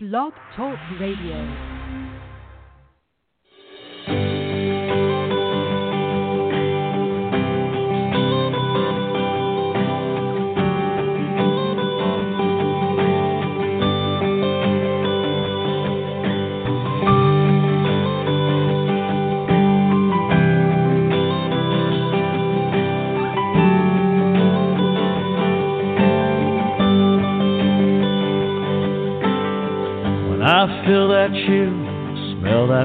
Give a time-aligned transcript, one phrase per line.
[0.00, 1.77] Blog Talk Radio.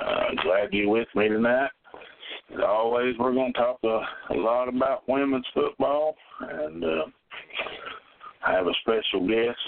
[0.00, 1.70] Uh, glad you're with me tonight.
[2.52, 4.00] As always, we're going to talk a,
[4.34, 7.04] a lot about women's football, and uh,
[8.46, 9.58] I have a special guest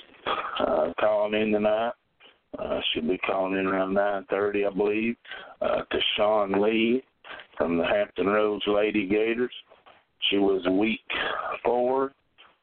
[0.60, 1.92] uh, calling in tonight.
[2.58, 5.16] Uh, she'll be calling in around 9.30, I believe,
[5.60, 7.02] uh, to Sean Lee
[7.56, 9.52] from the Hampton Roads Lady Gators.
[10.30, 11.00] She was week
[11.64, 12.12] four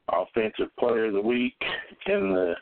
[0.09, 1.55] offensive player of the week
[2.07, 2.53] in the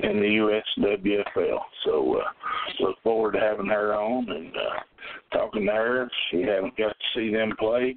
[0.00, 1.58] in the USWFL.
[1.84, 6.10] So uh, look forward to having her on and uh, talking to her.
[6.30, 7.96] She haven't got to see them play.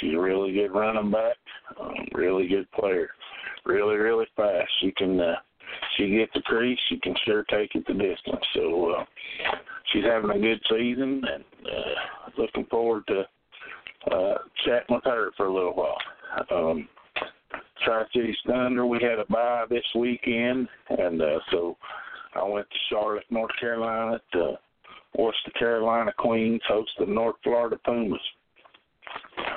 [0.00, 1.36] She's a really good running back,
[1.80, 3.10] um, really good player,
[3.64, 4.68] really really fast.
[4.80, 5.36] She can uh,
[5.96, 6.78] she gets the crease.
[6.88, 8.44] She can sure take it the distance.
[8.54, 9.04] So uh,
[9.92, 13.24] she's having a good season and uh, looking forward to
[14.12, 15.98] uh, chatting with her for a little while.
[16.50, 16.88] Um,
[17.84, 18.86] Tri Cities Thunder.
[18.86, 21.76] We had a bye this weekend, and uh, so
[22.34, 24.58] I went to Charlotte, North Carolina to
[25.16, 28.20] watch the Carolina Queens host the North Florida Pumas.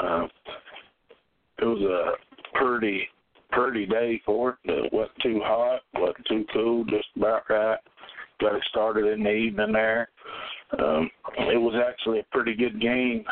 [0.01, 0.27] Uh,
[1.59, 3.07] it was a pretty
[3.51, 4.71] pretty day for it.
[4.71, 7.79] It wasn't too hot, wasn't too cool, just about right.
[8.39, 10.09] Got it started in the evening there.
[10.77, 13.25] Um, it was actually a pretty good game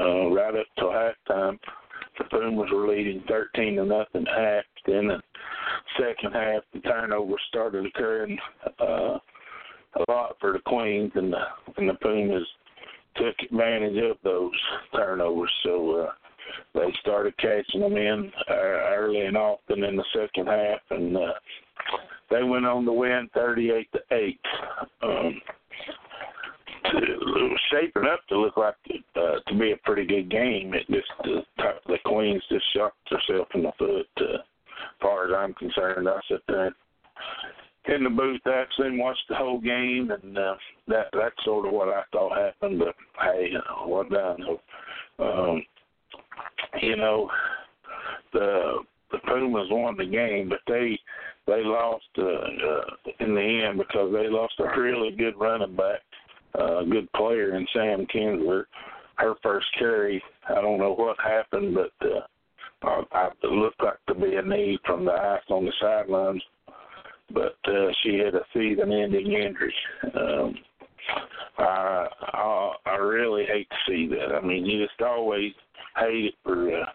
[0.00, 1.58] uh, right up till halftime
[2.30, 4.64] Pumas were leading 13 to nothing half.
[4.86, 5.20] Then the
[5.98, 8.38] second half, the turnovers started occurring
[8.80, 9.18] uh,
[9.96, 11.44] a lot for the Queens, and the
[11.76, 12.46] and the Pumas
[13.16, 14.52] took advantage of those
[14.94, 15.52] turnovers.
[15.64, 16.12] So uh,
[16.74, 21.32] they started catching them in uh, early and often in the second half, and uh,
[22.30, 24.40] they went on to win 38 to eight.
[25.02, 25.40] Um,
[26.86, 28.74] it was shaping up to look like
[29.16, 30.74] uh, to be a pretty good game.
[30.74, 31.83] It just uh, the
[32.24, 34.06] Queens just shot herself in the foot.
[34.16, 34.38] Uh,
[35.00, 36.74] far as I'm concerned, I sat there
[37.94, 40.54] in the booth actually and watched the whole game, and uh,
[40.88, 42.78] that that's sort of what I thought happened.
[42.78, 43.50] But hey,
[43.84, 44.38] what done?
[45.18, 45.62] Um,
[46.80, 47.28] you know,
[48.32, 48.78] the
[49.12, 50.98] the Pumas won the game, but they
[51.46, 52.80] they lost uh, uh,
[53.20, 56.00] in the end because they lost a really good running back
[56.56, 58.64] a uh, good player in Sam Kinsler.
[59.16, 64.14] Her first carry, I don't know what happened, but uh, I, it looked like to
[64.14, 66.42] be a knee from the ice on the sidelines.
[67.32, 69.74] But uh, she had a season-ending injury.
[70.14, 70.54] Um,
[71.58, 74.34] I, I I really hate to see that.
[74.34, 75.52] I mean, you just always
[75.96, 76.86] hate it for uh,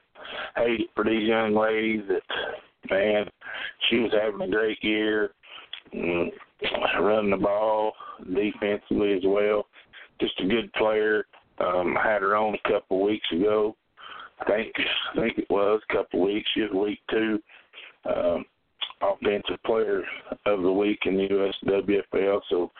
[0.55, 2.01] hate it for these young ladies.
[2.07, 2.21] That
[2.91, 3.25] man,
[3.89, 5.31] she was having a great year.
[5.93, 6.29] Mm,
[6.99, 7.93] running the ball
[8.23, 9.65] defensively as well.
[10.19, 11.25] Just a good player.
[11.59, 13.75] Um, I had her on a couple of weeks ago.
[14.39, 16.49] I think I think it was a couple of weeks.
[16.53, 17.39] She was week two.
[18.05, 18.45] Um,
[19.01, 20.03] offensive player
[20.45, 22.41] of the week in the USWFL.
[22.49, 22.71] So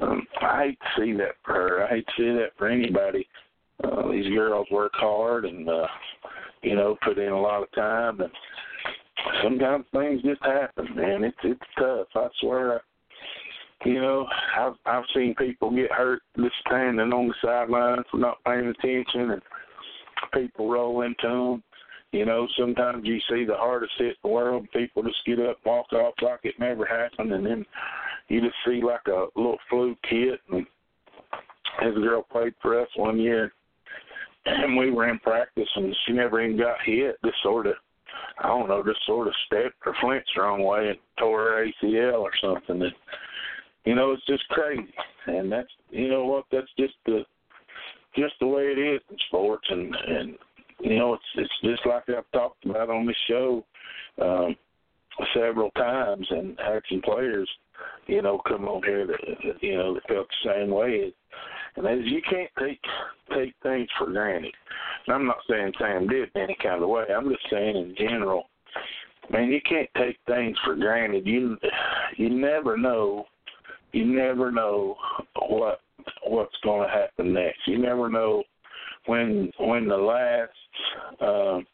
[0.00, 1.84] um, I hate to see that for her.
[1.84, 3.26] I hate to see that for anybody.
[3.84, 5.86] Uh, these girls work hard and uh,
[6.62, 8.30] you know put in a lot of time, and
[9.42, 10.88] sometimes things just happen.
[10.94, 12.06] Man, it's it's tough.
[12.14, 12.82] I swear.
[13.84, 14.26] You know,
[14.58, 19.32] I've I've seen people get hurt just standing on the sidelines for not paying attention,
[19.32, 19.42] and
[20.32, 21.62] people roll into them.
[22.12, 25.58] You know, sometimes you see the hardest hit in the world, people just get up,
[25.64, 27.64] walk off like it never happened, and then
[28.28, 30.40] you just see like a little fluke hit.
[30.50, 30.66] And
[31.80, 33.52] this girl played for us one year,
[34.44, 37.16] and we were in practice, and she never even got hit.
[37.24, 37.74] Just sort of,
[38.38, 41.66] I don't know, just sort of stepped or flinched the wrong way and tore her
[41.82, 42.82] ACL or something.
[42.82, 42.92] And
[43.84, 44.92] you know, it's just crazy,
[45.26, 47.24] and that's you know what, that's just the
[48.16, 50.38] just the way it is in sports, and and
[50.80, 53.64] you know, it's it's just like I've talked about on this show
[54.20, 54.56] um,
[55.34, 57.48] several times, and had players
[58.06, 61.12] you know, come on here that you know that felt the same way.
[61.76, 62.80] And is, you can't take
[63.34, 64.54] take things for granted.
[65.06, 67.04] And I'm not saying Sam did in any kind of way.
[67.14, 68.44] I'm just saying in general,
[69.30, 71.26] man, you can't take things for granted.
[71.26, 71.56] You
[72.16, 73.26] you never know.
[73.92, 74.96] You never know
[75.48, 75.80] what
[76.26, 77.60] what's going to happen next.
[77.66, 78.42] You never know
[79.06, 80.50] when when the last
[81.20, 81.66] um,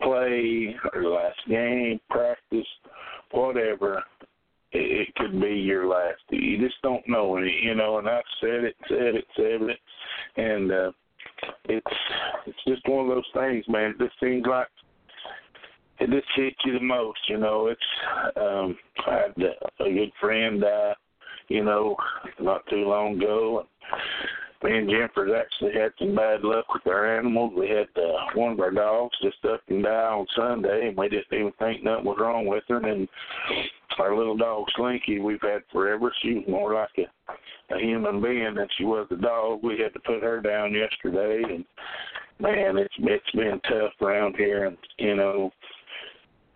[0.00, 2.66] play or last game, practice,
[3.30, 4.02] whatever,
[4.72, 6.20] it, it could be your last.
[6.30, 7.98] You just don't know any, you know.
[7.98, 9.78] And I've said it, said it, said it,
[10.36, 10.92] and uh,
[11.64, 11.96] it's
[12.46, 13.90] it's just one of those things, man.
[13.90, 14.68] It just seems like
[16.00, 17.68] it just hits you the most, you know.
[17.68, 20.94] It's um, I had a good friend die,
[21.52, 21.96] you know,
[22.40, 23.66] not too long ago.
[24.64, 27.52] Me and Jennifer's actually had some bad luck with our animals.
[27.56, 31.08] We had uh, one of our dogs just up and die on Sunday, and we
[31.08, 32.78] didn't even think nothing was wrong with her.
[32.78, 33.08] And
[33.98, 36.14] our little dog Slinky, we've had forever.
[36.22, 39.60] She was more like a, a human being than she was a dog.
[39.64, 41.64] We had to put her down yesterday, and
[42.38, 44.66] man, it's it's been tough around here.
[44.66, 45.50] And you know,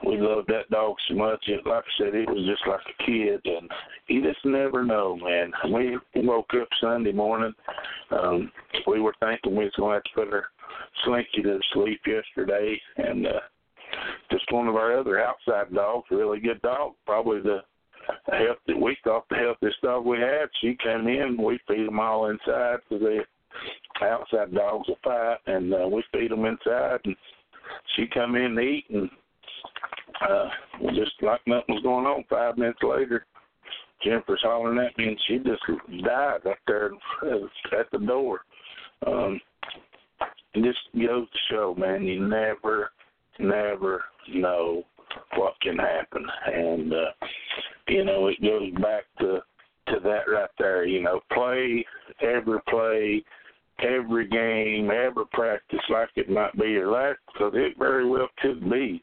[0.06, 1.42] we loved that dog so much.
[1.48, 3.70] It, like I said, it was just like a kid, and
[4.08, 5.52] you just never know, man.
[5.72, 7.52] We woke up Sunday morning.
[8.10, 8.52] Um,
[8.86, 10.46] we were thinking we was going to have to put our
[11.04, 13.40] Slinky to sleep yesterday, and uh,
[14.30, 17.58] just one of our other outside dogs, really good dog, probably the
[18.26, 18.80] healthy.
[18.80, 20.48] We thought the healthiest dog we had.
[20.60, 21.36] She came in.
[21.42, 26.30] We feed them all inside because they outside dogs will fight, and uh, we feed
[26.30, 27.00] them inside.
[27.04, 27.16] And
[27.96, 29.10] she come in to eat and
[30.28, 30.48] uh,
[30.94, 32.24] just like nothing was going on.
[32.28, 33.26] Five minutes later,
[34.02, 35.62] Jennifer's hollering at me, and she just
[36.04, 36.90] died up there
[37.78, 38.40] at the door.
[39.06, 39.40] Um,
[40.54, 42.90] it just goes to show, man, you never,
[43.38, 44.82] never know
[45.36, 47.26] what can happen, and uh,
[47.88, 49.40] you know it goes back to
[49.88, 50.84] to that right there.
[50.84, 51.84] You know, play
[52.20, 53.24] every play,
[53.80, 58.68] every game, every practice like it might be your last, because it very well could
[58.70, 59.02] be.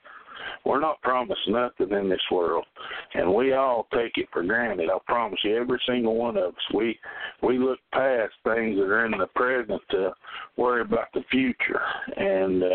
[0.66, 2.66] We're not promised nothing in this world,
[3.14, 4.90] and we all take it for granted.
[4.90, 6.74] I promise you, every single one of us.
[6.74, 6.98] We
[7.42, 10.14] we look past things that are in the present to
[10.58, 11.82] worry about the future,
[12.16, 12.68] and uh,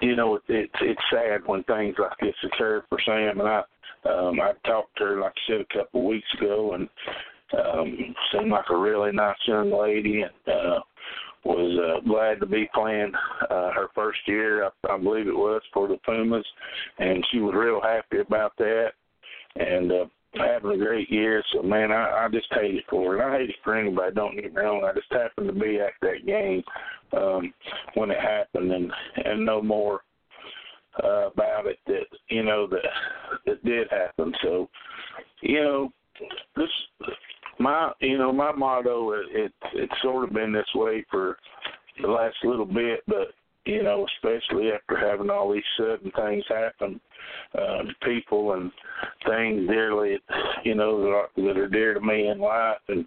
[0.00, 3.62] you know it, it's it's sad when things like this occur for Sam and I.
[4.08, 6.88] Um, I talked to her, like I said, a couple of weeks ago, and
[7.58, 10.80] um, seemed like a really nice young lady, and uh,
[11.46, 13.12] was uh, glad to be playing
[13.50, 16.46] uh, her first year, I, I believe it was, for the Pumas,
[16.98, 18.88] and she was real happy about that,
[19.56, 20.04] and uh,
[20.34, 21.42] having a great year.
[21.52, 23.22] So man, I, I just hate it for her.
[23.22, 24.14] And I hate it for anybody.
[24.14, 24.84] Don't get me wrong.
[24.84, 26.62] I just happened to be at that game
[27.16, 27.52] um,
[27.94, 28.90] when it happened, and
[29.24, 30.00] and no more
[31.02, 32.82] uh, about it that you know that
[33.46, 34.32] that did happen.
[34.42, 34.68] So
[35.42, 35.92] you know
[36.56, 36.68] this
[37.58, 41.36] my you know my motto it, it it's sort of been this way for
[42.00, 43.28] the last little bit, but
[43.64, 47.00] you know especially after having all these sudden things happen
[47.54, 48.70] uh, to people and
[49.26, 50.18] things dearly
[50.64, 53.04] you know that are, that are dear to me in life and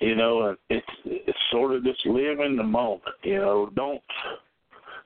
[0.00, 3.70] you know it's it's sort of just live in the moment you know.
[3.74, 4.02] Don't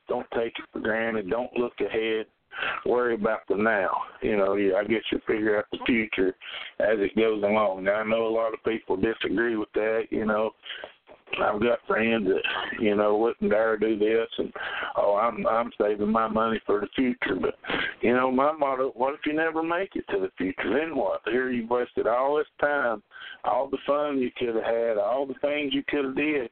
[0.08, 1.30] don't take it for granted.
[1.30, 2.26] Don't look ahead.
[2.84, 3.90] Worry about the now.
[4.22, 6.34] You know, I guess you figure out the future
[6.78, 7.84] as it goes along.
[7.84, 10.04] Now I know a lot of people disagree with that.
[10.10, 10.52] You know,
[11.40, 14.52] I've got friends that you know wouldn't dare do this, and
[14.96, 17.36] oh, I'm I'm saving my money for the future.
[17.40, 17.54] But
[18.00, 20.78] you know, my motto: What if you never make it to the future?
[20.78, 21.20] Then what?
[21.24, 23.02] Here you've wasted all this time,
[23.44, 26.50] all the fun you could have had, all the things you could have did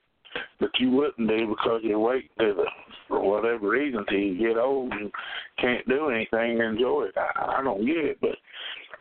[0.59, 2.65] but you wouldn't do because you're waiting to the
[3.09, 5.11] for whatever reason till you get old and
[5.59, 7.15] can't do anything or enjoy it.
[7.17, 8.37] I, I don't get it, but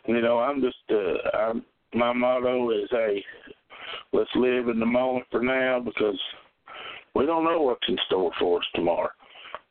[0.08, 3.24] you know, I'm just uh I'm my motto is hey,
[4.14, 6.20] let's live in the moment for now because
[7.16, 9.10] we don't know what's in store for us tomorrow,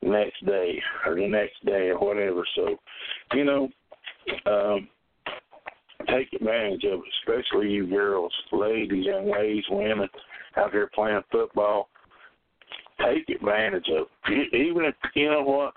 [0.02, 2.46] next day or the next day or whatever.
[2.54, 2.76] So,
[3.34, 3.68] you know,
[4.46, 4.88] um
[6.06, 10.08] take advantage of it, especially you girls, ladies, young ladies, women
[10.56, 11.88] out here playing football.
[13.04, 14.52] Take advantage of it.
[14.54, 15.72] Even if you know what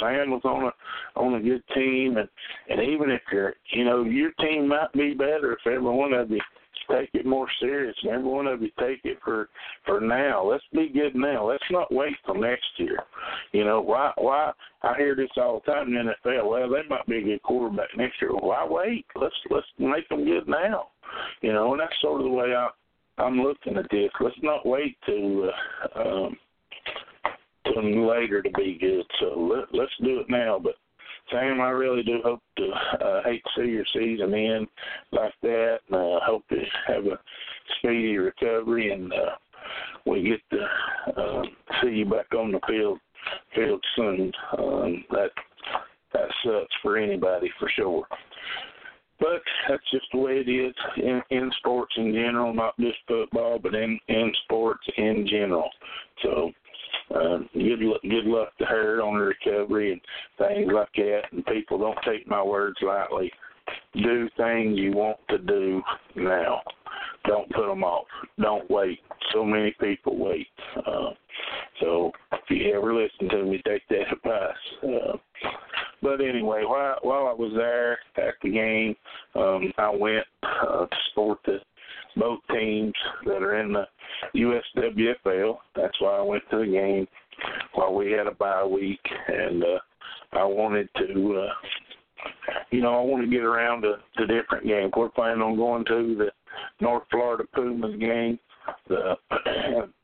[0.00, 2.28] Sam was on a on a good team, and
[2.68, 6.30] and even if you're you know your team might be better if every one of
[6.30, 6.40] you
[6.90, 7.96] take it more serious.
[8.02, 9.48] And every one of you take it for
[9.84, 10.44] for now.
[10.44, 11.48] Let's be good now.
[11.48, 12.98] Let's not wait till next year.
[13.52, 14.12] You know why?
[14.16, 16.50] Why I hear this all the time in the NFL.
[16.50, 18.32] Well, they might be a good quarterback next year.
[18.32, 19.06] Why wait?
[19.14, 20.88] Let's let's make them good now.
[21.42, 22.68] You know, and that's sort of the way I
[23.18, 24.10] I'm looking at this.
[24.20, 25.50] Let's not wait to
[25.96, 26.36] uh, um,
[27.66, 29.06] to later to be good.
[29.20, 30.60] So let, let's do it now.
[30.62, 30.74] But
[31.30, 32.68] Sam, I really do hope to
[33.04, 34.66] uh, hate to see your season end
[35.12, 35.78] like that.
[35.90, 37.18] And, uh, hope to have a
[37.78, 39.36] speedy recovery and uh,
[40.06, 41.42] we get to uh,
[41.82, 42.98] see you back on the field
[43.54, 44.32] field soon.
[44.58, 45.30] Um, that
[46.12, 48.04] that sucks for anybody for sure.
[49.20, 53.58] But that's just the way it is in, in sports in general, not just football,
[53.58, 55.70] but in in sports in general.
[56.22, 56.52] So
[57.14, 60.00] uh, good good luck to her on her recovery and
[60.38, 61.22] things like that.
[61.32, 63.30] And people don't take my words lightly.
[63.94, 65.82] Do things you want to do
[66.16, 66.60] now.
[67.26, 68.06] Don't put them off.
[68.38, 69.00] Don't wait.
[69.32, 70.48] So many people wait.
[70.76, 71.10] Uh,
[71.80, 74.54] so if you ever listen to me, take that advice.
[74.82, 75.16] Uh,
[76.02, 78.94] but anyway, while while I was there at the game,
[79.34, 81.60] um, I went uh, to support the
[82.16, 82.92] both teams
[83.26, 83.86] that are in the
[84.34, 85.58] USWFL.
[85.76, 87.06] That's why I went to the game
[87.74, 89.78] while we had a bye week, and uh,
[90.32, 92.28] I wanted to, uh,
[92.70, 94.92] you know, I want to get around to, to different games.
[94.96, 96.30] We're planning on going to the
[96.80, 98.38] North Florida Pumas game,
[98.88, 99.14] the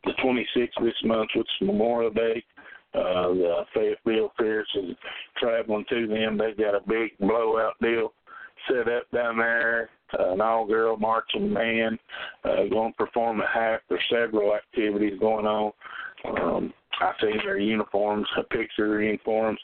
[0.05, 2.43] the 26th this month, which is Memorial Day.
[2.93, 4.97] Uh, the Fayetteville Fierce is
[5.39, 6.37] traveling to them.
[6.37, 8.13] They've got a big blowout deal
[8.69, 9.91] set up down there.
[10.19, 11.97] Uh, an all-girl marching band
[12.45, 13.81] uh, going to perform at half.
[13.89, 15.73] There's several activities going on.
[16.25, 19.59] Um, I see their uniforms, a picture of uniforms.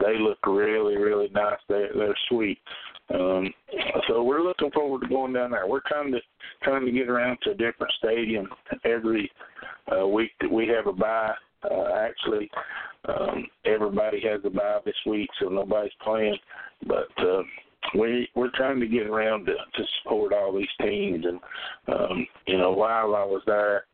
[0.00, 1.58] They look really, really nice.
[1.68, 2.58] They're they're sweet.
[3.14, 3.52] Um,
[4.08, 5.66] so we're looking forward to going down there.
[5.66, 6.20] We're trying to
[6.62, 8.48] trying to get around to a different stadium
[8.84, 9.30] every
[9.96, 11.34] uh, week that we have a bye.
[11.68, 12.50] Uh, actually,
[13.08, 16.36] um, everybody has a bye this week, so nobody's playing.
[16.86, 17.42] But uh,
[17.98, 21.40] we we're trying to get around to, to support all these teams, and
[21.94, 23.84] um, you know, while I was there,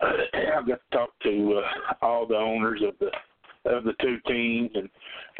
[0.00, 3.10] uh, I got to talk to uh, all the owners of the
[3.70, 4.88] of the two teams, and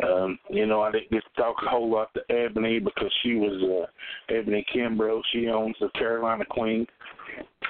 [0.09, 3.35] um, you know, I didn't get to talk a whole lot to Ebony because she
[3.35, 3.87] was
[4.31, 5.23] uh, Ebony Kimbrough.
[5.33, 6.87] She owns the Carolina Queen.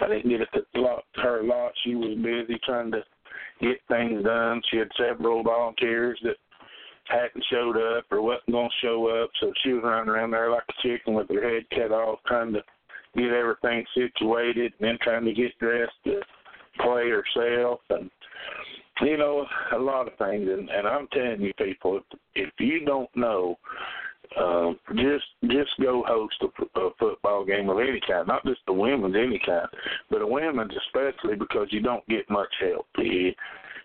[0.01, 1.73] I didn't get to talk to her a lot.
[1.85, 3.03] She was busy trying to
[3.61, 4.63] get things done.
[4.71, 6.37] She had several volunteers that
[7.09, 10.51] hadn't showed up or wasn't going to show up, so she was running around there
[10.51, 12.63] like a chicken with her head cut off, trying to
[13.17, 16.21] get everything situated, and then trying to get dressed to
[16.81, 18.11] play herself, and
[19.03, 20.49] you know a lot of things.
[20.49, 23.59] And, and I'm telling you, people, if, if you don't know
[24.37, 28.73] um, just just go host a, a football game of any kind, not just the
[28.73, 29.69] women's any kind,
[30.11, 32.87] but the women's especially because you don't get much help.
[32.99, 33.33] You,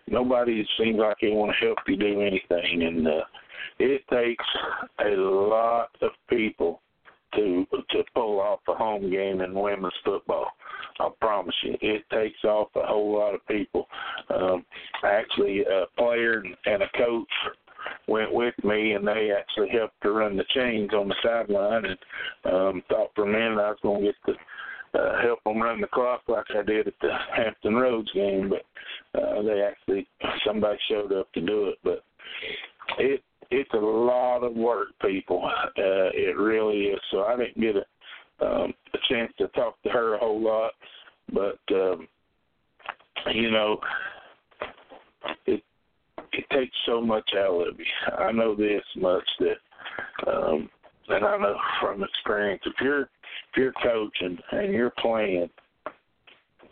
[0.08, 3.24] nobody seems like they want to help you do anything, and uh,
[3.78, 4.44] it takes
[5.04, 6.80] a lot of people
[7.34, 10.46] to to pull off a home game in women's football.
[11.00, 13.86] I promise you, it takes off a whole lot of people.
[14.34, 14.64] Um,
[15.02, 17.28] actually, a player and a coach
[18.06, 21.84] went with me, and they actually helped to run the chains on the sideline.
[21.84, 21.98] And
[22.54, 24.38] um, thought for a minute I was going to get to
[24.94, 29.20] uh, help them run the clock like I did at the Hampton Roads game, but
[29.20, 30.06] uh, they actually
[30.46, 31.78] somebody showed up to do it.
[31.82, 32.04] But
[32.98, 35.44] it it's a lot of work, people.
[35.44, 37.00] Uh, it really is.
[37.10, 37.84] So I didn't get a
[38.44, 40.72] um, a chance to talk to her a whole lot,
[41.32, 42.08] but um,
[43.32, 43.78] you know,
[45.46, 45.62] it
[46.32, 47.84] it takes so much out of you.
[48.18, 50.68] I know this much that, um,
[51.08, 53.08] and I know from experience, if you're
[53.52, 55.50] if you're coaching and you're playing,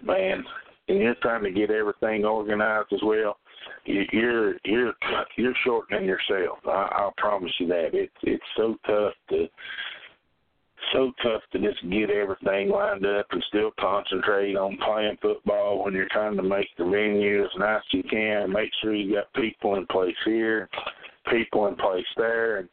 [0.02, 0.44] man,
[0.88, 3.36] and you're trying to get everything organized as well,
[3.84, 4.92] you, you're you're
[5.36, 6.58] you're shortening yourself.
[6.66, 7.90] I, I'll promise you that.
[7.92, 9.46] It's it's so tough to
[10.92, 15.94] so tough to just get everything lined up and still concentrate on playing football when
[15.94, 18.52] you're trying to make the venue as nice as you can.
[18.52, 20.68] Make sure you got people in place here,
[21.30, 22.68] people in place there, and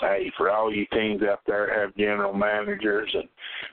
[0.00, 3.28] hey, for all you teams out there have general managers and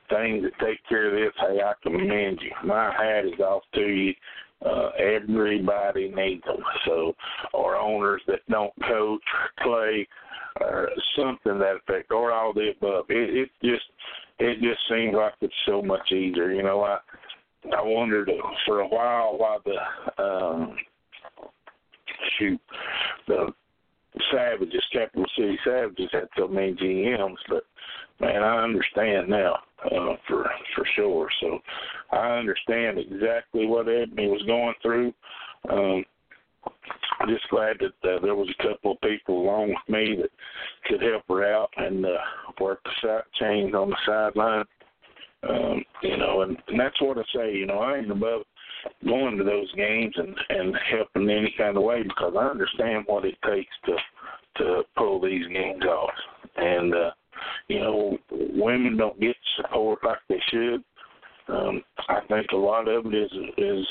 [0.09, 2.51] things that take care of this, hey, I commend you.
[2.67, 4.13] My hat is off to you.
[4.65, 6.63] Uh, everybody needs them.
[6.85, 7.13] So,
[7.53, 9.21] or owners that don't coach,
[9.61, 10.07] play,
[10.61, 13.05] or something that effect, or all the above.
[13.09, 13.85] It, it just
[14.39, 16.51] it just seems like it's so much easier.
[16.51, 16.97] You know, I
[17.75, 18.31] I wondered
[18.65, 20.77] for a while why the um,
[22.37, 22.59] shoot
[23.27, 23.53] the
[24.31, 27.63] Savages, Capital City Savages, had so many GMs, but
[28.19, 31.27] man, I understand now uh, for for sure.
[31.41, 31.59] So
[32.11, 35.13] I understand exactly what Ebony was going through.
[35.69, 36.05] Um,
[37.19, 40.31] I'm just glad that uh, there was a couple of people along with me that
[40.85, 42.17] could help her out and uh,
[42.59, 44.65] work the side chains on the sideline.
[45.47, 47.53] Um, you know, and, and that's what I say.
[47.53, 48.41] You know, I ain't above
[49.05, 53.03] going to those games and and helping in any kind of way because I understand
[53.07, 53.95] what it takes to
[54.57, 56.13] to pull these games off.
[56.57, 57.11] And uh,
[57.67, 60.83] you know, women don't get support like they should.
[61.47, 63.85] Um, I think a lot of it is is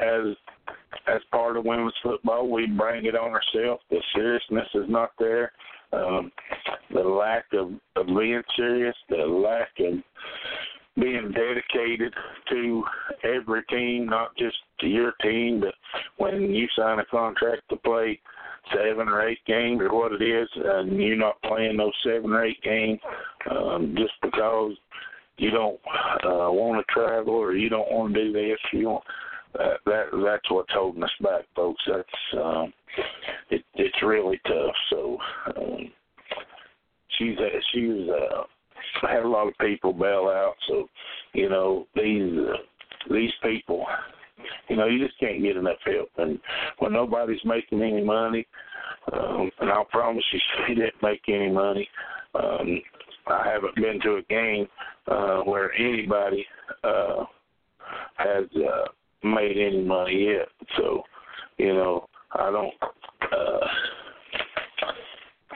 [0.00, 0.36] as
[1.06, 3.82] as part of women's football, we bring it on ourselves.
[3.90, 5.52] The seriousness is not there.
[5.92, 6.32] Um,
[6.92, 9.98] the lack of, of being serious, the lack of
[11.00, 12.12] being dedicated
[12.50, 12.84] to
[13.24, 15.74] every team, not just to your team, but
[16.18, 18.20] when you sign a contract to play
[18.72, 22.44] seven or eight games or what it is, and you're not playing those seven or
[22.44, 23.00] eight games
[23.50, 24.72] um, just because
[25.36, 25.80] you don't
[26.24, 29.04] uh, want to travel or you don't want to do this, you want
[29.54, 31.82] that, that that's what's holding us back, folks.
[31.86, 32.72] That's um,
[33.50, 34.74] it, it's really tough.
[34.90, 35.18] So
[35.56, 35.90] um,
[37.18, 37.36] she's
[37.72, 38.42] she was uh,
[39.02, 40.54] had a lot of people bail out.
[40.68, 40.88] So
[41.32, 43.86] you know these uh, these people,
[44.68, 46.08] you know, you just can't get enough help.
[46.18, 46.38] And
[46.78, 48.46] when nobody's making any money,
[49.12, 51.88] um, and I'll promise you, she didn't make any money.
[52.34, 52.80] Um,
[53.26, 54.66] I haven't been to a game
[55.06, 56.44] uh, where anybody
[56.82, 57.24] uh,
[58.16, 58.88] has uh,
[59.26, 60.48] made any money yet.
[60.76, 61.02] So,
[61.58, 62.74] you know, I don't.
[63.32, 63.66] Uh,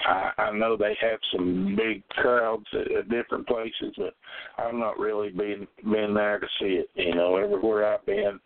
[0.07, 4.15] I, I know they have some big crowds at, at different places, but
[4.59, 6.89] I've not really been been there to see it.
[6.95, 8.39] You know, everywhere I've been,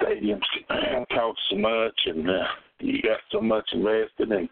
[0.00, 0.40] stadiums
[1.12, 2.44] cost so much, and uh,
[2.80, 4.48] you got so much invested in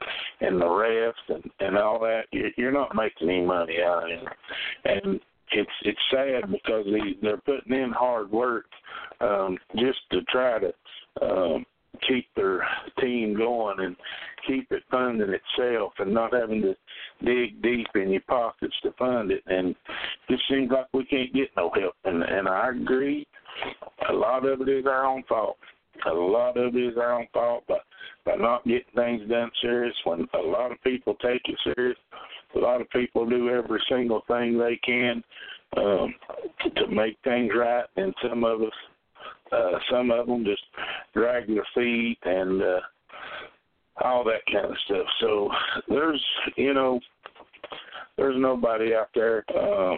[0.47, 2.23] in the refs and and all that.
[2.33, 4.25] You're, you're not making any money out of it,
[4.85, 5.21] and
[5.53, 8.67] it's it's sad because they they're putting in hard work
[9.21, 10.73] um, just to try to
[11.23, 11.65] um,
[12.07, 12.67] keep their
[13.01, 13.97] team going and
[14.47, 16.75] keep it funding itself and not having to
[17.25, 19.43] dig deep in your pockets to fund it.
[19.47, 19.75] And
[20.29, 21.95] it seems like we can't get no help.
[22.05, 23.27] And and I agree,
[24.09, 25.57] a lot of it is our own fault.
[26.07, 27.79] A lot of it is our own fault by
[28.25, 29.95] by not getting things done serious.
[30.05, 31.97] When a lot of people take it serious,
[32.55, 35.23] a lot of people do every single thing they can
[35.77, 36.15] um,
[36.77, 38.73] to make things right, and some of us,
[39.53, 40.63] uh, some of them just
[41.15, 42.81] drag their feet and uh,
[44.03, 45.07] all that kind of stuff.
[45.21, 45.51] So
[45.89, 46.25] there's,
[46.57, 47.01] you know,
[48.17, 49.95] there's nobody out there uh,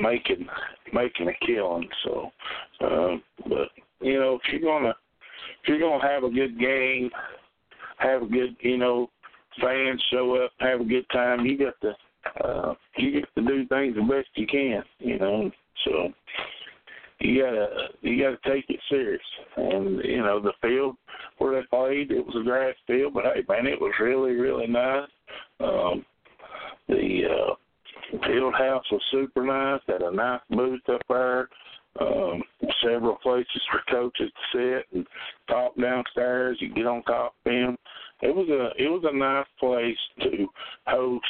[0.00, 0.46] making
[0.92, 1.88] making a killing.
[2.04, 2.30] So,
[2.80, 3.16] uh,
[3.48, 3.68] but
[4.00, 4.94] you know, if you're gonna
[5.62, 7.10] if you're gonna have a good game,
[7.98, 9.08] have a good, you know,
[9.60, 11.46] fans show up, have a good time.
[11.46, 11.94] You got to
[12.44, 15.50] uh, you get to do things the best you can, you know.
[15.84, 16.12] So
[17.22, 17.68] you gotta
[18.00, 19.22] you gotta take it serious.
[19.56, 20.96] And you know the field
[21.38, 24.66] where they played, it was a grass field, but hey man, it was really really
[24.66, 25.08] nice.
[25.60, 26.04] Um,
[26.88, 29.80] the uh, field house was super nice.
[29.86, 31.48] Had a nice booth up there.
[32.00, 32.42] Um,
[32.82, 35.06] several places for coaches to sit and
[35.46, 36.56] talk downstairs.
[36.60, 37.76] You get on top of them
[38.22, 40.46] it was a it was a nice place to
[40.86, 41.24] host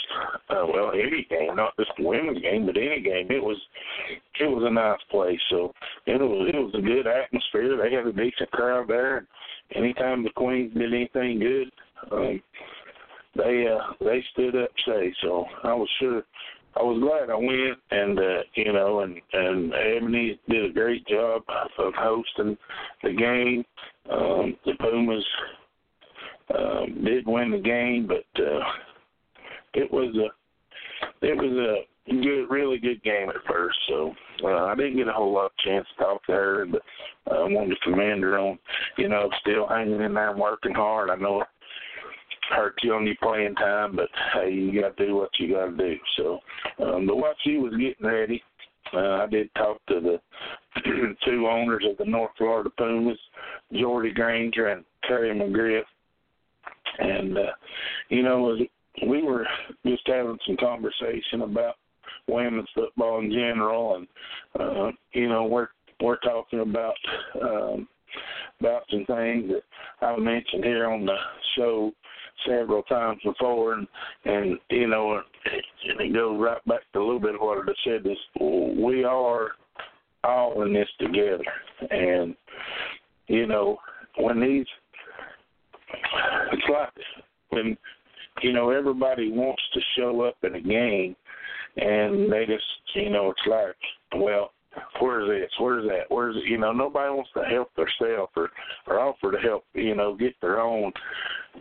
[0.51, 3.29] uh, well any game, not just the women's game, but any game.
[3.31, 3.57] It was
[4.39, 5.41] it was a nice place.
[5.51, 5.73] So
[6.07, 7.79] it was it was a good atmosphere.
[7.79, 9.27] They had a decent crowd there.
[9.75, 11.73] Anytime the Queens did anything good,
[12.13, 12.43] um,
[13.37, 15.15] they uh, they stood up say.
[15.23, 16.23] So I was sure
[16.75, 21.07] I was glad I went, and uh, you know, and and Ebony did a great
[21.07, 21.43] job
[21.79, 22.57] of hosting
[23.03, 23.65] the game.
[24.11, 25.25] Um, the Pumas
[26.57, 28.61] um, did win the game, but uh,
[29.75, 33.79] it was a it was a good, really good game at first.
[33.89, 36.83] So uh, I didn't get a whole lot of chance to talk to her, but
[37.31, 38.59] uh, I wanted to commend her on,
[38.99, 41.11] you know, still hanging in there and working hard.
[41.11, 41.45] I know
[42.51, 45.67] hurt you on your playing time, but hey, you got to do what you got
[45.67, 45.97] to do.
[46.17, 46.39] So,
[46.85, 48.43] um, while she was getting ready,
[48.93, 50.21] uh, I did talk to the
[51.25, 53.19] two owners of the North Florida Pumas,
[53.73, 55.85] Jordy Granger and Terry McGriff
[56.99, 57.53] and uh,
[58.09, 58.57] you know,
[59.07, 59.47] we were
[59.87, 61.77] just having some conversation about
[62.29, 64.09] women's football in general, and
[64.59, 65.69] uh, you know, we're
[66.01, 66.95] we're talking about
[67.41, 67.89] um,
[68.61, 69.63] about some things that
[70.01, 71.17] I've mentioned here on the
[71.57, 71.93] show
[72.47, 73.87] several times before, and
[74.25, 77.73] and you know, and it goes right back to a little bit of what I
[77.85, 78.07] said.
[78.07, 79.53] Is we are
[80.25, 81.45] all in this together,
[81.91, 82.35] and
[83.29, 83.79] you know,
[84.19, 84.67] when these
[86.53, 86.93] it's like
[87.51, 87.77] when
[88.43, 91.17] you know everybody wants to show up in a game,
[91.77, 94.53] and they just you know it's like well
[95.03, 98.51] where's this, where's that, where's you know nobody wants to help themselves or
[98.87, 100.93] or offer to help you know get their own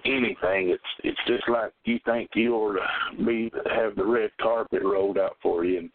[0.05, 0.69] anything.
[0.69, 2.77] It's it's just like you think you ought
[3.17, 5.89] to be have the red carpet rolled out for you, and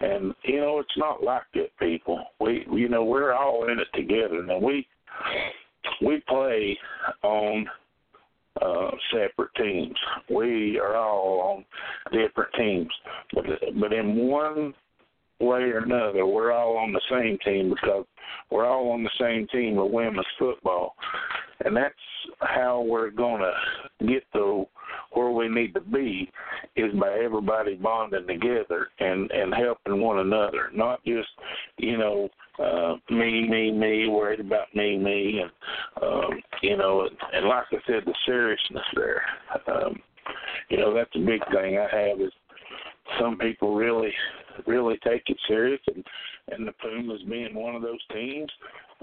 [0.00, 2.22] and you know it's not like that, people.
[2.40, 4.86] We you know we're all in it together, and we
[6.04, 6.76] we play
[7.22, 7.66] on
[8.60, 9.96] uh, separate teams.
[10.30, 11.64] We are all on
[12.12, 12.90] different teams,
[13.32, 13.44] but
[13.80, 14.74] but in one
[15.40, 18.04] way or another, we're all on the same team because
[18.50, 20.94] we're all on the same team with women's football,
[21.64, 21.94] and that's
[22.40, 23.52] how we're gonna
[24.06, 24.66] get to
[25.12, 26.30] where we need to be
[26.76, 31.28] is by everybody bonding together and and helping one another, not just
[31.78, 35.50] you know uh, me, me, me, worried about me, me, and
[36.02, 36.30] um,
[36.62, 39.22] you know, and, and like I said, the seriousness there.
[39.68, 40.00] Um,
[40.68, 42.32] you know, that's a big thing I have is
[43.20, 44.12] some people really,
[44.66, 46.04] really take it serious, and
[46.48, 48.50] and the Pumas being one of those teams.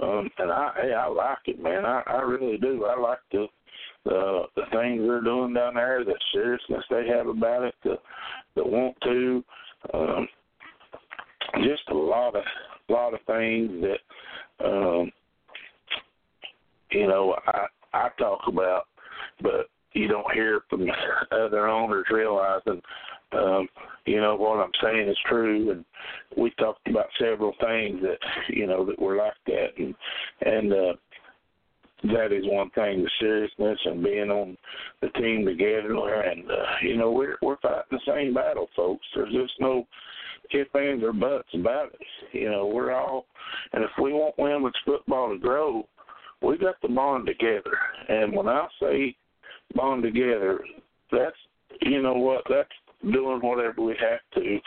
[0.01, 1.85] Um, and I, hey, I like it, man.
[1.85, 2.85] I, I really do.
[2.85, 3.47] I like the
[4.05, 7.97] the the things they're doing down there, the seriousness they have about it, the
[8.55, 9.43] the want to.
[9.93, 10.27] Um,
[11.63, 12.43] just a lot of
[12.89, 15.11] lot of things that um
[16.91, 18.83] you know I I talk about
[19.41, 20.87] but you don't hear from
[21.31, 22.81] other owners realizing
[23.35, 23.67] um
[24.05, 25.85] you know what I'm saying is true and
[26.37, 28.19] we talked about several things that
[28.49, 29.95] you know that were like that and
[30.41, 30.93] and uh
[32.03, 34.57] that is one thing the seriousness and being on
[35.01, 39.05] the team together and uh, you know we're we're fighting the same battle folks.
[39.15, 39.87] There's just no
[40.51, 42.01] if ands or buts about it.
[42.31, 43.25] You know we're all
[43.73, 45.87] and if we want women's football to grow
[46.41, 47.77] we got to bond together.
[48.07, 49.15] And when i say
[49.73, 50.59] bond together
[51.11, 51.35] that's
[51.81, 52.69] you know what that's
[53.11, 54.59] doing whatever we have to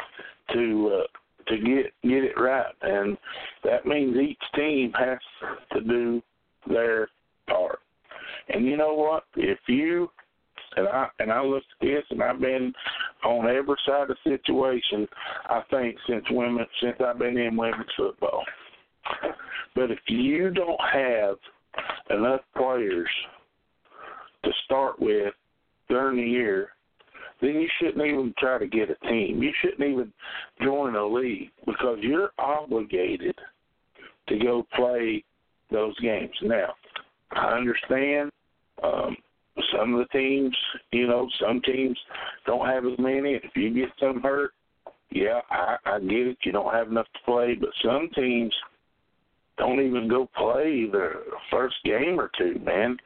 [0.52, 3.16] to uh, to get get it right and
[3.64, 5.18] that means each team has
[5.72, 6.22] to do
[6.68, 7.08] their
[7.48, 7.78] part.
[8.48, 9.24] And you know what?
[9.36, 10.10] If you
[10.76, 12.72] and I and I look at this and I've been
[13.24, 15.06] on every side of the situation
[15.46, 18.44] I think since women since I've been in women's football.
[19.74, 21.36] But if you don't have
[22.10, 23.08] enough players
[24.44, 25.32] to start with
[25.88, 26.70] during the year,
[27.40, 29.42] then you shouldn't even try to get a team.
[29.42, 30.12] You shouldn't even
[30.62, 33.34] join a league because you're obligated
[34.28, 35.24] to go play
[35.70, 36.34] those games.
[36.42, 36.74] Now,
[37.32, 38.30] I understand.
[38.82, 39.16] Um,
[39.76, 40.56] some of the teams,
[40.92, 41.98] you know, some teams
[42.46, 43.34] don't have as many.
[43.34, 44.52] If you get some hurt,
[45.10, 46.38] yeah, I, I get it.
[46.44, 48.54] You don't have enough to play, but some teams
[49.56, 51.10] don't even go play the
[51.50, 52.96] first game or two, man.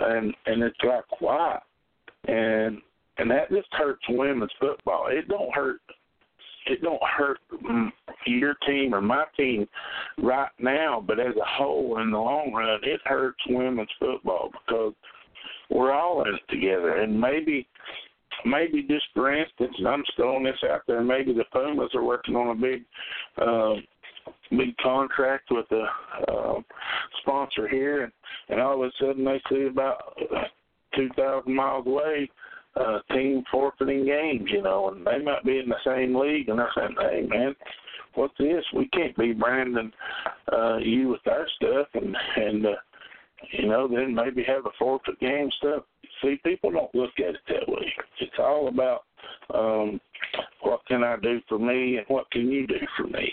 [0.00, 1.58] And and it's like why?
[2.26, 2.78] And
[3.18, 5.06] and that just hurts women's football.
[5.08, 5.80] It don't hurt
[6.68, 7.38] it don't hurt
[8.26, 9.66] your team or my team
[10.18, 14.92] right now, but as a whole, in the long run, it hurts women's football because
[15.70, 16.98] we're all in it together.
[16.98, 17.66] And maybe,
[18.44, 22.56] maybe just for instance, I'm throwing this out there, maybe the Pumas are working on
[22.56, 22.82] a big,
[23.40, 23.74] uh,
[24.50, 25.86] big contract with a
[26.30, 26.60] uh,
[27.22, 28.12] sponsor here, and,
[28.50, 30.18] and all of a sudden they see about
[30.94, 32.28] two thousand miles away
[32.78, 36.58] uh, team forfeiting games, you know, and they might be in the same league, and
[36.58, 37.54] they're saying, "Hey, man,
[38.14, 38.64] what's this?
[38.74, 39.92] We can't be branding
[40.52, 42.70] uh, you with our stuff," and and uh,
[43.52, 45.84] you know, then maybe have a forfeit game stuff.
[46.22, 47.92] See, people don't look at it that way.
[48.20, 49.04] It's all about
[49.54, 50.00] um,
[50.62, 53.32] what can I do for me, and what can you do for me.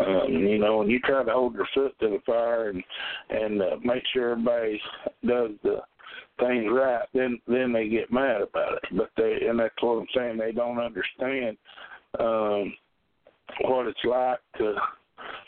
[0.00, 2.82] Um, you know, and you try to hold your foot to the fire and
[3.30, 4.80] and uh, make sure everybody
[5.24, 5.80] does the
[6.40, 8.84] things right, then then they get mad about it.
[8.96, 10.38] But they and that's what I'm saying.
[10.38, 11.56] They don't understand
[12.18, 12.72] um,
[13.62, 14.74] what it's like to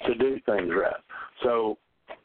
[0.06, 0.94] to do things right.
[1.42, 1.78] So,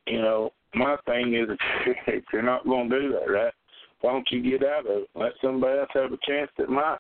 [0.06, 1.49] you know, my thing is
[2.08, 3.53] if you're not going to do that right,
[4.01, 5.10] why don't you get out of it?
[5.15, 6.99] Let somebody else have a chance that might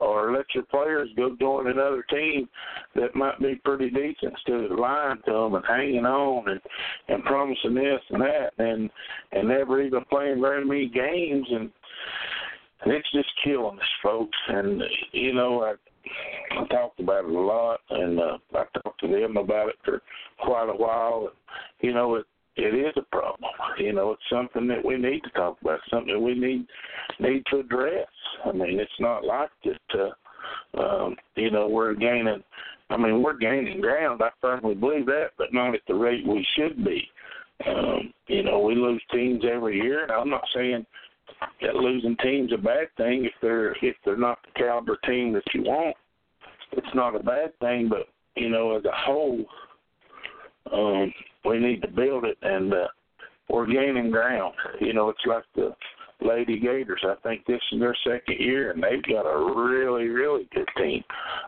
[0.00, 2.48] or let your players go join another team
[2.94, 6.60] that might be pretty decent instead of lying to them and hanging on and
[7.08, 8.90] and promising this and that and
[9.32, 11.70] and never even playing very many games and
[12.82, 14.38] and it's just killing us folks.
[14.48, 15.74] And you know I
[16.58, 20.02] I talked about it a lot and uh, I talked to them about it for
[20.42, 21.28] quite a while.
[21.30, 23.50] And you know it it is a problem.
[23.78, 26.66] You know, it's something that we need to talk about, something we need
[27.18, 28.08] need to address.
[28.44, 30.00] I mean, it's not like that.
[30.00, 30.10] Uh,
[30.80, 32.42] um, you know, we're gaining.
[32.88, 34.20] I mean, we're gaining ground.
[34.22, 37.08] I firmly believe that, but not at the rate we should be.
[37.66, 40.86] Um, you know, we lose teams every year, and I'm not saying
[41.62, 45.44] that losing teams a bad thing if they're if they're not the caliber team that
[45.54, 45.96] you want.
[46.72, 49.44] It's not a bad thing, but you know, as a whole,
[50.72, 51.12] um,
[51.44, 52.88] we need to build it, and uh,
[53.48, 54.54] we're gaining ground.
[54.80, 55.74] You know, it's like the
[56.22, 57.02] Lady Gators.
[57.04, 61.02] I think this is their second year, and they've got a really, really good team.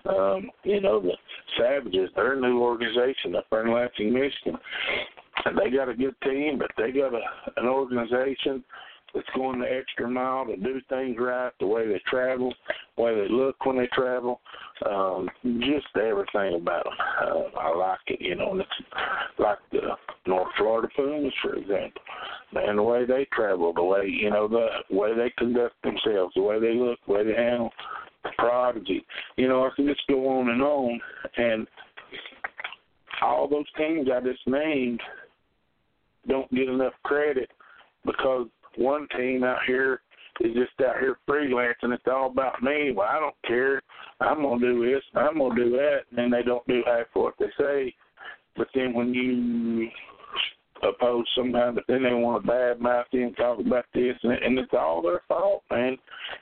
[0.08, 1.12] Um, you know, the
[1.58, 4.58] Savages, they're a new organization up there in Lansing, Michigan.
[5.44, 7.20] And they got a good team, but they got a
[7.56, 8.62] an organization
[9.14, 12.52] that's going the extra mile to do things right, the way they travel,
[12.96, 14.40] the way they look when they travel,
[14.88, 15.28] um,
[15.60, 16.94] just everything about them.
[17.20, 18.52] Uh, I like it, you know.
[18.52, 18.70] And it's
[19.38, 19.80] like the
[20.26, 22.02] North Florida Pumas, for example,
[22.54, 26.42] and the way they travel, the way you know, the way they conduct themselves, the
[26.42, 27.70] way they look, the way they handle
[28.24, 29.04] the prodigy.
[29.36, 31.00] You know, I can just go on and on,
[31.36, 31.66] and
[33.22, 35.00] all those teams I just named
[36.28, 37.50] don't get enough credit
[38.04, 38.46] because
[38.76, 40.00] one team out here
[40.40, 41.92] is just out here freelancing.
[41.94, 42.92] It's all about me.
[42.96, 43.82] Well, I don't care.
[44.20, 45.02] I'm gonna do this.
[45.14, 47.94] I'm gonna do that, and they don't do half what they say.
[48.56, 49.88] But then when you
[50.82, 54.58] oppose somebody, but then they want to badmouth you and talk about this, and, and
[54.58, 55.96] it's all their fault, man.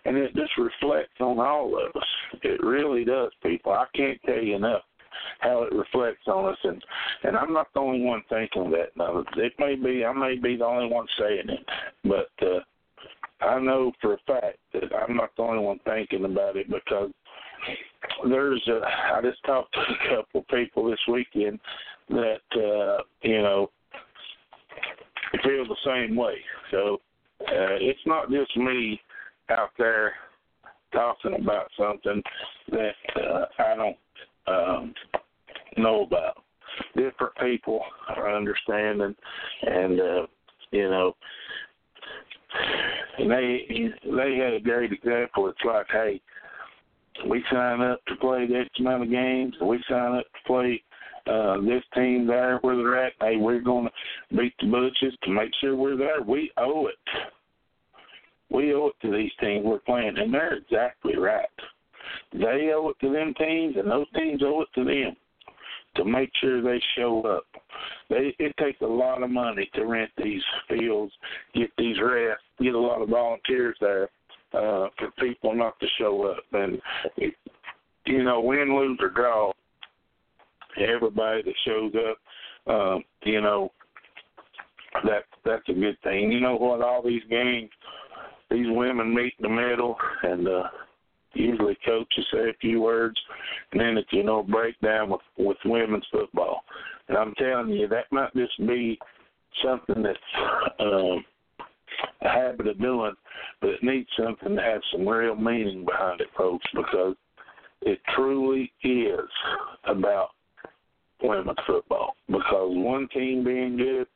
[0.05, 2.09] And it just reflects on all of us.
[2.43, 3.73] It really does, people.
[3.73, 4.83] I can't tell you enough
[5.41, 6.83] how it reflects on us and
[7.25, 10.57] and I'm not the only one thinking that now it may be I may be
[10.57, 11.67] the only one saying it
[12.05, 12.61] but uh
[13.43, 17.11] I know for a fact that I'm not the only one thinking about it because
[18.29, 18.81] there's a
[19.15, 21.59] I just talked to a couple people this weekend
[22.11, 23.71] that uh you know
[25.45, 26.35] feel the same way.
[26.71, 27.01] So
[27.41, 29.01] uh it's not just me
[29.49, 30.15] out there
[30.93, 32.23] talking about something
[32.71, 33.97] that uh, I don't
[34.47, 34.95] um,
[35.81, 36.43] know about.
[36.97, 39.15] Different people are understanding,
[39.63, 40.27] and uh,
[40.71, 41.15] you know,
[43.19, 45.49] and they they had a great example.
[45.49, 46.21] It's like, hey,
[47.29, 49.55] we sign up to play this amount of games.
[49.61, 50.83] We sign up to play
[51.27, 53.13] uh, this team there where they're at.
[53.21, 53.91] Hey, we're to
[54.31, 56.23] beat the Butches to make sure we're there.
[56.23, 56.95] We owe it.
[58.51, 61.47] We owe it to these teams we're playing, and they're exactly right.
[62.33, 65.17] They owe it to them teams, and those teams owe it to them
[65.97, 67.45] to make sure they show up.
[68.09, 71.13] They it takes a lot of money to rent these fields,
[71.55, 74.09] get these refs, get a lot of volunteers there
[74.53, 76.45] uh, for people not to show up.
[76.53, 76.81] And
[77.17, 77.35] it,
[78.07, 79.53] you know, win, lose or draw,
[80.77, 83.71] everybody that shows up, um, you know,
[85.05, 86.33] that that's a good thing.
[86.33, 86.83] You know what?
[86.83, 87.71] All these games,
[88.51, 90.63] these women meet in the middle, and uh,
[91.35, 93.19] usually coaches say a few words,
[93.73, 96.63] and then it's you know breakdown with with women's football.
[97.09, 98.99] And I'm telling you, that might just be
[99.65, 100.19] something that's
[100.81, 101.25] um,
[102.23, 103.15] a habit of doing,
[103.61, 107.15] but it needs something to have some real meaning behind it, folks, because
[107.83, 109.29] it truly is
[109.87, 110.31] about
[111.23, 112.15] women's football.
[112.29, 114.07] Because one team being good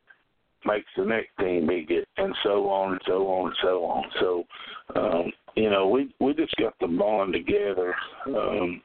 [0.67, 4.05] makes the next team be good, and so on and so on and so on.
[4.21, 4.45] So,
[4.97, 7.95] um, you know, we we just got to bond together,
[8.27, 8.83] um,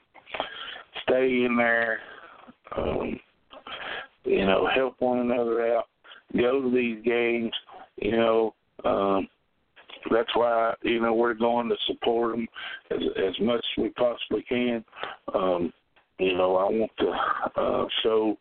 [1.03, 1.99] stay in there,
[2.77, 3.19] um,
[4.23, 5.85] you know, help one another out,
[6.37, 7.51] go to these games,
[7.97, 8.53] you know.
[8.85, 9.27] Um,
[10.11, 12.47] that's why you know we're going to support them
[12.91, 14.83] as as much as we possibly can.
[15.33, 15.73] Um,
[16.19, 18.37] you know, I want to uh, show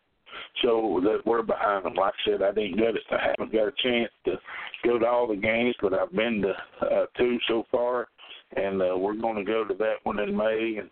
[0.61, 1.95] show that we're behind them.
[1.95, 3.01] Like I said, I didn't get it.
[3.11, 4.35] I haven't got a chance to
[4.83, 8.07] go to all the games, but I've been to uh, two so far,
[8.55, 10.79] and uh, we're going to go to that one in May.
[10.79, 10.89] And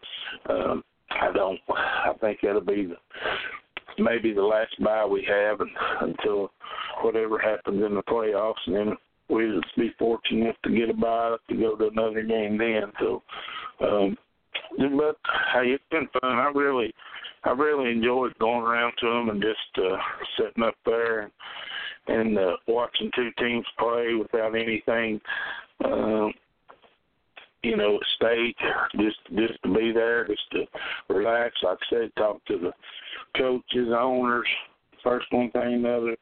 [0.50, 1.60] um, I don't.
[1.70, 2.96] I think that'll be the,
[3.98, 6.52] maybe the last bye we have, and, until
[7.02, 8.98] whatever happens in the playoffs, and then
[9.30, 12.92] we'll be fortunate to get a bye to go to another game then.
[13.00, 13.24] So.
[13.80, 14.18] Um,
[14.78, 15.18] but
[15.54, 16.32] hey, it's been fun.
[16.32, 16.94] I really,
[17.44, 19.98] I really enjoyed going around to them and just uh,
[20.38, 21.32] sitting up there and,
[22.08, 25.20] and uh, watching two teams play without anything,
[25.86, 26.34] um,
[27.64, 28.58] you know, stake.
[29.00, 30.66] Just, just to be there, just to
[31.10, 31.56] relax.
[31.64, 32.72] Like I said, talk to the
[33.38, 34.48] coaches, owners,
[35.04, 36.18] first one thing, the other.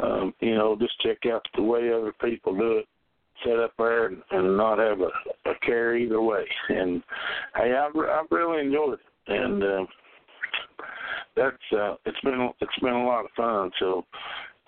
[0.00, 2.86] Um, you know, just check out the way other people do it
[3.44, 6.44] Set up there and, and not have a, a care either way.
[6.70, 7.02] And
[7.54, 9.84] hey, I've I've really enjoyed it, and uh,
[11.36, 13.70] that's uh, it's been it's been a lot of fun.
[13.78, 14.04] So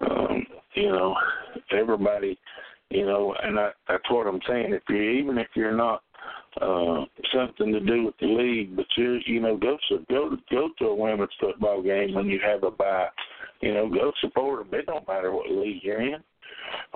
[0.08, 1.16] um, you know,
[1.76, 2.38] everybody,
[2.90, 4.72] you know, and I, that's what I'm saying.
[4.72, 6.02] If you even if you're not
[6.60, 9.76] uh, something to do with the league, but you you know go
[10.08, 13.08] go go to a women's football game when you have a bye.
[13.60, 14.80] You know, go support them.
[14.80, 16.22] It don't matter what league you're in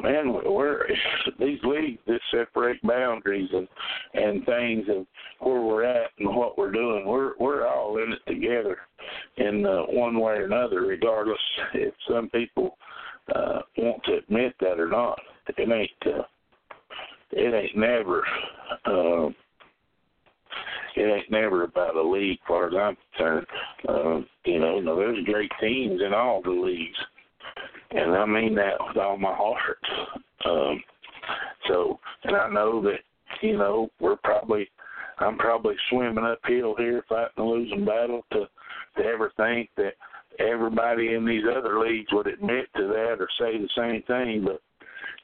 [0.02, 0.86] man, we're
[1.38, 3.68] these leagues that separate boundaries and
[4.14, 5.06] and things and
[5.40, 7.06] where we're at and what we're doing.
[7.06, 8.78] We're we're all in it together
[9.36, 11.38] in uh, one way or another, regardless
[11.74, 12.76] if some people
[13.34, 15.18] uh, want to admit that or not.
[15.56, 16.22] It ain't uh,
[17.32, 18.24] it ain't never.
[18.84, 19.30] Uh,
[20.96, 23.46] it ain't never about a league, far as I'm concerned.
[23.88, 26.98] Um, you know, no, there's great teams in all the leagues
[27.94, 29.78] and I mean that with all my heart.
[30.44, 30.82] Um,
[31.68, 33.00] So, and I know that
[33.40, 34.68] you know we're probably
[35.18, 38.46] I'm probably swimming uphill here, fighting a losing battle to
[38.96, 39.94] to ever think that
[40.38, 44.60] everybody in these other leagues would admit to that or say the same thing, but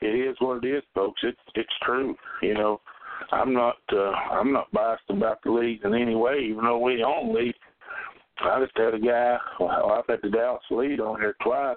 [0.01, 1.21] it is what it is, folks.
[1.23, 2.17] It's it's true.
[2.43, 2.81] You know,
[3.33, 7.03] I'm not uh, I'm not biased about the leagues in any way, even though we
[7.03, 7.59] own leagues.
[8.43, 9.37] I just had a guy.
[9.59, 11.77] Well, I've had the Dallas Elite on here twice.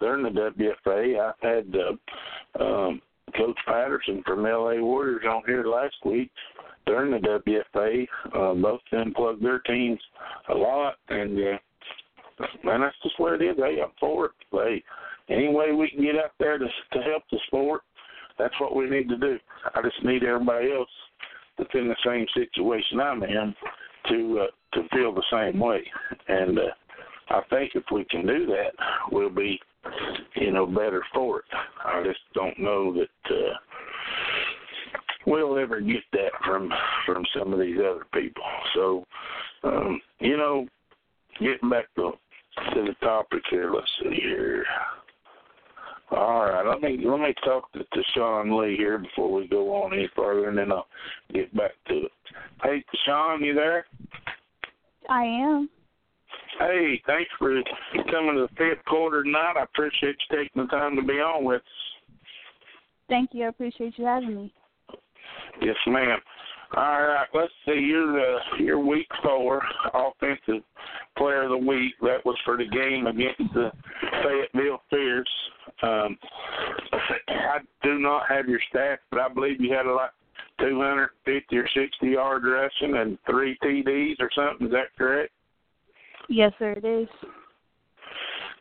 [0.00, 0.52] They're in the
[0.86, 1.20] WFA.
[1.20, 1.74] I've had
[2.60, 3.00] uh, um,
[3.36, 6.30] Coach Patterson from LA Warriors on here last week.
[6.86, 7.40] They're in the
[7.74, 8.06] WFA.
[8.26, 10.00] Uh, both of them plug their teams
[10.50, 13.56] a lot, and uh, man, that's just what it is.
[13.56, 14.32] Hey, I'm for it.
[14.50, 14.82] Hey,
[15.30, 17.22] any way we can get out there to to help
[18.64, 19.38] what we need to do.
[19.74, 20.88] I just need everybody else
[21.58, 23.54] that's in the same situation I'm in
[24.08, 25.82] to uh, to feel the same way.
[26.28, 26.62] And uh,
[27.30, 28.72] I think if we can do that,
[29.12, 29.58] we'll be,
[30.36, 31.44] you know, better for it.
[31.84, 33.54] I just don't know that uh,
[35.26, 36.70] we'll ever get that from
[37.06, 38.42] from some of these other people.
[38.74, 39.04] So,
[39.64, 40.66] um, you know,
[41.40, 42.12] getting back to
[42.74, 43.72] to the topic here.
[43.72, 44.64] Let's see here.
[46.16, 49.74] All right, let me let me talk to, to Sean Leigh here before we go
[49.82, 50.86] on any further, and then I'll
[51.32, 52.12] get back to it.
[52.62, 53.86] Hey, Sean, you there?
[55.08, 55.68] I am.
[56.58, 57.60] Hey, thanks for
[58.10, 59.54] coming to the fifth quarter tonight.
[59.58, 61.68] I appreciate you taking the time to be on with us.
[63.08, 63.44] Thank you.
[63.44, 64.54] I appreciate you having me.
[65.60, 66.18] Yes, ma'am.
[66.76, 67.78] All right, let's see.
[67.78, 70.64] You're uh, you're week four offensive
[71.16, 71.94] player of the week.
[72.02, 73.70] That was for the game against the
[74.24, 75.28] Fayetteville Fierce.
[75.82, 76.18] Um,
[77.28, 80.14] I do not have your stats, but I believe you had a lot
[80.58, 84.66] 250 or 60 yard rushing and three TDs or something.
[84.66, 85.32] Is that correct?
[86.28, 87.08] Yes, sir, it is.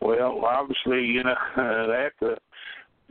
[0.01, 2.37] Well, obviously, you know uh, that's a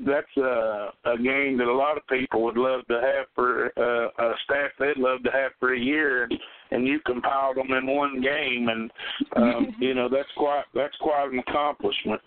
[0.06, 4.24] that's a, a game that a lot of people would love to have for uh,
[4.24, 6.34] a staff they'd love to have for a year, and,
[6.70, 8.90] and you compiled them in one game, and
[9.36, 12.20] um, you know that's quite that's quite an accomplishment.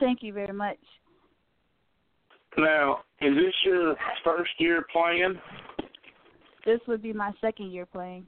[0.00, 0.78] Thank you very much.
[2.56, 5.40] Now, is this your first year playing?
[6.64, 8.26] This would be my second year playing.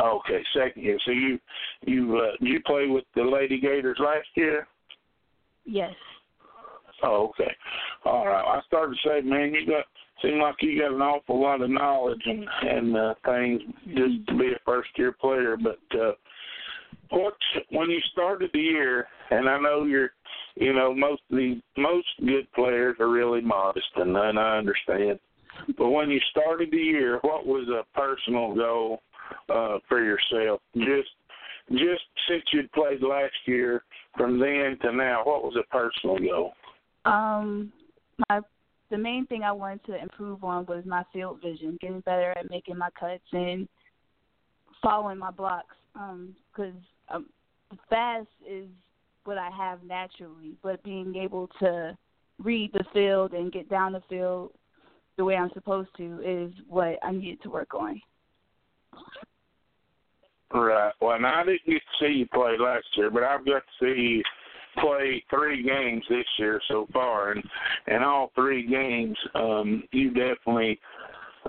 [0.00, 0.98] Okay, second year.
[1.04, 1.38] So you
[1.86, 4.66] you uh, you played with the Lady Gators last year?
[5.64, 5.92] Yes.
[7.02, 7.52] Oh, okay.
[8.04, 8.58] All right.
[8.58, 9.84] I started to say, man, you got
[10.22, 14.38] seem like you got an awful lot of knowledge and and uh, things just to
[14.38, 15.56] be a first year player.
[15.56, 16.12] But uh,
[17.10, 17.34] what
[17.70, 20.10] when you started the year, and I know you're,
[20.56, 25.18] you know, most the most good players are really modest, and, and I understand.
[25.76, 29.02] But when you started the year, what was a personal goal
[29.48, 30.60] uh, for yourself?
[30.76, 31.10] Just
[31.70, 33.84] just since you'd played last year,
[34.16, 36.52] from then to now, what was a personal goal?
[37.04, 37.72] Um,
[38.28, 38.40] my
[38.90, 42.50] the main thing I wanted to improve on was my field vision, getting better at
[42.50, 43.68] making my cuts and
[44.82, 45.76] following my blocks.
[45.94, 46.74] Um, because
[47.08, 47.26] um,
[47.88, 48.66] fast is
[49.24, 51.96] what I have naturally, but being able to
[52.42, 54.52] read the field and get down the field
[55.16, 58.00] the way I'm supposed to is what I needed to work on.
[60.52, 60.92] Right.
[61.00, 64.22] Well, I didn't get to see you play last year, but I've got to see
[64.76, 67.42] you play three games this year so far, and
[67.86, 70.78] and all three games, um, you definitely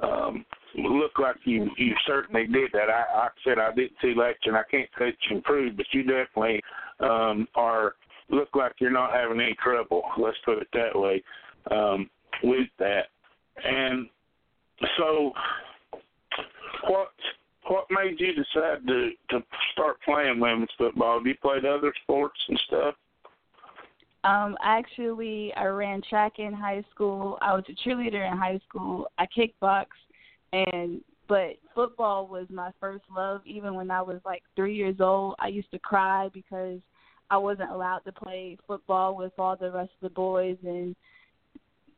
[0.02, 2.90] um, look like you you certainly did that.
[2.90, 6.04] I, I said I didn't see last and I can't say you improved, but you
[6.04, 6.62] definitely
[7.00, 7.96] um, are
[8.30, 10.04] look like you're not having any trouble.
[10.18, 11.24] Let's put it that way
[11.70, 12.10] um,
[12.44, 13.08] with that.
[13.64, 14.08] And
[14.98, 15.32] so,
[16.88, 17.12] what
[17.68, 21.18] what made you decide to to start playing women's football?
[21.18, 22.96] Have you played other sports and stuff?
[24.24, 27.38] Um, actually, I ran track in high school.
[27.42, 29.08] I was a cheerleader in high school.
[29.18, 29.86] I kickboxed,
[30.54, 33.42] and but football was my first love.
[33.46, 36.80] Even when I was like three years old, I used to cry because
[37.30, 40.96] I wasn't allowed to play football with all the rest of the boys and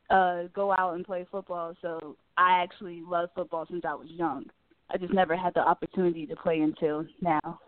[0.09, 1.75] uh go out and play football.
[1.81, 4.45] So I actually loved football since I was young.
[4.91, 7.59] I just never had the opportunity to play until now.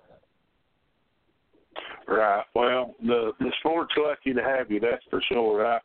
[2.08, 2.44] Right.
[2.54, 4.80] Well, the the sport's lucky to have you.
[4.80, 5.64] That's for sure.
[5.64, 5.82] Right.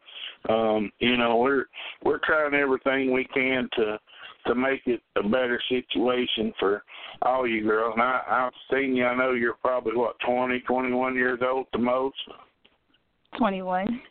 [0.48, 1.64] Um, you know, we're
[2.04, 3.98] we're trying everything we can to
[4.46, 6.82] to make it a better situation for
[7.22, 7.94] all you girls.
[7.94, 9.06] And I, I've seen you.
[9.06, 12.16] I know you're probably what twenty, twenty-one years old the most.
[13.38, 14.02] Twenty-one.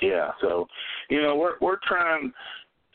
[0.00, 0.30] Yeah.
[0.40, 0.66] So,
[1.10, 2.32] you know, we're we're trying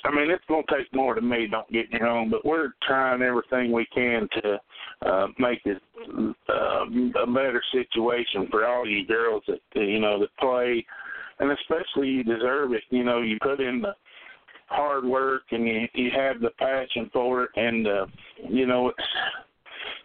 [0.05, 1.47] I mean, it's going to take more than me.
[1.49, 4.59] Don't get me wrong, but we're trying everything we can to
[5.07, 5.81] uh, make it
[6.49, 6.85] uh,
[7.21, 10.85] a better situation for all you girls that you know that play,
[11.39, 12.83] and especially you deserve it.
[12.89, 13.93] You know, you put in the
[14.67, 18.05] hard work and you you have the passion for it and uh
[18.49, 19.07] you know it's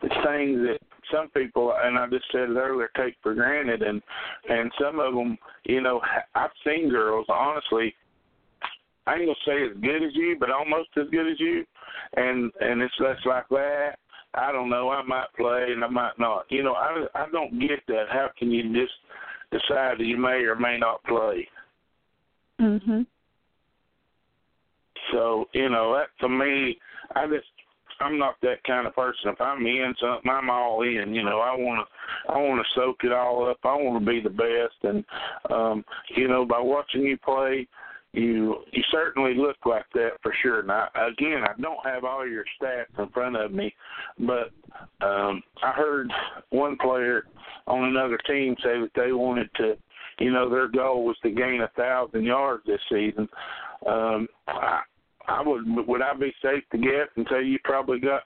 [0.02, 0.78] it's things that
[1.12, 4.02] some people and I just said it earlier take for granted and
[4.48, 6.00] and some of them you know
[6.34, 7.94] I've seen girls honestly
[9.08, 11.64] I ain't gonna say as good as you but almost as good as you
[12.16, 13.96] and and it's less like that
[14.34, 17.58] I don't know I might play and I might not you know I I don't
[17.60, 18.92] get that how can you just
[19.50, 21.48] decide that you may or may not play
[22.60, 23.06] Mhm.
[25.12, 26.78] So you know that to me,
[27.14, 27.46] I just
[28.00, 29.30] I'm not that kind of person.
[29.30, 31.14] If I'm in something, I'm all in.
[31.14, 33.58] You know, I want to I want to soak it all up.
[33.64, 35.04] I want to be the best, and
[35.50, 35.84] um,
[36.16, 37.66] you know, by watching you play,
[38.12, 40.62] you you certainly look like that for sure.
[40.62, 43.74] Now, again, I don't have all your stats in front of me,
[44.18, 44.50] but
[45.04, 46.10] um, I heard
[46.50, 47.24] one player
[47.66, 49.76] on another team say that they wanted to,
[50.20, 53.28] you know, their goal was to gain a thousand yards this season.
[53.86, 54.80] Um, I,
[55.28, 58.22] I would would I be safe to guess and say you probably got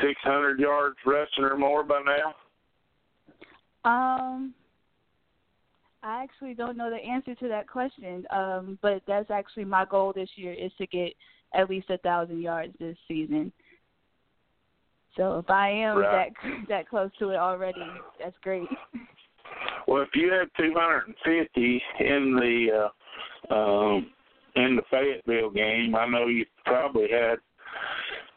[0.00, 2.34] six hundred yards rushing or more by now?
[3.84, 4.54] Um,
[6.06, 8.24] I actually don't know the answer to that question.
[8.30, 11.12] Um, but that's actually my goal this year is to get
[11.52, 13.52] at least a thousand yards this season.
[15.16, 16.32] So if I am Right.
[16.42, 17.84] that that close to it already,
[18.20, 18.68] that's great.
[19.88, 22.90] Well, if you have 250 in the
[23.50, 24.10] uh, um,
[24.54, 27.38] in the Fayetteville game, I know you probably had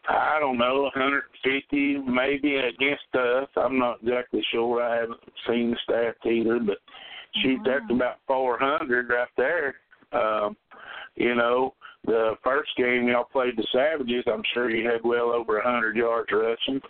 [0.07, 3.47] I don't know 150 maybe against us.
[3.55, 4.81] I'm not exactly sure.
[4.81, 6.77] I haven't seen the stats either, but
[7.41, 9.75] shoot, that's about 400 right there.
[10.11, 10.55] Um,
[11.15, 11.73] you know,
[12.05, 16.29] the first game y'all played the Savages, I'm sure you had well over 100 yards
[16.31, 16.81] rushing.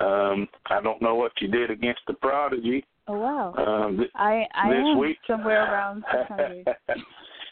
[0.00, 2.84] Um, I don't know what you did against the Prodigy.
[3.08, 3.54] Oh wow.
[3.56, 6.66] Um, th- I I this am week somewhere around six hundred.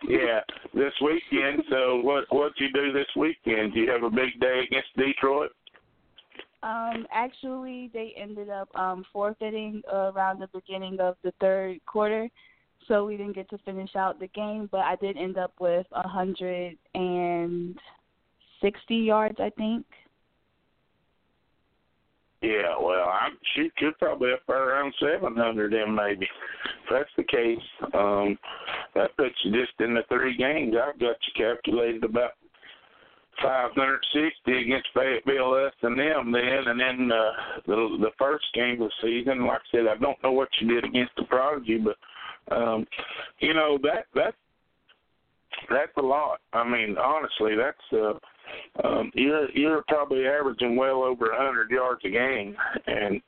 [0.08, 0.40] yeah,
[0.74, 1.62] this weekend.
[1.70, 3.72] So what what you do this weekend?
[3.72, 5.52] Do you have a big day against Detroit?
[6.64, 12.30] Um, actually, they ended up um, forfeiting uh, around the beginning of the third quarter,
[12.88, 14.70] so we didn't get to finish out the game.
[14.72, 17.78] But I did end up with hundred and
[18.62, 19.84] sixty yards, I think.
[22.40, 26.24] Yeah, well, I'm shoot, you're probably up there around seven hundred then maybe.
[26.24, 27.58] If that's the case,
[27.92, 28.38] um,
[28.94, 30.74] that puts you just in the three games.
[30.82, 32.32] I've got you calculated about
[33.42, 37.32] five hundred sixty against Fayetteville less than them then and then uh
[37.66, 40.68] the the first game of the season, like I said, I don't know what you
[40.68, 41.96] did against the Prodigy, but
[42.54, 42.86] um,
[43.40, 44.34] you know, that that
[45.70, 46.40] that's a lot.
[46.52, 48.18] I mean, honestly, that's uh
[48.86, 52.56] um, you're you're probably averaging well over a hundred yards a game,
[52.86, 53.20] and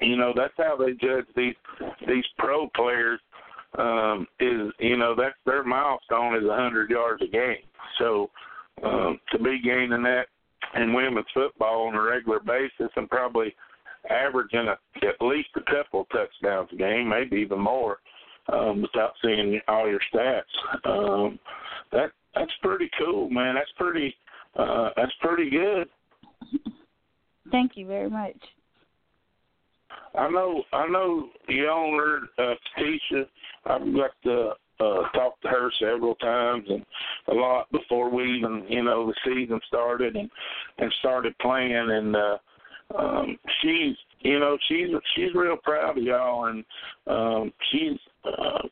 [0.00, 1.54] you know that's how they judge these
[2.06, 3.20] these pro players.
[3.78, 7.62] Um, is you know that's their milestone is a hundred yards a game.
[7.98, 8.30] So
[8.84, 10.26] um, to be gaining that
[10.74, 13.54] in women's football on a regular basis and probably
[14.10, 17.98] averaging a, at least a couple touchdowns a game, maybe even more,
[18.52, 20.42] um, without seeing all your stats.
[20.84, 21.38] Um,
[21.92, 23.54] that that's pretty cool, man.
[23.54, 24.14] That's pretty
[24.56, 25.88] uh that's pretty good.
[27.50, 28.36] Thank you very much.
[30.14, 33.26] I know I know the owner, uh Tisha,
[33.66, 36.84] I've got to uh talk to her several times and
[37.28, 40.30] a lot before we even, you know, the season started and
[40.78, 41.90] and started playing.
[41.90, 42.38] And uh
[42.96, 46.46] um she's you know, she's she's real proud of y'all.
[46.46, 46.64] And
[47.06, 48.66] um she's uh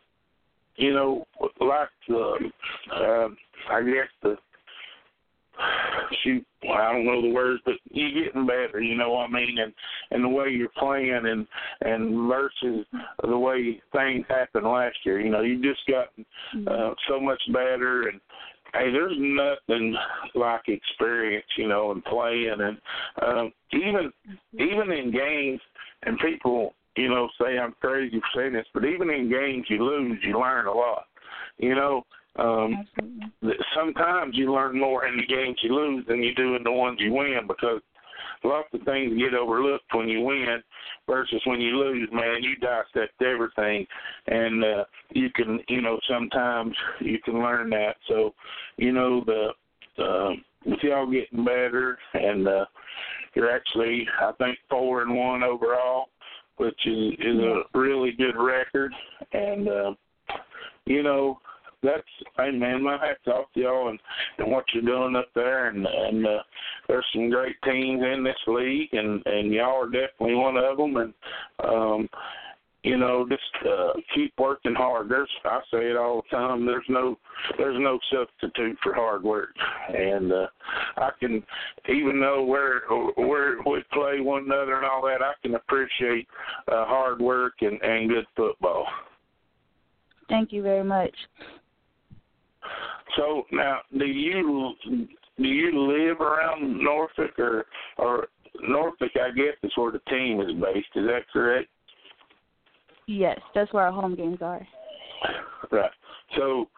[0.76, 1.26] you know,
[1.60, 2.50] like the
[2.94, 3.28] uh,
[3.70, 4.36] I guess the
[6.22, 8.80] shoot, I don't know the words, but you're getting better.
[8.80, 9.58] You know what I mean?
[9.58, 9.72] And
[10.10, 11.46] and the way you're playing, and
[11.80, 12.86] and versus
[13.26, 15.20] the way things happened last year.
[15.20, 16.24] You know, you just gotten
[16.66, 18.08] uh, so much better.
[18.08, 18.20] And
[18.74, 19.96] hey, there's nothing
[20.34, 21.46] like experience.
[21.56, 22.78] You know, and playing, and
[23.26, 24.12] um, even
[24.54, 25.60] even in games,
[26.02, 26.74] and people.
[26.98, 30.40] You know, say I'm crazy for saying this, but even in games you lose, you
[30.40, 31.04] learn a lot.
[31.58, 32.06] You know,
[32.38, 33.54] um, Absolutely.
[33.74, 36.98] sometimes you learn more in the games you lose than you do in the ones
[37.00, 37.80] you win because
[38.44, 40.62] lots of things get overlooked when you win
[41.06, 43.86] versus when you lose, man, you dissect everything
[44.26, 47.96] and uh you can you know, sometimes you can learn that.
[48.08, 48.34] So,
[48.76, 52.64] you know, the um with y'all getting better and uh
[53.34, 56.06] you're actually I think four and one overall,
[56.56, 58.92] which is is a really good record
[59.32, 59.92] and uh
[60.84, 61.40] you know,
[61.82, 62.02] that's
[62.36, 64.00] hey man, my hat's off to y'all and,
[64.38, 66.42] and what you're doing up there and and uh,
[66.88, 70.96] there's some great teams in this league and and y'all are definitely one of them
[70.96, 71.14] and
[71.64, 72.08] um
[72.86, 75.08] you know, just uh, keep working hard.
[75.08, 76.64] There's, I say it all the time.
[76.64, 77.18] There's no,
[77.58, 79.48] there's no substitute for hard work,
[79.88, 80.46] and uh,
[80.96, 81.42] I can,
[81.88, 82.82] even though we're
[83.16, 86.28] we're we play one another and all that, I can appreciate
[86.68, 88.86] uh, hard work and and good football.
[90.28, 91.14] Thank you very much.
[93.16, 94.74] So now, do you
[95.38, 97.66] do you live around Norfolk or
[97.98, 98.28] or
[98.62, 99.10] Norfolk?
[99.14, 100.88] I guess is where the team is based.
[100.94, 101.68] Is that correct?
[103.06, 104.66] Yes, that's where our home games are.
[105.70, 105.90] Right.
[106.36, 106.68] So,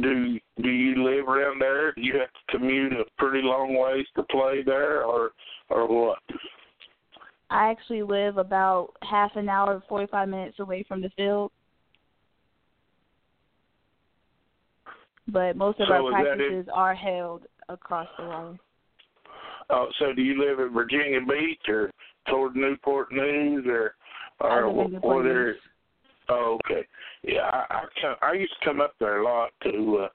[0.00, 1.92] do do you live around there?
[1.92, 5.30] Do you have to commute a pretty long ways to play there, or
[5.70, 6.18] or what?
[7.50, 11.50] I actually live about half an hour, forty five minutes away from the field.
[15.28, 18.58] But most of So our practices are held across the line.
[19.70, 21.90] Oh, so do you live in Virginia Beach or
[22.28, 23.94] toward Newport News or
[24.40, 24.92] or live in what?
[24.92, 25.52] Newport what area?
[25.52, 25.62] News.
[26.30, 26.86] Oh, okay.
[27.22, 30.08] Yeah, I I, come, I used to come up there a lot to uh,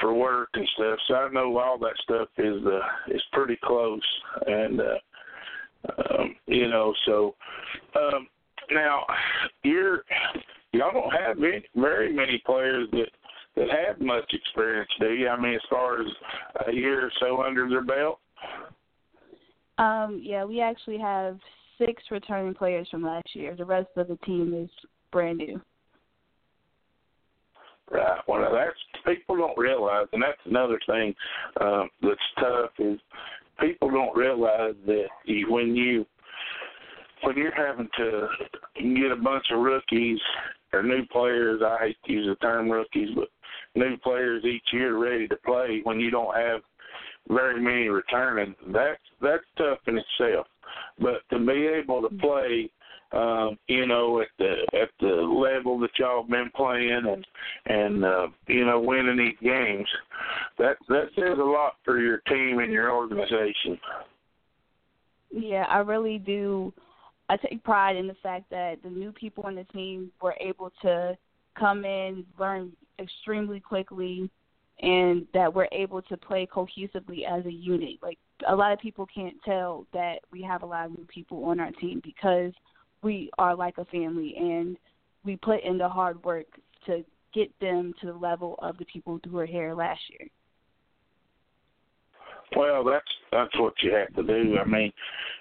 [0.00, 4.02] for work and stuff, so I know all that stuff is uh, is pretty close,
[4.46, 4.98] and uh,
[5.98, 7.34] um, you know, so
[7.96, 8.26] um,
[8.70, 9.04] now
[9.62, 10.04] you're
[10.72, 13.08] y'all don't have any, very many players that
[13.56, 15.28] that have much experience, do you?
[15.28, 16.08] I mean, as far as
[16.68, 18.18] a year or so under their belt.
[19.78, 21.38] Um, yeah, we actually have
[21.78, 23.54] six returning players from last year.
[23.56, 24.70] The rest of the team is
[25.10, 25.60] brand new.
[27.90, 28.20] Right.
[28.26, 31.14] Well, that's people don't realize, and that's another thing
[31.60, 32.98] um, that's tough is
[33.60, 36.06] people don't realize that you, when you
[37.22, 38.28] when you're having to
[38.76, 40.18] get a bunch of rookies
[40.72, 43.28] or new players, I hate to use the term rookies, but
[43.74, 46.60] new players each year ready to play when you don't have
[47.28, 50.46] very many returning, that's that's tough in itself.
[50.98, 52.70] But to be able to play
[53.14, 57.26] um, you know, at the at the level that y'all been playing and
[57.66, 59.86] and uh, you know, winning these games,
[60.58, 63.78] that that says a lot for your team and your organization.
[65.30, 66.72] Yeah, I really do.
[67.28, 70.70] I take pride in the fact that the new people on the team were able
[70.82, 71.16] to
[71.58, 74.30] come in, learn extremely quickly,
[74.80, 77.98] and that we're able to play cohesively as a unit.
[78.02, 81.44] Like a lot of people can't tell that we have a lot of new people
[81.44, 82.52] on our team because
[83.02, 84.76] we are like a family and
[85.24, 86.46] we put in the hard work
[86.86, 90.28] to get them to the level of the people who were here last year.
[92.56, 94.58] Well, that's that's what you have to do.
[94.58, 94.92] I mean,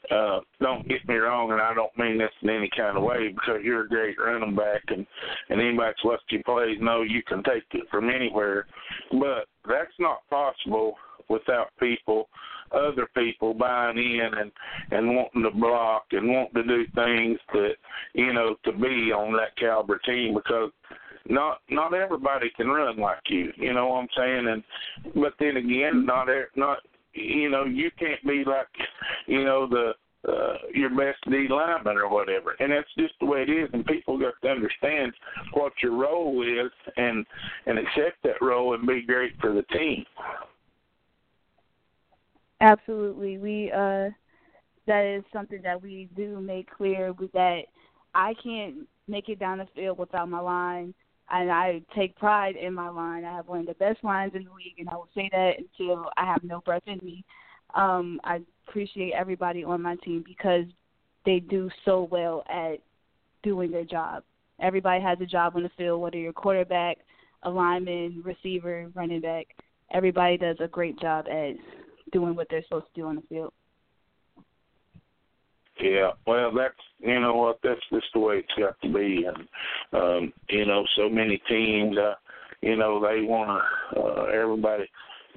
[0.09, 3.29] uh, don't get me wrong, and I don't mean this in any kind of way
[3.29, 5.05] because you're a great running back, and
[5.49, 8.65] and anybody that's watched you plays know you can take it from anywhere.
[9.11, 10.95] But that's not possible
[11.29, 12.29] without people,
[12.71, 14.51] other people buying in and
[14.91, 17.73] and wanting to block and wanting to do things that
[18.13, 20.71] you know to be on that caliber team because
[21.29, 23.51] not not everybody can run like you.
[23.55, 24.47] You know what I'm saying?
[24.47, 24.63] And
[25.15, 26.79] but then again, not not
[27.13, 28.67] you know you can't be like
[29.27, 29.93] you know the
[30.27, 33.69] uh, your best D lineman or whatever, and that's just the way it is.
[33.73, 35.11] And people got to understand
[35.53, 37.25] what your role is and
[37.65, 40.05] and accept that role and be great for the team.
[42.61, 43.37] Absolutely.
[43.37, 44.09] We uh
[44.87, 47.61] that is something that we do make clear that
[48.15, 50.93] I can't make it down the field without my line
[51.33, 53.25] and I take pride in my line.
[53.25, 55.53] I have one of the best lines in the league and I will say that
[55.57, 57.25] until I have no breath in me.
[57.75, 60.65] Um I appreciate everybody on my team because
[61.25, 62.75] they do so well at
[63.41, 64.23] doing their job.
[64.61, 66.99] Everybody has a job on the field, whether you're quarterback,
[67.43, 69.47] a lineman, receiver, running back.
[69.91, 71.53] Everybody does a great job at
[72.11, 73.53] doing what they're supposed to do on the field.
[75.81, 79.47] Yeah, well, that's you know what that's just the way it's got to be, and
[79.93, 82.13] um, you know, so many teams, uh,
[82.61, 83.61] you know, they want
[83.93, 83.99] to.
[83.99, 84.85] Uh, everybody,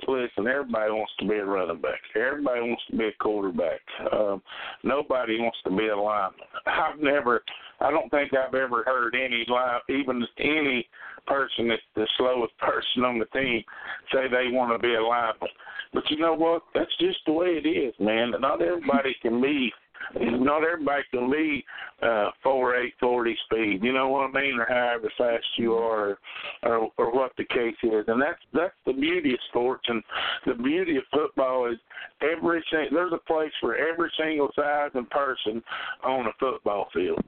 [0.06, 2.00] listen, everybody wants to be a running back.
[2.14, 3.80] Everybody wants to be a quarterback.
[4.12, 4.42] Um,
[4.84, 6.40] nobody wants to be a lineman.
[6.66, 7.42] I've never,
[7.80, 10.86] I don't think I've ever heard any line, even any
[11.26, 13.64] person that's the slowest person on the team
[14.12, 15.48] say they want to be a lineman.
[15.92, 16.62] But you know what?
[16.74, 18.32] That's just the way it is, man.
[18.38, 19.72] Not everybody can be
[20.14, 21.64] not everybody can be
[22.02, 26.18] uh four eight forty speed, you know what I mean, or however fast you are
[26.62, 28.04] or or what the case is.
[28.08, 30.02] And that's that's the beauty of sports and
[30.46, 31.78] the beauty of football is
[32.20, 35.62] every sing- there's a place for every single size and person
[36.04, 37.22] on a football field.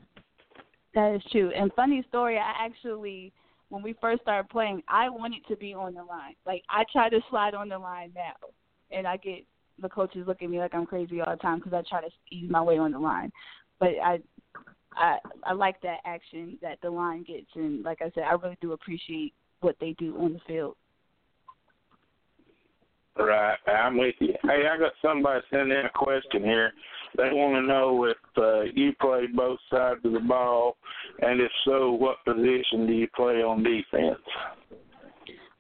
[0.95, 1.51] That is true.
[1.55, 3.33] And funny story, I actually
[3.71, 6.35] when we first started playing, I wanted to be on the line.
[6.47, 8.49] Like I try to slide on the line now,
[8.91, 9.45] and I get
[9.81, 12.09] the coaches look at me like I'm crazy all the time because I try to
[12.31, 13.31] ease my way on the line.
[13.79, 14.21] But I
[14.97, 18.59] I I like that action that the line gets, and like I said, I really
[18.61, 20.77] do appreciate what they do on the field.
[23.17, 24.35] Right, I'm with you.
[24.45, 26.73] Hey, I got somebody sending in a question here.
[27.17, 30.77] They want to know if uh, you play both sides of the ball,
[31.21, 34.21] and if so, what position do you play on defense?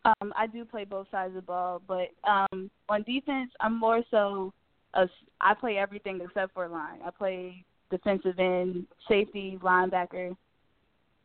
[0.08, 4.02] Um, I do play both sides of the ball, but um, on defense, I'm more
[4.10, 4.52] so.
[4.94, 5.06] A,
[5.40, 7.00] I play everything except for line.
[7.04, 10.34] I play defensive end, safety, linebacker,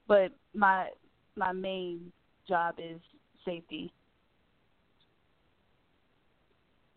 [0.07, 0.89] but my
[1.35, 2.11] my main
[2.47, 2.99] job is
[3.45, 3.91] safety.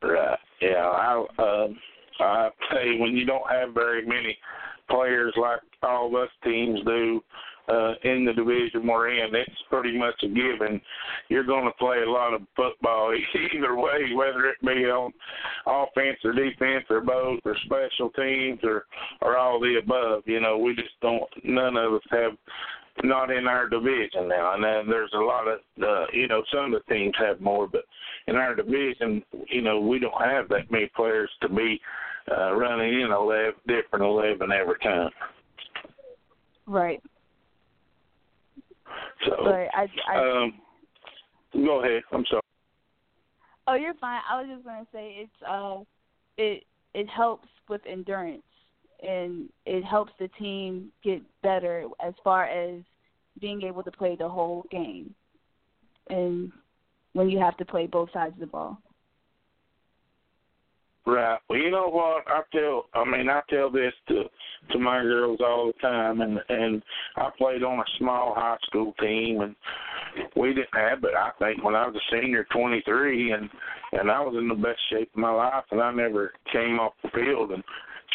[0.02, 0.38] Right.
[0.60, 0.88] Yeah.
[0.88, 1.78] I um
[2.20, 4.36] I say when you don't have very many
[4.90, 7.22] players like all of us teams do
[7.68, 10.80] uh in the division we're in, it's pretty much a given.
[11.28, 13.14] You're gonna play a lot of football
[13.54, 15.12] either way, whether it be on
[15.66, 18.84] offense or defense or both or special teams or
[19.22, 20.22] or all the above.
[20.26, 22.32] You know, we just don't none of us have
[23.04, 24.54] not in our division now.
[24.54, 27.66] And then there's a lot of, uh, you know, some of the teams have more,
[27.66, 27.84] but
[28.26, 31.80] in our division, you know, we don't have that many players to be
[32.30, 35.10] uh, running in 11, different 11 every time.
[36.66, 37.02] Right.
[39.24, 40.54] So, but I, I um,
[41.64, 42.02] go ahead.
[42.12, 42.42] I'm sorry.
[43.68, 44.20] Oh, you're fine.
[44.30, 45.78] I was just gonna say it's uh,
[46.36, 46.64] it
[46.94, 48.42] it helps with endurance
[49.02, 52.82] and it helps the team get better as far as
[53.40, 55.14] being able to play the whole game.
[56.08, 56.52] And
[57.12, 58.78] when you have to play both sides of the ball.
[61.06, 61.38] Right.
[61.48, 62.24] Well, you know what?
[62.26, 62.86] I tell.
[62.94, 64.24] I mean, I tell this to
[64.72, 66.82] to my girls all the time, and and
[67.16, 69.54] I played on a small high school team, and
[70.34, 71.14] we didn't have it.
[71.16, 73.48] I think when I was a senior, 23, and
[73.92, 76.94] and I was in the best shape of my life, and I never came off
[77.04, 77.52] the field.
[77.52, 77.62] And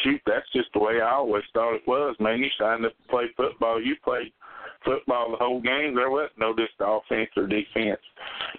[0.03, 2.17] shoot, that's just the way I always thought it was.
[2.19, 4.33] Man, you signed up to play football, you played
[4.83, 5.95] football the whole game.
[5.95, 8.01] There wasn't no just offense or defense,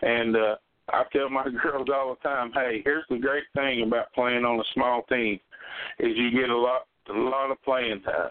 [0.00, 0.36] and.
[0.36, 0.56] uh
[0.92, 4.60] I tell my girls all the time, hey, here's the great thing about playing on
[4.60, 5.40] a small team
[5.98, 8.30] is you get a lot a lot of playing time.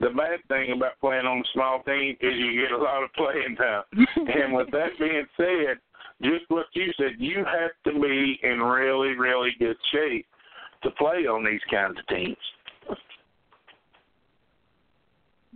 [0.00, 3.12] The bad thing about playing on a small team is you get a lot of
[3.14, 3.82] playing time.
[4.16, 5.76] and with that being said,
[6.22, 10.26] just what you said, you have to be in really, really good shape
[10.84, 12.36] to play on these kinds of teams.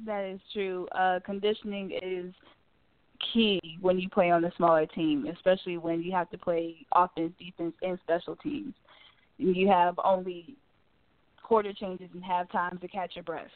[0.05, 0.87] That is true.
[0.89, 2.35] Uh, conditioning is
[3.33, 7.33] key when you play on a smaller team, especially when you have to play offense,
[7.39, 8.75] defense, and special teams.
[9.39, 10.57] You have only
[11.43, 13.51] quarter changes and half time to catch your breath.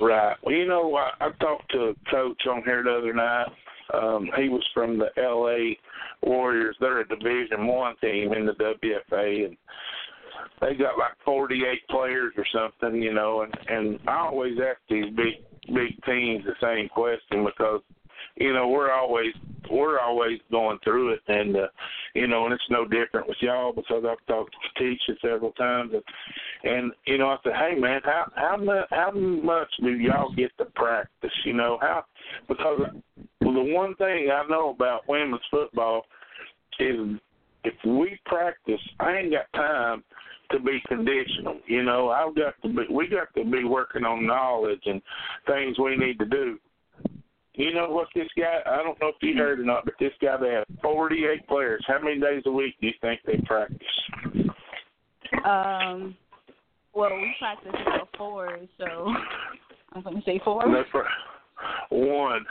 [0.00, 0.36] Right.
[0.42, 3.46] Well, you know, I, I talked to a coach on here the other night.
[3.92, 5.78] Um, he was from the L.A.
[6.22, 6.76] Warriors.
[6.80, 9.56] They're a Division One team in the WFA, and
[10.60, 13.42] they got like 48 players or something, you know.
[13.42, 15.34] And and I always ask these big
[15.74, 17.80] big teams the same question because
[18.36, 19.32] you know we're always
[19.70, 21.66] we're always going through it and uh
[22.14, 25.92] you know and it's no different with y'all because I've talked to Tisha several times
[25.94, 30.34] and and you know I said hey man how how much how much do y'all
[30.34, 32.04] get to practice you know how
[32.48, 32.80] because
[33.40, 36.02] the one thing I know about women's football
[36.78, 37.18] is
[37.64, 40.04] if we practice I ain't got time
[40.50, 41.58] to be conditional.
[41.66, 42.82] You know, I've got to be.
[42.90, 45.00] We got to be working on knowledge and
[45.46, 46.58] things we need to do.
[47.54, 48.60] You know what this guy?
[48.66, 51.84] I don't know if you heard or not, but this guy they have 48 players.
[51.86, 53.78] How many days a week do you think they practice?
[55.44, 56.16] Um.
[56.94, 59.12] Well, we practice until four, so
[59.92, 60.62] I'm going to say four.
[60.62, 61.04] That's right.
[61.90, 62.44] One.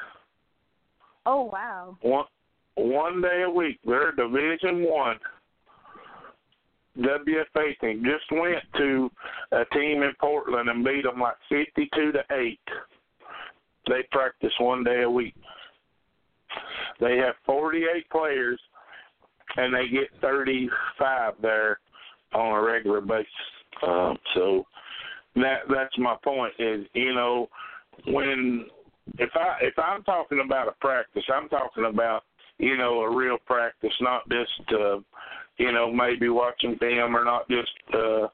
[1.25, 1.97] Oh wow.
[2.01, 2.25] One
[2.75, 3.79] one day a week.
[3.85, 5.17] They're Division One.
[6.97, 9.09] WFA team just went to
[9.51, 12.59] a team in Portland and beat them like 52 to 8.
[13.87, 15.33] They practice one day a week.
[16.99, 18.59] They have 48 players
[19.57, 21.79] and they get 35 there
[22.33, 23.27] on a regular basis.
[23.85, 24.65] Um, so
[25.35, 27.49] that that's my point is you know
[28.07, 28.65] when
[29.17, 32.23] if I if I'm talking about a practice, I'm talking about
[32.59, 34.99] you know a real practice, not just uh,
[35.57, 38.27] you know, maybe watching film or not just uh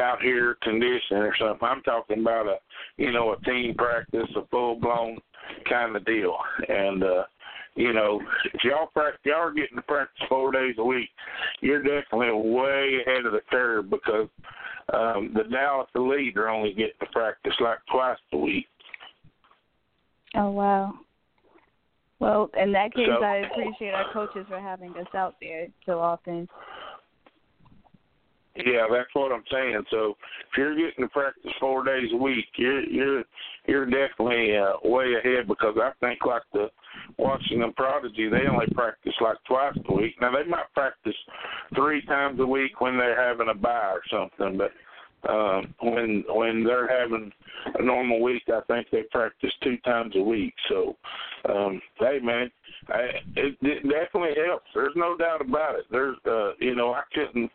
[0.00, 1.66] out here conditioning or something.
[1.66, 2.56] I'm talking about a
[2.96, 5.18] you know, a team practice, a full blown
[5.68, 6.36] kind of deal.
[6.68, 7.24] And uh
[7.76, 8.20] you know,
[8.54, 11.10] if y'all practice, y'all are getting to practice four days a week,
[11.60, 14.28] you're definitely way ahead of the curve because
[14.94, 18.66] um, the Dallas Elite are only getting to practice like twice a week.
[20.36, 20.94] Oh wow!
[22.18, 26.00] Well, in that case, So- I appreciate our coaches for having us out there so
[26.00, 26.48] often.
[28.64, 29.84] Yeah, that's what I'm saying.
[29.90, 30.16] So
[30.50, 33.22] if you're getting to practice four days a week, you're you're
[33.66, 36.70] you're definitely uh, way ahead because I think like the
[37.18, 40.14] Washington Prodigy, they only practice like twice a week.
[40.22, 41.14] Now they might practice
[41.74, 44.72] three times a week when they're having a bye or something, but
[45.28, 47.32] um, when when they're having
[47.78, 50.54] a normal week, I think they practice two times a week.
[50.68, 50.96] So,
[51.48, 52.50] um, hey man,
[52.88, 53.00] I,
[53.36, 54.66] it, it definitely helps.
[54.74, 55.84] There's no doubt about it.
[55.90, 57.50] There's, uh, you know, I couldn't.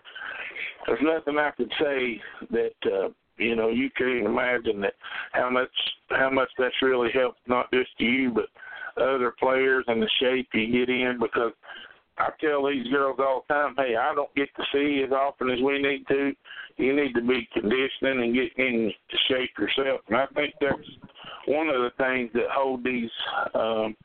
[0.87, 4.93] There's nothing I could say that uh, you know you can imagine that
[5.31, 5.69] how much
[6.09, 8.45] how much that's really helped not just you but
[9.01, 11.53] other players and the shape you get in because
[12.21, 15.49] I tell these girls all the time, hey, I don't get to see as often
[15.49, 16.33] as we need to.
[16.77, 18.91] You need to be conditioning and get in
[19.27, 20.01] shape yourself.
[20.07, 20.77] And I think that's
[21.47, 23.09] one of the things that hold these
[23.55, 23.95] um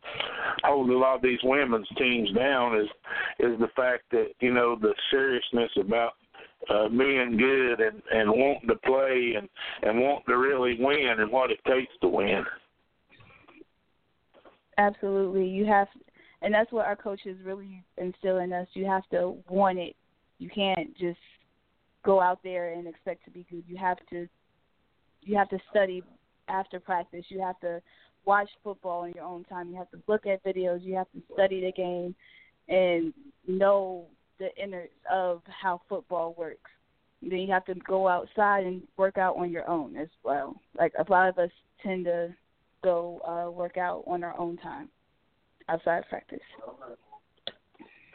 [0.65, 2.89] hold a lot of these women's teams down is
[3.39, 6.13] is the fact that, you know, the seriousness about
[6.71, 9.49] uh being good and, and wanting to play and,
[9.83, 12.45] and wanting to really win and what it takes to win.
[14.79, 15.47] Absolutely.
[15.47, 15.89] You have
[16.43, 18.69] and that's what our coaches really instill in us.
[18.75, 19.97] You have to want it.
[20.39, 21.19] You can't just
[22.05, 23.65] go out there and expect to be good.
[23.67, 24.29] You have to
[25.23, 26.03] you have to study
[26.49, 27.25] after practice.
[27.29, 27.81] You have to
[28.25, 29.71] watch football in your own time.
[29.71, 30.85] You have to look at videos.
[30.85, 32.15] You have to study the game
[32.69, 33.13] and
[33.49, 34.07] know
[34.39, 36.71] the innards of how football works.
[37.23, 40.55] Then you have to go outside and work out on your own as well.
[40.79, 41.51] Like a lot of us
[41.83, 42.35] tend to
[42.85, 44.89] go uh work out on our own time
[45.69, 46.41] outside practice.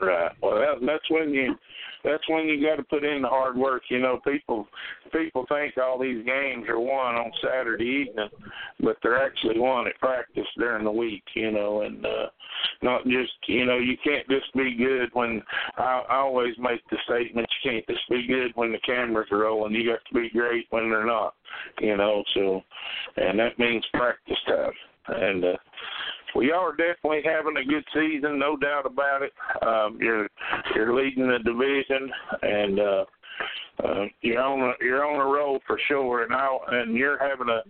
[0.02, 0.32] Right.
[0.41, 1.56] Well, that, that's when you
[2.04, 3.84] that's when you got to put in the hard work.
[3.89, 4.68] You know, people
[5.14, 8.30] people think all these games are won on Saturday evening,
[8.80, 11.24] but they're actually won at practice during the week.
[11.36, 12.28] You know, and uh,
[12.82, 15.43] not just you know you can't just be good when
[15.78, 19.39] I, I always make the statement you can't just be good when the cameras are
[19.39, 19.76] rolling.
[19.76, 21.36] You got to be great when they're not.
[21.80, 22.62] You know, so
[23.18, 24.72] and that means practice time.
[25.08, 25.58] And uh,
[26.36, 29.34] we are definitely having a good season, no doubt about it.
[29.62, 30.28] Um, you're
[30.76, 32.12] you're leading the division,
[32.42, 33.06] and uh,
[33.84, 36.24] uh, you're on a you're on a roll for sure.
[36.24, 37.62] And I and you're having a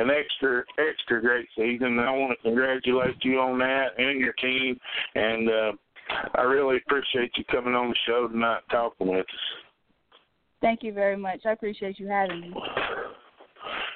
[0.00, 1.98] an extra extra great season.
[1.98, 4.78] I want to congratulate you on that and your team.
[5.14, 5.72] And uh,
[6.34, 9.26] I really appreciate you coming on the show tonight, talking with us.
[10.60, 11.40] Thank you very much.
[11.46, 12.54] I appreciate you having me.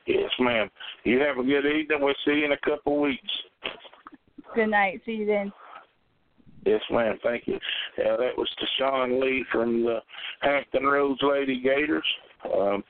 [0.06, 0.70] Yes, ma'am.
[1.04, 1.98] You have a good evening.
[2.00, 3.30] We'll see you in a couple of weeks.
[4.54, 5.00] Good night.
[5.04, 5.52] See you then.
[6.66, 7.18] Yes, ma'am.
[7.22, 7.58] Thank you.
[7.98, 8.48] Yeah, that was
[8.80, 9.98] T'Shaun Leigh from the
[10.40, 12.04] Hampton Roads Lady Gators.
[12.44, 12.84] Um,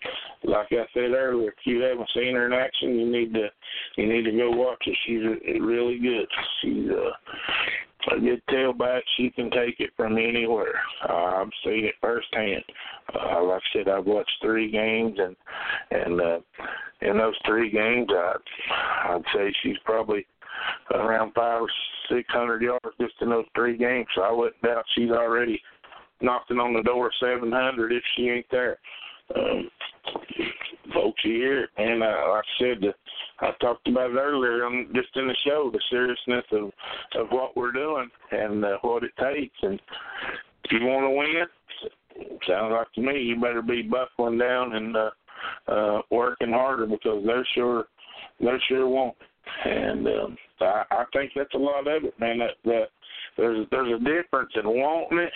[0.44, 3.48] like I said earlier, if you haven't seen her in action, you need to
[3.96, 4.92] you need to go watch her.
[5.06, 6.26] She's really good.
[6.60, 9.00] She's uh, a good tailback.
[9.16, 10.74] She can take it from anywhere.
[11.08, 12.64] Uh, I've seen it firsthand.
[13.14, 15.36] Uh, like I said, I've watched three games, and
[15.90, 16.38] and uh,
[17.02, 18.34] in those three games, I
[19.08, 20.26] I'd say she's probably
[20.92, 21.70] around five or
[22.10, 24.06] six hundred yards just in those three games.
[24.14, 25.60] So I wouldn't doubt she's already
[26.20, 28.78] knocking on the door seven hundred if she ain't there.
[29.34, 29.70] Um,
[30.92, 32.94] folks here, and uh, like I said, the,
[33.40, 36.70] I talked about it earlier, on, just in the show, the seriousness of
[37.18, 39.56] of what we're doing and uh, what it takes.
[39.62, 39.80] And
[40.64, 44.96] if you want to win, sounds like to me, you better be buckling down and
[44.96, 45.10] uh,
[45.68, 47.86] uh, working harder because they're sure
[48.40, 49.16] they're sure won't.
[49.64, 52.38] And um, I, I think that's a lot of it, man.
[52.38, 52.88] That, that
[53.36, 55.32] there's there's a difference in wanting it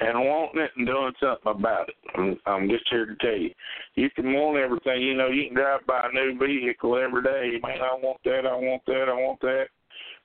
[0.00, 1.94] and wanting it and doing something about it.
[2.16, 3.50] I'm, I'm just here to tell you,
[3.94, 5.02] you can want everything.
[5.02, 7.58] You know, you can drive by a new vehicle every day.
[7.62, 8.46] Man, I want that.
[8.46, 9.08] I want that.
[9.08, 9.66] I want that.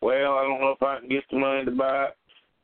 [0.02, 2.16] Well, I don't know if I can get the money to buy it.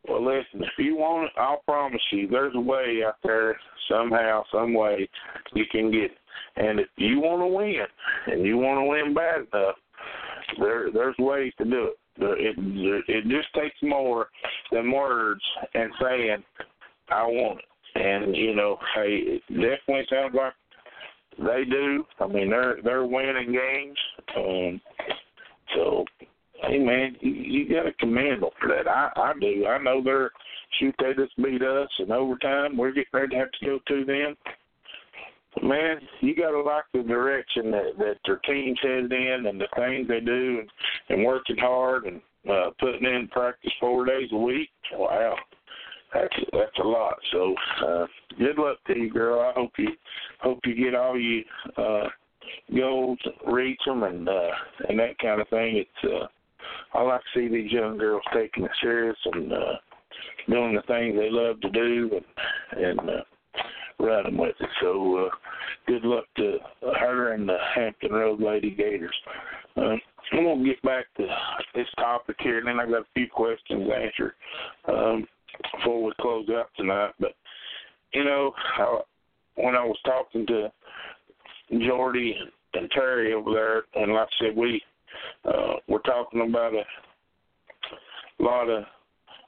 [0.08, 3.58] Well, listen, if you want it, I'll promise you there's a way out there
[3.90, 5.10] somehow, some way
[5.54, 6.18] you can get it.
[6.58, 7.86] And if you want to win,
[8.28, 9.76] and you want to win bad enough,
[10.60, 11.98] there there's ways to do it.
[12.18, 14.30] It it just takes more
[14.72, 15.42] than words
[15.74, 16.44] and saying
[17.10, 18.02] I want it.
[18.02, 20.54] And you know, hey, it definitely sounds like
[21.38, 22.06] they do.
[22.20, 23.98] I mean, they're they're winning games.
[24.38, 24.82] Um,
[25.76, 26.06] so,
[26.64, 28.88] hey man, you, you got to commend them for that.
[28.88, 29.66] I I do.
[29.66, 30.32] I know they're
[30.80, 32.78] shoot they just beat us in overtime.
[32.78, 34.36] We're getting ready to have to go to them
[35.64, 39.68] man, you got to like the direction that that their team's headed in and the
[39.76, 40.70] things they do and,
[41.10, 44.70] and working hard and uh, putting in practice four days a week.
[44.94, 45.36] Wow,
[46.14, 47.16] that's that's a lot.
[47.32, 48.06] So uh,
[48.38, 49.40] good luck to you, girl.
[49.42, 49.90] I hope you
[50.42, 51.44] hope you get all you
[51.78, 52.08] uh,
[52.76, 54.52] goals, reach them, and uh,
[54.90, 55.78] and that kind of thing.
[55.78, 59.74] It's uh, I like to see these young girls taking it serious and uh,
[60.50, 63.10] doing the things they love to do and and.
[63.10, 63.24] Uh,
[64.00, 64.70] running with it.
[64.82, 65.30] So uh,
[65.88, 66.58] good luck to
[67.00, 69.16] her and the Hampton Road Lady Gators.
[69.78, 70.00] Um,
[70.32, 71.28] I'm gonna get back to
[71.74, 74.36] this topic here, and then I got a few questions to answer
[74.88, 75.28] um,
[75.74, 77.12] before we close out tonight.
[77.20, 77.34] But
[78.14, 79.00] you know, I,
[79.56, 80.72] when I was talking to
[81.86, 82.36] Jordy
[82.74, 84.82] and Terry over there, and like I said, we
[85.46, 88.84] uh, we're talking about a lot of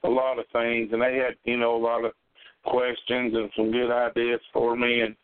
[0.04, 2.12] a lot of things, and they had you know a lot of
[2.68, 5.16] questions and some good ideas for me, and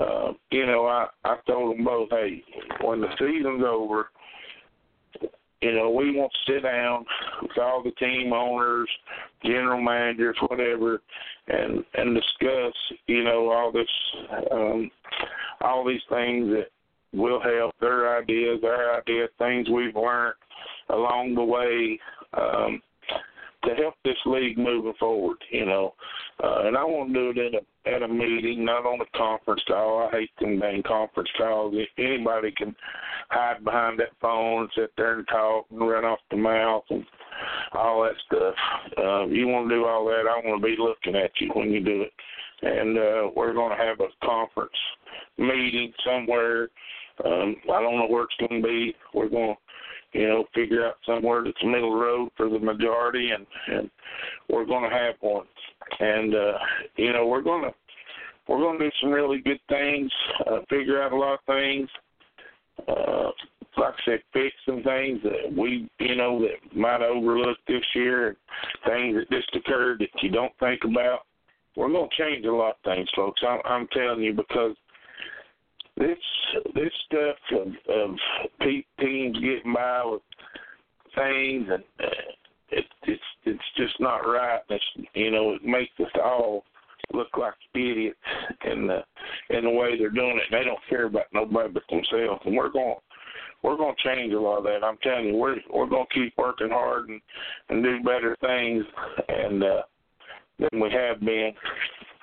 [0.00, 2.42] uh, you know I I told them both, hey,
[2.82, 4.10] when the season's over,
[5.62, 7.04] you know we want to sit down
[7.42, 8.88] with all the team owners,
[9.44, 11.00] general managers, whatever,
[11.48, 12.74] and and discuss
[13.06, 13.88] you know all this
[14.50, 14.90] um,
[15.60, 16.68] all these things that
[17.12, 20.34] will help their ideas, our ideas, things we've learned
[20.90, 21.98] along the way.
[22.34, 22.82] Um,
[23.64, 25.94] to help this league moving forward, you know.
[26.42, 29.18] Uh, and I want to do it at a at a meeting, not on a
[29.18, 30.08] conference call.
[30.08, 31.74] I hate them dang conference calls.
[31.96, 32.76] Anybody can
[33.30, 37.04] hide behind that phone and sit there and talk and run off the mouth and
[37.72, 38.54] all that stuff.
[38.98, 41.70] Uh, you want to do all that, I want to be looking at you when
[41.70, 42.12] you do it.
[42.60, 44.70] And uh, we're going to have a conference
[45.38, 46.68] meeting somewhere.
[47.24, 48.94] Um, I don't know where it's going to be.
[49.14, 49.60] We're going to
[50.12, 53.90] you know, figure out somewhere that's middle road for the majority, and and
[54.48, 55.46] we're going to have one.
[56.00, 56.58] And uh,
[56.96, 57.74] you know, we're going to
[58.48, 60.10] we're going to do some really good things,
[60.46, 61.88] uh, figure out a lot of things.
[62.88, 63.30] Uh,
[63.76, 68.28] like I said, fix some things that we, you know, that might overlook this year,
[68.28, 68.36] and
[68.86, 71.20] things that just occurred that you don't think about.
[71.76, 73.40] We're going to change a lot of things, folks.
[73.46, 74.74] I'm, I'm telling you because
[75.98, 76.18] this
[76.74, 78.16] this stuff of, of
[79.00, 80.22] teams getting by with
[81.14, 82.06] things and uh,
[82.70, 84.60] it, it's it's just not right.
[84.68, 84.84] It's
[85.14, 86.64] you know it makes us all
[87.12, 88.18] look like idiots
[88.64, 89.00] in the
[89.50, 90.50] in the way they're doing it.
[90.50, 92.96] They don't care about nobody but themselves, and we're going
[93.62, 94.84] we're going to change a lot of that.
[94.84, 97.20] I'm telling you, we're we're going to keep working hard and
[97.70, 98.84] and do better things
[99.28, 99.82] and uh,
[100.58, 101.52] than we have been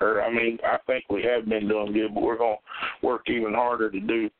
[0.00, 3.22] or I mean, I think we have been doing good, but we're going to work
[3.28, 4.30] even harder to do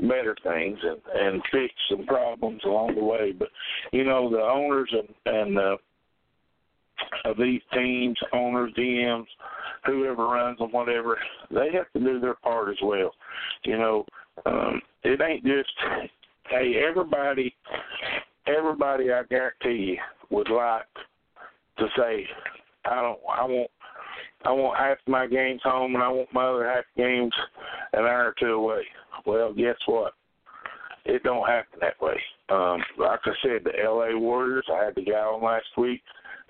[0.00, 3.32] better things and and fix some problems along the way.
[3.32, 3.48] But
[3.92, 5.76] you know, the owners and and uh,
[7.24, 9.26] of these teams, owners, GMs,
[9.86, 11.16] whoever runs them, whatever,
[11.50, 13.12] they have to do their part as well.
[13.64, 14.04] You know,
[14.46, 15.70] um, it ain't just
[16.50, 17.54] hey everybody.
[18.46, 19.98] Everybody, I guarantee you,
[20.30, 20.86] would like
[21.76, 22.26] to say,
[22.88, 23.70] I don't, I want
[24.44, 27.32] I want half my games home and I want my other half games
[27.92, 28.82] an hour or two away.
[29.26, 30.14] Well, guess what?
[31.04, 32.20] It don't happen that way.
[32.50, 36.02] Um, like I said, the LA Warriors, I had the guy on last week.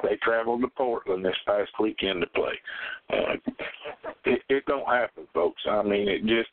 [0.02, 2.52] They traveled to Portland this past weekend to play.
[3.10, 3.52] Uh,
[4.24, 5.60] it, it don't happen, folks.
[5.68, 6.50] I mean, it just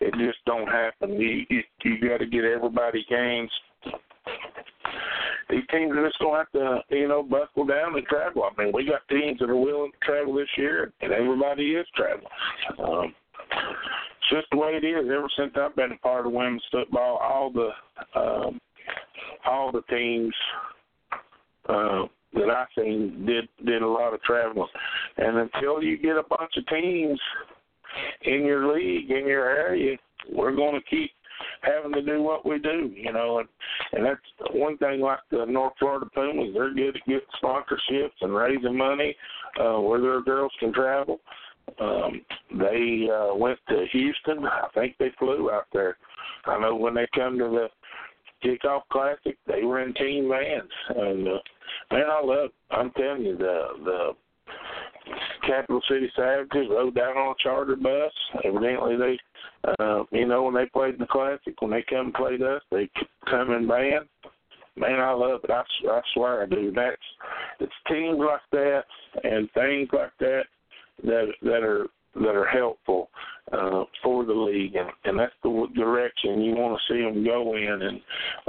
[0.00, 1.20] it just don't happen.
[1.20, 3.50] You you, you got to get everybody games
[5.50, 8.44] these teams are just to have to, you know, buckle down and travel.
[8.44, 11.86] I mean, we got teams that are willing to travel this year, and everybody is
[11.94, 12.26] traveling.
[12.78, 15.06] Um, it's just the way it is.
[15.06, 17.70] Ever since I've been a part of women's football, all the
[18.18, 18.60] um,
[19.46, 20.34] all the teams
[21.68, 22.04] uh,
[22.34, 24.68] that I seen did did a lot of traveling,
[25.18, 27.20] and until you get a bunch of teams
[28.22, 29.96] in your league in your area,
[30.32, 31.10] we're going to keep
[31.64, 33.48] having to do what we do, you know, and
[33.92, 34.20] and that's
[34.52, 39.16] one thing like the North Florida Pumas, they're good at getting sponsorships and raising money
[39.60, 41.20] uh where their girls can travel.
[41.80, 42.22] Um
[42.58, 44.44] they uh went to Houston.
[44.46, 45.96] I think they flew out there.
[46.46, 47.68] I know when they come to the
[48.46, 51.38] kickoff classic, they were in team vans and uh
[51.92, 54.10] man I love I'm telling you the the
[55.46, 58.12] Capital City Savages rode down on a charter bus.
[58.44, 59.18] Evidently, they,
[59.78, 62.62] uh, you know, when they played in the Classic, when they come and played us,
[62.70, 62.88] they
[63.28, 64.06] come in band.
[64.76, 65.50] Man, I love it.
[65.50, 66.72] I, I swear I do.
[66.74, 66.96] That's
[67.60, 68.82] it's teams like that
[69.22, 70.42] and things like that
[71.04, 71.86] that that are
[72.16, 73.10] that are helpful
[73.52, 77.56] uh, for the league, and, and that's the direction you want to see them go
[77.56, 78.00] in, and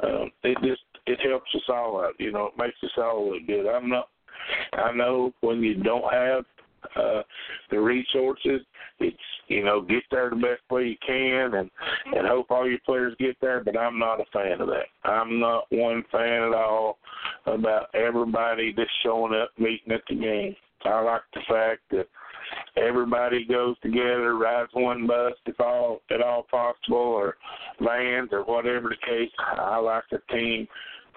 [0.03, 2.13] uh, it just it helps us all out.
[2.19, 3.67] You know, it makes us all look good.
[3.67, 4.09] I'm not
[4.73, 6.45] I know when you don't have
[6.95, 7.23] uh
[7.71, 8.61] the resources,
[8.99, 9.17] it's
[9.47, 11.69] you know get there the best way you can and
[12.15, 13.63] and hope all your players get there.
[13.63, 14.87] But I'm not a fan of that.
[15.03, 16.97] I'm not one fan at all
[17.45, 20.55] about everybody just showing up meeting at the game.
[20.83, 22.07] I like the fact that
[22.77, 27.37] everybody goes together, rides one bus if all at all possible, or
[27.81, 29.31] vans or whatever the case.
[29.39, 30.67] I like a team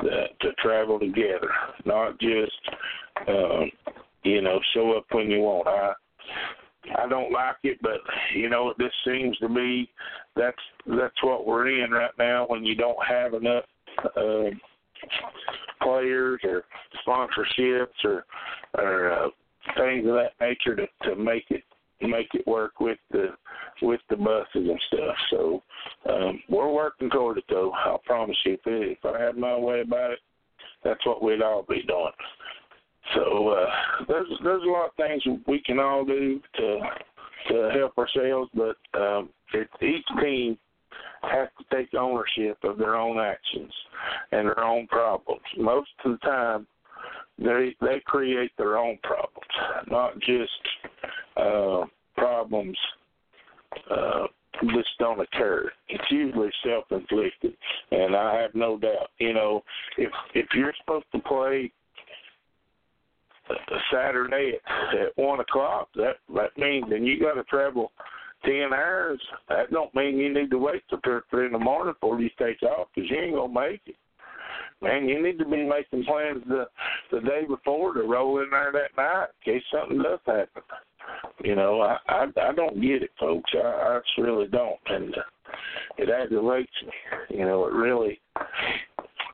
[0.00, 1.50] that to travel together,
[1.84, 2.52] not just
[3.26, 3.70] um,
[4.22, 5.66] you know show up when you want.
[5.68, 5.92] I
[6.96, 8.00] I don't like it, but
[8.34, 9.90] you know this seems to be
[10.36, 10.56] that's
[10.86, 13.64] that's what we're in right now when you don't have enough
[14.16, 14.50] uh,
[15.82, 16.64] players or
[17.06, 18.24] sponsorships or
[18.74, 19.28] or uh,
[19.76, 21.62] things of that nature to to make it
[22.00, 23.28] make it work with the
[23.82, 25.16] with the buses and stuff.
[25.30, 25.62] So
[26.08, 27.72] um, we're working toward it, though.
[27.84, 28.54] I'll promise you.
[28.54, 30.18] If, it, if I had my way about it,
[30.84, 32.12] that's what we'd all be doing.
[33.14, 33.66] So uh,
[34.06, 36.78] there's there's a lot of things we can all do to
[37.50, 40.58] to help ourselves, but um, it, each team
[41.22, 43.72] has to take ownership of their own actions
[44.32, 45.42] and their own problems.
[45.56, 46.66] Most of the time,
[47.38, 49.46] they they create their own problems,
[49.90, 50.50] not just
[51.36, 51.84] uh,
[52.16, 52.76] problems
[53.90, 54.26] uh,
[54.74, 55.70] just don't occur.
[55.88, 57.56] It's usually self-inflicted,
[57.92, 59.10] and I have no doubt.
[59.18, 59.62] You know,
[59.96, 61.72] if if you're supposed to play
[63.92, 67.92] Saturday at, at one o'clock, that that means then you got to travel
[68.44, 69.20] ten hours.
[69.48, 72.20] That don't mean you need to wait till two or three in the morning before
[72.20, 73.96] you take off, because you ain't gonna make it.
[74.80, 76.66] Man, you need to be making plans the
[77.10, 80.62] the day before to roll in there that night in case something does happen.
[81.42, 83.50] You know, I I, I don't get it, folks.
[83.54, 85.22] I, I just really don't, and uh,
[85.96, 87.38] it aggravates me.
[87.38, 88.20] You know, it really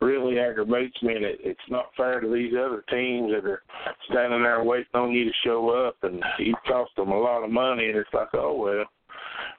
[0.05, 3.63] really aggravates me, and it, it's not fair to these other teams that are
[4.11, 7.51] standing there waiting on you to show up, and you cost them a lot of
[7.51, 8.85] money, and it's like, oh well,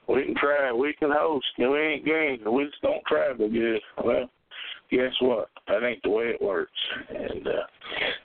[0.08, 3.80] we can try, we can host, and we ain't games, we just don't travel good.
[4.04, 4.30] Well,
[4.90, 5.48] guess what?
[5.66, 6.70] That ain't the way it works,
[7.08, 7.66] and uh,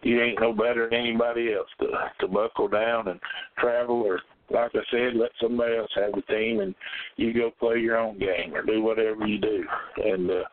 [0.03, 1.87] you ain't no better than anybody else to
[2.19, 3.19] to buckle down and
[3.57, 4.21] travel or
[4.53, 6.75] like I said, let somebody else have the team and
[7.15, 9.63] you go play your own game or do whatever you do
[10.03, 10.43] and uh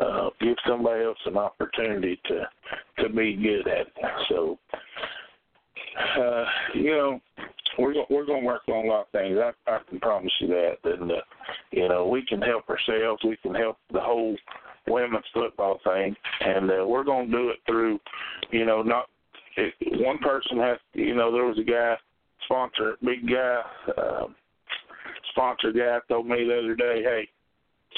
[0.00, 3.92] uh give somebody else an opportunity to to be good at it.
[4.28, 4.58] So
[6.18, 6.44] uh
[6.74, 7.20] you know
[7.78, 9.38] we're we're going to work on a lot of things.
[9.38, 10.76] I, I can promise you that.
[10.84, 11.16] And uh,
[11.70, 13.22] you know, we can help ourselves.
[13.24, 14.36] We can help the whole
[14.86, 17.98] women's football thing, and uh, we're going to do it through,
[18.50, 19.06] you know, not
[19.56, 20.78] it, one person has.
[20.94, 21.96] You know, there was a guy
[22.44, 23.62] sponsor, big guy,
[23.96, 24.34] um,
[25.30, 27.28] sponsor guy told me the other day, hey,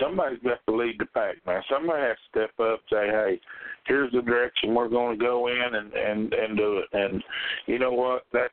[0.00, 1.62] somebody's got to lead the pack, man.
[1.70, 3.40] Somebody has to step up, say, hey,
[3.86, 6.88] here's the direction we're going to go in and and and do it.
[6.92, 7.22] And
[7.66, 8.24] you know what?
[8.32, 8.52] That's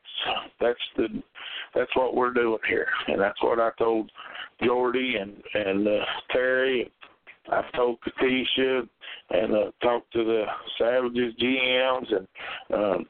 [0.60, 1.22] that's the
[1.74, 4.10] that's what we're doing here, and that's what I told
[4.62, 6.90] Jordy and and uh, Terry.
[7.50, 8.88] I've told Katisha
[9.30, 10.44] and uh, talked to the
[10.78, 12.28] Savages GMs and
[12.72, 13.06] um,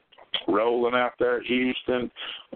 [0.47, 2.11] rolling out there at Houston.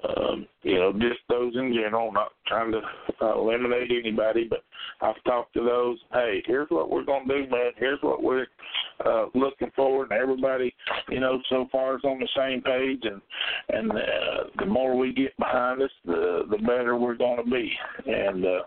[0.07, 2.81] Um, you know, just those in general, not trying to
[3.21, 4.63] uh, eliminate anybody, but
[5.01, 5.97] I've talked to those.
[6.11, 7.71] Hey, here's what we're going to do, man.
[7.77, 8.47] Here's what we're
[9.05, 10.73] uh, looking forward, and everybody,
[11.09, 13.21] you know, so far is on the same page, and
[13.69, 17.71] and uh, the more we get behind us, the the better we're going to be,
[18.05, 18.59] and uh,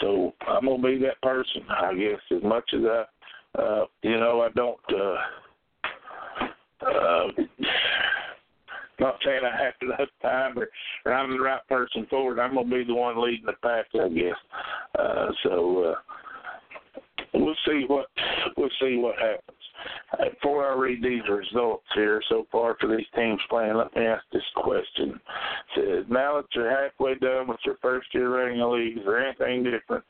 [0.00, 3.04] so I'm going to be that person, I guess, as much as I.
[3.58, 5.16] Uh, you know, I don't uh
[6.86, 7.28] uh
[9.00, 10.68] not saying I have have time or,
[11.04, 12.40] or I'm the right person for it.
[12.40, 14.36] I'm gonna be the one leading the pack, I guess.
[14.98, 15.94] Uh, so uh,
[17.34, 18.06] we'll see what
[18.56, 19.56] we'll see what happens.
[20.18, 24.04] Uh, before I read these results here so far for these teams playing, let me
[24.06, 25.20] ask this question.
[25.76, 29.04] It says, now that you're halfway done with your first year running a league, is
[29.04, 30.04] there anything different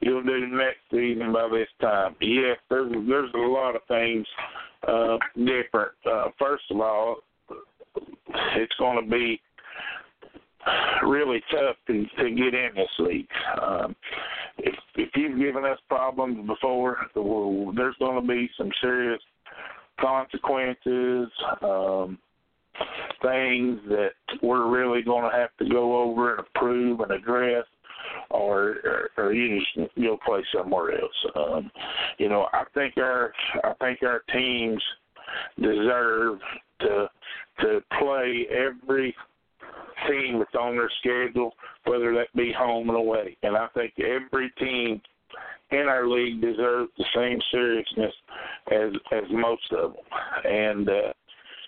[0.00, 2.16] you'll do next season by this time?
[2.20, 4.26] Yes, there's there's a lot of things
[4.86, 5.92] uh, different.
[6.10, 7.18] Uh, first of all,
[8.56, 9.40] it's going to be
[11.02, 13.28] really tough to, to get in this league.
[13.60, 13.96] Um,
[14.58, 19.20] if if you've given us problems before, there's going to be some serious
[20.00, 21.28] consequences,
[21.62, 22.18] um,
[23.22, 24.10] things that
[24.42, 27.64] we're really going to have to go over and approve and address.
[28.30, 31.12] Or, or, or you just go play somewhere else.
[31.36, 31.70] Um,
[32.18, 33.32] you know, I think our
[33.62, 34.82] I think our teams
[35.60, 36.38] deserve
[36.80, 37.10] to
[37.60, 39.14] to play every
[40.08, 41.52] team that's on their schedule,
[41.84, 43.36] whether that be home and away.
[43.42, 45.00] And I think every team
[45.70, 48.12] in our league deserves the same seriousness
[48.72, 50.02] as as most of them.
[50.44, 51.12] And uh,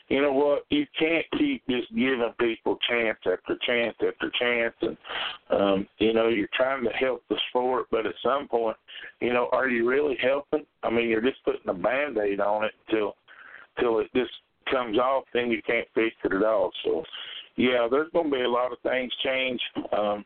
[0.09, 0.65] you know what?
[0.71, 4.97] You can't keep just giving people chance after chance after chance, and
[5.51, 8.77] um, you know you're trying to help the sport, but at some point,
[9.21, 10.67] you know, are you really helping?
[10.83, 13.15] I mean, you're just putting a band-aid on it until
[13.81, 14.33] till it just
[14.71, 16.71] comes off, then you can't fix it at all.
[16.85, 17.03] So,
[17.57, 19.61] yeah, there's going to be a lot of things change.
[19.97, 20.25] Um,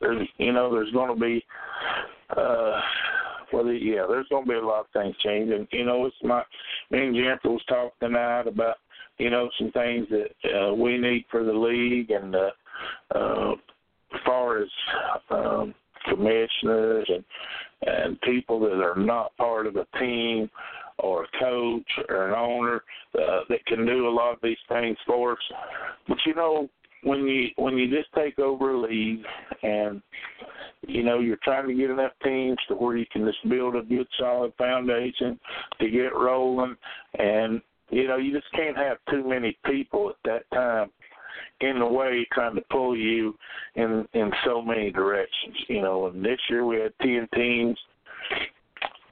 [0.00, 1.44] there's, you know, there's going to be,
[2.36, 2.80] uh,
[3.52, 6.16] well, yeah, there's going to be a lot of things change, and you know, it's
[6.22, 6.42] my
[6.90, 8.76] me and Jennifer was talking tonight about,
[9.18, 12.50] you know, some things that uh, we need for the league, and uh,
[13.14, 13.52] uh,
[14.14, 14.68] as far as
[15.30, 15.74] um,
[16.08, 17.24] commissioners and
[17.82, 20.50] and people that are not part of a team
[20.98, 22.82] or a coach or an owner
[23.14, 25.38] uh, that can do a lot of these things for us.
[26.08, 26.68] But you know,
[27.02, 29.22] when you when you just take over a league
[29.62, 30.02] and
[30.86, 33.82] you know you're trying to get enough teams to where you can just build a
[33.82, 35.38] good solid foundation
[35.80, 36.76] to get rolling
[37.18, 40.90] and you know you just can't have too many people at that time
[41.60, 43.34] in the way trying to pull you
[43.76, 47.78] in in so many directions you know and this year we had 10 teams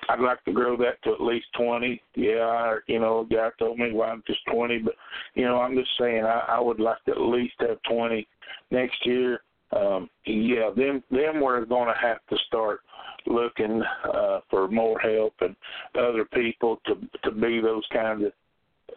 [0.08, 2.00] I'd like to grow that to at least 20.
[2.14, 4.94] Yeah, I, you know, a guy told me why I'm just 20, but
[5.34, 8.26] you know, I'm just saying I, I would like to at least have 20
[8.70, 9.40] next year.
[9.72, 12.80] Um, yeah, then then we're going to have to start
[13.26, 13.82] looking
[14.12, 15.56] uh, for more help and
[15.98, 16.94] other people to
[17.24, 18.32] to be those kind of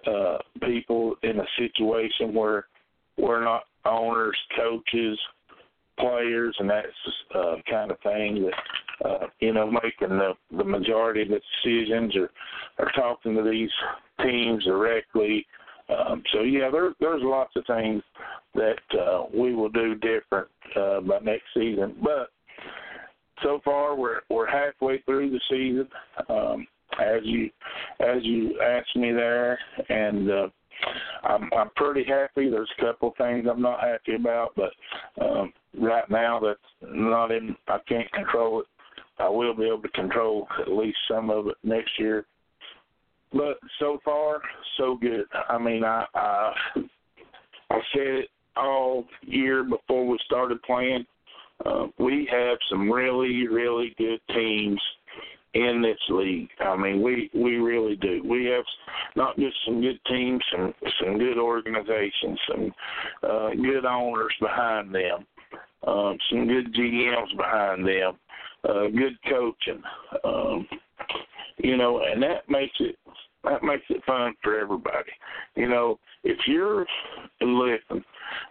[0.05, 2.65] uh, people in a situation where
[3.17, 5.17] we're not owners, coaches,
[5.97, 6.87] players, and that's
[7.35, 8.53] uh, kind of thing that
[9.05, 12.29] uh, you know, making the the majority of the decisions or
[12.79, 13.69] or talking to these
[14.23, 15.45] teams directly.
[15.89, 18.01] Um, so yeah, there there's lots of things
[18.55, 21.95] that uh, we will do different uh, by next season.
[22.03, 22.29] But
[23.43, 25.87] so far, we're we're halfway through the season.
[26.29, 26.67] Um,
[26.99, 27.49] as you
[27.99, 30.47] as you asked me there, and uh,
[31.23, 32.49] I'm I'm pretty happy.
[32.49, 34.71] There's a couple things I'm not happy about, but
[35.23, 37.55] um, right now that's not in.
[37.67, 38.67] I can't control it.
[39.19, 42.25] I will be able to control at least some of it next year.
[43.33, 44.41] But so far,
[44.77, 45.25] so good.
[45.49, 46.53] I mean, I I,
[47.71, 51.05] I said it all year before we started playing.
[51.65, 54.79] Uh, we have some really, really good teams
[55.57, 56.49] in this league.
[56.59, 58.21] I mean, we we really do.
[58.23, 58.65] We have
[59.15, 62.73] not just some good teams, some some good organizations, some
[63.23, 65.25] uh, good owners behind them,
[65.85, 68.17] um, some good GMs behind them
[68.67, 69.81] uh, good coaching.
[70.23, 70.67] Um,
[71.57, 72.97] you know, and that makes it
[73.43, 75.11] that makes it fun for everybody.
[75.55, 76.85] You know, if you're
[77.41, 78.03] listen,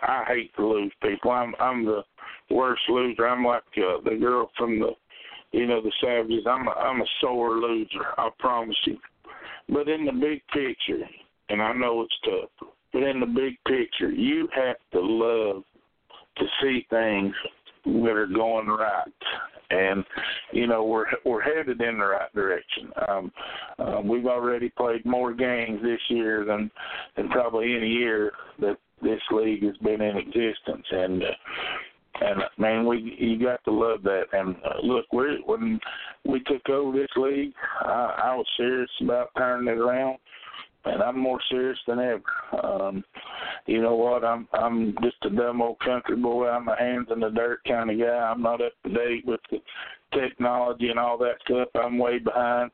[0.03, 1.31] I hate to lose people.
[1.31, 2.03] I'm I'm the
[2.51, 3.27] worst loser.
[3.27, 4.93] I'm like uh, the girl from the
[5.53, 6.47] you know the Savages.
[6.49, 8.07] I'm a, I'm a sore loser.
[8.19, 8.99] I promise you.
[9.69, 11.05] But in the big picture,
[11.49, 15.65] and I know it's tough, but in the big picture, you have to love
[16.39, 17.35] to see things
[17.85, 19.13] that are going right
[19.71, 20.05] and
[20.53, 22.91] you know we're we're headed in the right direction.
[23.09, 23.33] Um,
[23.79, 26.71] uh, we've already played more games this year than
[27.17, 31.27] than probably any year that this league has been in existence, and uh,
[32.21, 34.25] and man, we you got to love that.
[34.33, 35.79] And uh, look, we when
[36.25, 40.19] we took over this league, I, I was serious about turning it around
[40.87, 42.23] and I'm more serious than ever.
[42.65, 43.05] Um,
[43.67, 44.25] you know what?
[44.25, 46.49] I'm I'm just a dumb old country boy.
[46.49, 48.05] I'm a hands in the dirt kind of guy.
[48.07, 49.59] I'm not up to date with the
[50.15, 51.69] technology and all that stuff.
[51.75, 52.71] I'm way behind.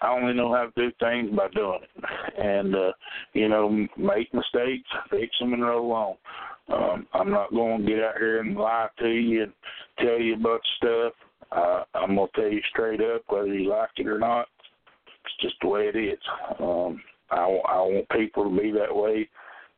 [0.00, 2.04] I only know how to do things by doing it,
[2.38, 2.92] and uh,
[3.32, 6.16] you know, make mistakes, fix them, and roll on.
[6.72, 9.52] Um, I'm not going to get out here and lie to you and
[9.98, 11.12] tell you a bunch of stuff.
[11.50, 14.48] Uh, I'm going to tell you straight up whether you like it or not
[15.28, 16.18] it's just the way it is.
[16.60, 17.00] Um,
[17.30, 19.28] I, I want people to be that way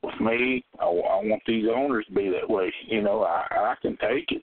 [0.03, 0.65] with me.
[0.79, 2.73] I, I want these owners to be that way.
[2.87, 4.43] You know, I, I can take it.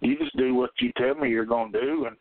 [0.00, 2.16] You just do what you tell me you're going to do, and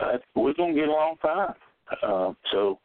[0.00, 1.54] uh, we're going to get along fine.
[2.02, 2.78] Uh, so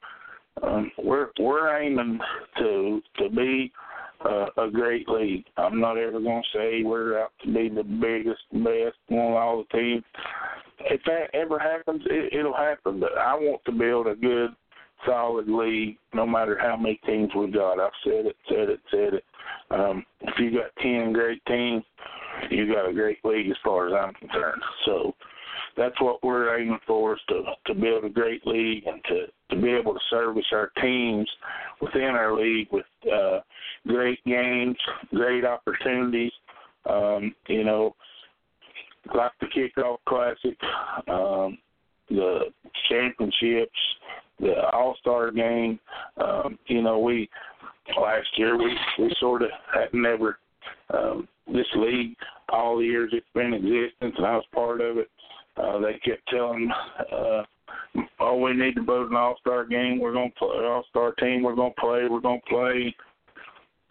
[0.64, 2.20] um, we're we're aiming
[2.58, 3.72] to to be
[4.26, 5.46] uh, a great league.
[5.58, 9.38] I'm not ever going to say we're out to be the biggest, best, one of
[9.38, 10.04] all the teams
[10.86, 13.00] if that ever happens, it, it'll happen.
[13.00, 14.52] But I want to build a good,
[15.06, 17.80] solid league, no matter how many teams we got.
[17.80, 19.24] I've said it, said it, said it.
[19.72, 21.84] Um, if you got ten great teams,
[22.50, 24.62] you got a great league as far as I'm concerned.
[24.86, 25.16] So
[25.78, 29.62] that's what we're aiming for is to to build a great league and to to
[29.62, 31.30] be able to service our teams
[31.82, 33.40] within our league with uh,
[33.88, 34.78] great games,
[35.14, 36.32] great opportunities.
[36.90, 37.96] Um, you know,
[39.16, 40.58] like the kickoff classic,
[41.08, 41.58] um,
[42.10, 42.46] the
[42.90, 43.80] championships,
[44.40, 45.80] the All Star game.
[46.18, 47.30] Um, you know, we
[48.00, 50.40] last year we we sort of had never
[50.94, 52.16] um, this league
[52.50, 55.10] all the years it's been in existence, and I was part of it.
[55.60, 56.72] Uh, they kept telling,
[57.12, 57.44] uh,
[58.20, 60.00] "Oh, we need to vote an All Star game.
[60.00, 61.44] We're going to play All Star team.
[61.44, 62.08] We're going to play.
[62.10, 62.96] We're going to play."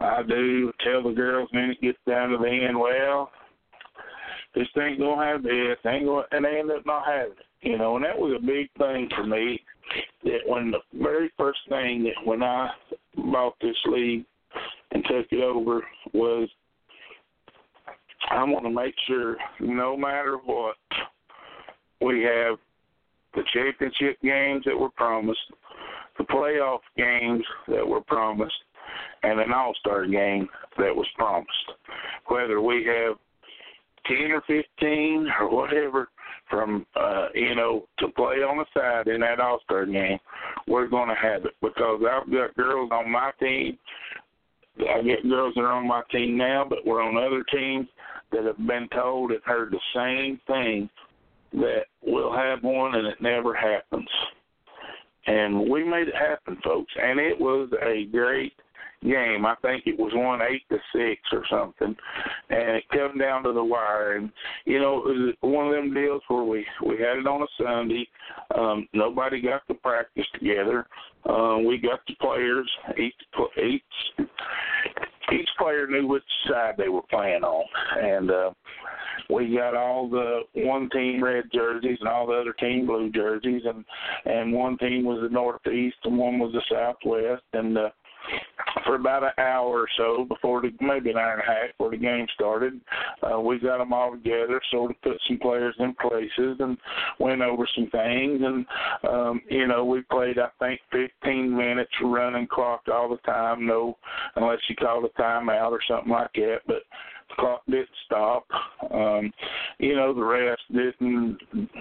[0.01, 2.79] I do tell the girls, and then it gets down to the end.
[2.79, 3.31] Well,
[4.55, 7.69] this thing gonna have this, ain't gonna, and they end up not having it.
[7.69, 9.61] You know, and that was a big thing for me.
[10.25, 12.71] That when the very first thing that when I
[13.17, 14.25] bought this league
[14.93, 15.83] and took it over
[16.13, 16.49] was
[18.31, 20.77] I want to make sure, no matter what,
[22.01, 22.59] we have
[23.35, 25.41] the championship games that were promised,
[26.17, 28.55] the playoff games that were promised,
[29.23, 30.49] and an All Star game
[30.79, 31.51] that was promised.
[32.27, 33.17] Whether we have
[34.07, 36.09] ten or fifteen or whatever
[36.49, 40.19] from uh, you know to play on the side in that All Star game,
[40.67, 43.79] we're going to have it because I've got girls on my team.
[44.79, 47.89] I get girls that are on my team now, but we're on other teams
[48.31, 50.89] that have been told and heard the same thing
[51.53, 54.09] that we'll have one and it never happens.
[55.27, 56.93] And we made it happen, folks.
[57.01, 58.55] And it was a great
[59.03, 59.47] game.
[59.47, 61.95] I think it was one eight to six or something,
[62.51, 64.17] and it come down to the wire.
[64.17, 64.31] And
[64.65, 67.63] you know, it was one of them deals where we we had it on a
[67.63, 68.09] Sunday.
[68.57, 70.87] Um, nobody got to practice together.
[71.29, 73.15] Um, we got the players each
[73.63, 74.27] each
[75.33, 77.65] each player knew which side they were playing on,
[78.01, 78.51] and uh,
[79.31, 83.63] we got all the one team red jerseys and all the other team blue jerseys,
[83.65, 83.85] and
[84.25, 87.91] and one team was the northeast and one was the southwest, and uh,
[88.85, 91.91] for about an hour or so before the maybe an hour and a half before
[91.91, 92.81] the game started.
[93.23, 96.77] Uh, we got them all together, sort of put some players in places and
[97.19, 98.41] went over some things.
[98.43, 98.67] And
[99.09, 103.67] um, you know, we played I think 15 minutes running clock all the time.
[103.67, 103.97] No,
[104.37, 106.83] unless you called a timeout or something like that, but
[107.29, 108.47] the clock didn't stop.
[108.93, 109.33] Um,
[109.79, 111.39] you know, the rest didn't.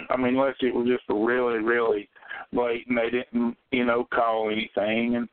[0.10, 2.10] I mean, unless it was just really, really
[2.52, 5.16] late and they didn't, you know, call anything.
[5.16, 5.28] And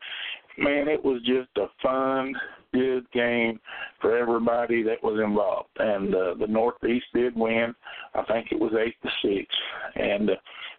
[0.59, 2.35] man, it was just a fun,
[2.73, 3.61] good game
[4.01, 5.71] for everybody that was involved.
[5.79, 7.75] And uh, the Northeast did win.
[8.15, 9.47] I think it was eight to six.
[9.95, 10.35] And uh,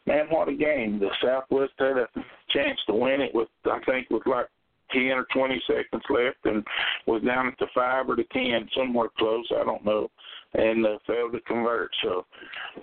[0.05, 0.99] man, what a game!
[0.99, 2.07] The Southwest had a
[2.51, 4.47] chance to win it with, I think, with like
[4.91, 6.63] ten or twenty seconds left, and
[7.07, 9.47] was down at the five or the ten, somewhere close.
[9.51, 10.09] I don't know,
[10.53, 11.91] and uh, failed to convert.
[12.03, 12.25] So,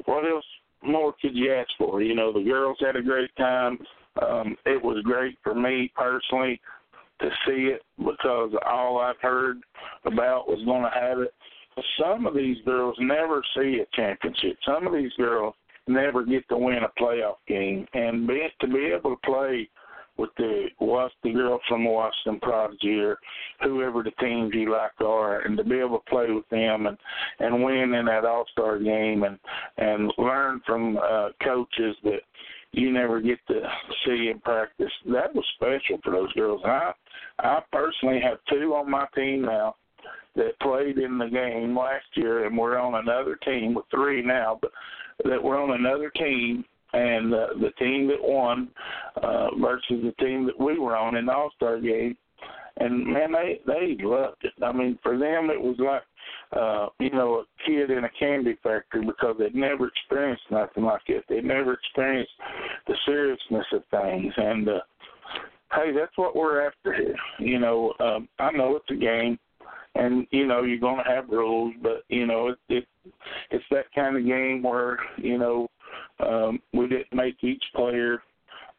[0.06, 0.44] what else?
[0.84, 2.02] More could you ask for?
[2.02, 3.78] You know, the girls had a great time.
[4.20, 6.60] Um, it was great for me personally
[7.22, 9.60] to see it because all I've heard
[10.04, 11.34] about was going to have it.
[11.98, 14.58] Some of these girls never see a championship.
[14.66, 15.54] Some of these girls
[15.88, 19.68] never get to win a playoff game, and be, to be able to play
[20.18, 20.66] with the
[21.24, 23.18] the girls from Washington Prodigy or
[23.62, 26.98] whoever the teams you like are, and to be able to play with them and
[27.40, 29.38] and win in that All Star game and
[29.78, 32.20] and learn from uh, coaches that
[32.72, 33.60] you never get to
[34.04, 34.90] see in practice.
[35.06, 36.62] That was special for those girls.
[36.64, 36.92] I
[37.38, 39.76] I personally have two on my team now
[40.34, 44.58] that played in the game last year, and we're on another team with three now,
[44.60, 44.70] but
[45.24, 46.64] that we're on another team.
[46.94, 48.68] And uh, the team that won
[49.22, 52.16] uh, versus the team that we were on in the All Star game,
[52.78, 54.52] and man, they they loved it.
[54.62, 56.02] I mean, for them, it was like
[56.52, 61.02] uh, you know, a kid in a candy factory because they'd never experienced nothing like
[61.06, 61.24] it.
[61.28, 62.32] They'd never experienced
[62.86, 64.32] the seriousness of things.
[64.36, 64.80] And uh,
[65.74, 67.16] hey, that's what we're after here.
[67.38, 69.38] You know, um, I know it's a game,
[69.94, 72.86] and you know you're going to have rules, but you know it, it
[73.50, 75.68] it's that kind of game where you know
[76.20, 78.22] um, we didn't make each player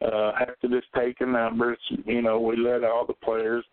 [0.02, 1.76] uh, have to just take a number.
[2.04, 3.64] You know, we let all the players.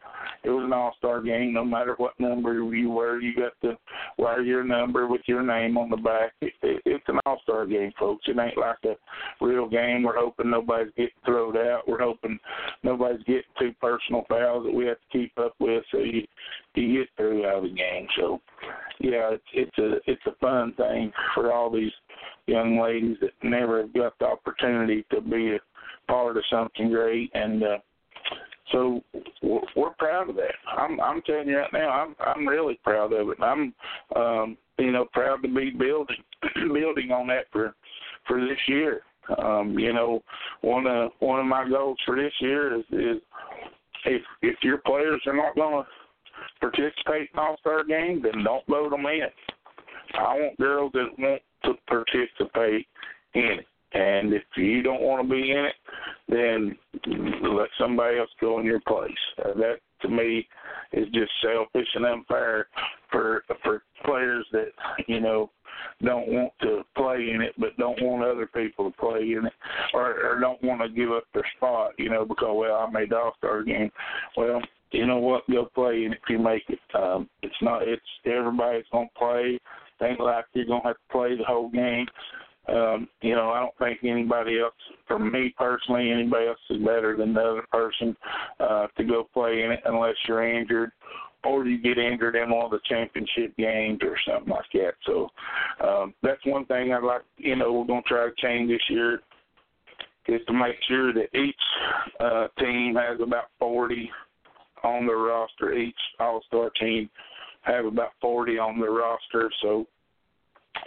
[0.43, 1.53] It was an all-star game.
[1.53, 3.77] No matter what number you were, you got to
[4.18, 6.34] wear your number with your name on the back.
[6.41, 8.26] It, it, it's an all-star game, folks.
[8.27, 8.95] It ain't like a
[9.43, 10.03] real game.
[10.03, 11.88] We're hoping nobody's getting thrown out.
[11.88, 12.39] We're hoping
[12.84, 16.26] nobody's getting two personal fouls that we have to keep up with, so you
[16.76, 18.07] you get through out of the game.
[18.18, 18.39] So,
[18.99, 21.91] yeah, it's it's a it's a fun thing for all these
[22.48, 25.60] young ladies that never got the opportunity to be a
[26.11, 27.77] part of something great, and uh,
[28.71, 29.01] so
[29.41, 30.53] we're, we're proud of that.
[30.77, 33.38] I'm I'm telling you right now, I'm I'm really proud of it.
[33.41, 33.73] I'm
[34.15, 36.17] um, you know proud to be building
[36.73, 37.73] building on that for
[38.27, 39.01] for this year.
[39.41, 40.21] Um, you know,
[40.61, 43.21] one of one of my goals for this year is, is
[44.05, 45.89] if if your players are not going to
[46.59, 49.27] participate in All Star game, then don't vote them in.
[50.15, 52.85] I want girls that want to participate
[53.33, 53.67] in it.
[53.93, 55.76] And if you don't want to be in it,
[56.30, 56.77] then
[57.57, 59.11] let somebody else go in your place.
[59.39, 60.47] Uh, that to me
[60.93, 62.68] is just selfish and unfair
[63.11, 64.69] for for players that
[65.07, 65.49] you know
[66.01, 69.53] don't want to play in it, but don't want other people to play in it,
[69.93, 71.91] or, or don't want to give up their spot.
[71.97, 73.91] You know, because well, I made the All Star game.
[74.38, 74.61] Well,
[74.91, 75.43] you know what?
[75.49, 76.80] Go play in it if you make it.
[76.95, 77.88] Um, it's not.
[77.88, 79.59] It's everybody's gonna play.
[80.01, 82.07] Ain't like you're gonna have to play the whole game.
[82.67, 84.73] Um, you know, I don't think anybody else,
[85.07, 88.15] for me personally, anybody else is better than the other person
[88.59, 90.91] uh, to go play in it unless you're injured
[91.43, 94.93] or you get injured in one of the championship games or something like that.
[95.05, 95.29] So
[95.83, 97.23] um, that's one thing I'd like.
[97.38, 99.21] You know, we're going to try to change this year
[100.27, 101.55] is to make sure that each
[102.19, 104.09] uh, team has about 40
[104.83, 105.73] on their roster.
[105.73, 107.09] Each All-Star team
[107.63, 109.85] have about 40 on their roster, so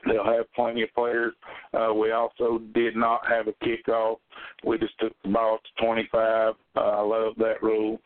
[0.06, 1.34] they'll have plenty of players.
[1.72, 4.16] Uh, we also did not have a kickoff.
[4.64, 6.54] We just took the ball to 25.
[6.76, 7.98] Uh, I love that rule.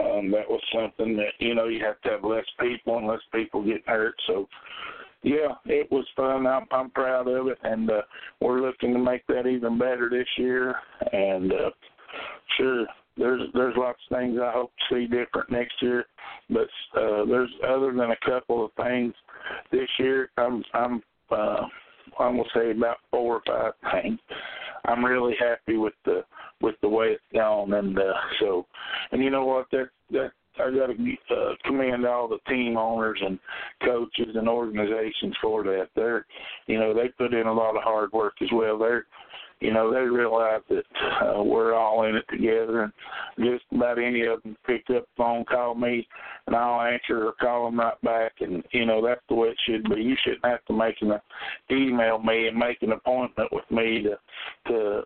[0.00, 3.20] Um, that was something that you know you have to have less people and less
[3.32, 4.14] people get hurt.
[4.26, 4.46] So
[5.22, 6.46] yeah, it was fun.
[6.46, 8.02] I'm, I'm proud of it, and uh,
[8.40, 10.76] we're looking to make that even better this year.
[11.12, 11.70] And uh,
[12.56, 16.04] sure, there's there's lots of things I hope to see different next year,
[16.50, 19.14] but uh, there's other than a couple of things
[19.72, 20.30] this year.
[20.36, 21.66] I'm I'm uh,
[22.18, 24.18] I'm gonna say about four or five things.
[24.84, 26.24] I'm really happy with the
[26.60, 28.66] with the way it's gone, and uh, so
[29.12, 33.18] and you know what that that I got to uh, commend all the team owners
[33.22, 33.38] and
[33.84, 35.88] coaches and organizations for that.
[35.94, 36.24] They're,
[36.66, 38.78] you know, they put in a lot of hard work as well.
[38.78, 39.06] They're,
[39.60, 40.84] you know, they realize that
[41.22, 42.92] uh, we're all in it together, and
[43.38, 46.06] just about any of them pick up the phone, call me,
[46.46, 48.32] and I'll answer or call them right back.
[48.40, 50.02] And you know, that's the way it should be.
[50.02, 51.18] You shouldn't have to make an
[51.70, 54.18] email me and make an appointment with me to
[54.68, 55.02] to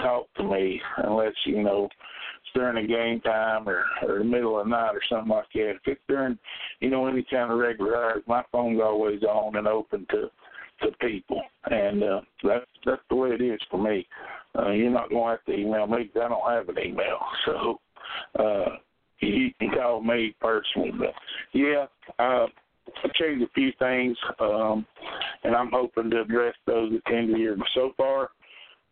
[0.00, 4.58] talk to me unless you know it's during the game time or or the middle
[4.58, 5.70] of the night or something like that.
[5.70, 6.38] If it's during,
[6.80, 10.30] you know, any kind of regular hours, my phone's always on and open to
[10.82, 11.40] to people,
[11.70, 14.06] and uh, that's that's the way it is for me.
[14.58, 17.18] Uh, you're not going to have to email me because I don't have an email,
[17.44, 17.80] so
[18.38, 18.76] uh,
[19.20, 20.92] you can call me personally.
[20.98, 21.14] But
[21.52, 21.86] yeah,
[22.18, 22.46] uh,
[23.04, 24.86] I changed a few things, um,
[25.44, 27.56] and I'm hoping to address those at the end of the year.
[27.56, 28.30] But so far,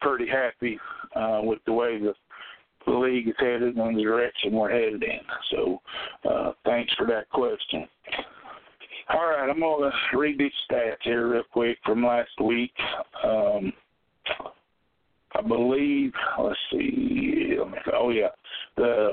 [0.01, 0.79] pretty happy
[1.17, 2.15] uh, with the way the
[2.87, 5.21] the league is headed and the direction we're headed in.
[5.51, 5.81] So
[6.29, 7.89] uh, thanks for that question.
[9.11, 12.73] All right, I'm going to read these stats here real quick from last week.
[13.23, 13.73] Um,
[15.37, 17.57] I believe, let's see,
[17.93, 18.29] oh yeah,
[18.77, 19.11] the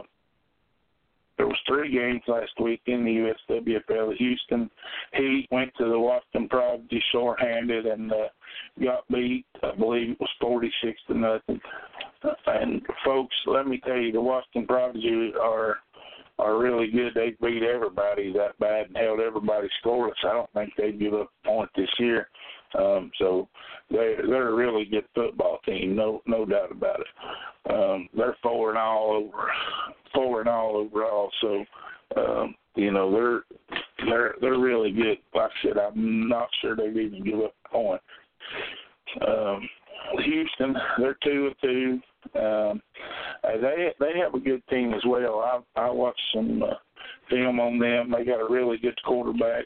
[1.41, 4.15] there was three games last week in the USWFL.
[4.15, 4.69] Houston
[5.13, 8.27] Heat went to the Washington Prodigy shorthanded and uh,
[8.79, 9.47] got beat.
[9.63, 11.59] I believe it was 46 to nothing.
[12.45, 15.77] And folks, let me tell you, the Washington Prodigy are
[16.41, 17.13] are really good.
[17.13, 20.13] They beat everybody that bad and held everybody scoreless.
[20.23, 22.27] I don't think they give up a point this year.
[22.77, 23.47] Um, so
[23.89, 27.71] they they're a really good football team, no no doubt about it.
[27.71, 29.51] Um, they're four and all over,
[30.13, 31.29] four and all overall.
[31.41, 31.65] So
[32.17, 35.17] um, you know they're they're they're really good.
[35.35, 38.01] Like I said, I'm not sure they've even give up a point.
[39.27, 39.69] Um,
[40.23, 42.01] Houston, they're two and two.
[42.35, 42.81] Um,
[43.43, 45.39] they they have a good team as well.
[45.39, 46.75] I I watched some uh,
[47.29, 48.11] film on them.
[48.11, 49.65] They got a really good quarterback.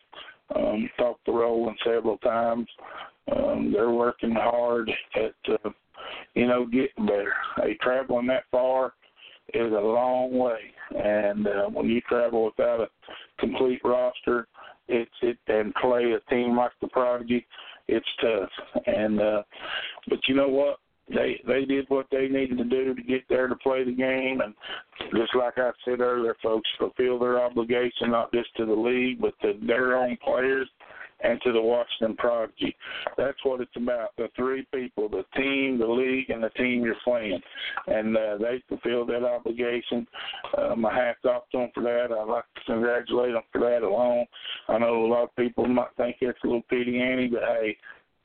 [0.56, 2.68] Um, talked to Roland several times.
[3.36, 5.70] Um, they're working hard at uh,
[6.36, 7.34] you know getting better.
[7.58, 8.94] Hey, traveling that far
[9.54, 10.60] is a long way,
[10.98, 12.88] and uh, when you travel without a
[13.40, 14.48] complete roster,
[14.88, 17.46] it's it and play a team like the Prodigy,
[17.88, 18.50] it's tough.
[18.86, 19.44] And uh,
[20.10, 20.78] but you know what?
[21.08, 24.42] They they did what they needed to do to get there to play the game,
[24.42, 24.56] and
[25.16, 29.34] just like I said earlier, folks fulfill their obligation not just to the league but
[29.42, 30.68] to their own players
[31.22, 32.76] and to the Washington Prodigy.
[33.18, 34.10] That's what it's about.
[34.18, 37.40] The three people, the team, the league, and the team you're playing.
[37.88, 40.06] And uh, they fulfilled that obligation.
[40.58, 42.08] Uh, my hat's off to them for that.
[42.12, 44.26] I'd like to congratulate them for that alone.
[44.68, 47.78] I know a lot of people might think it's a little pity Annie, but hey,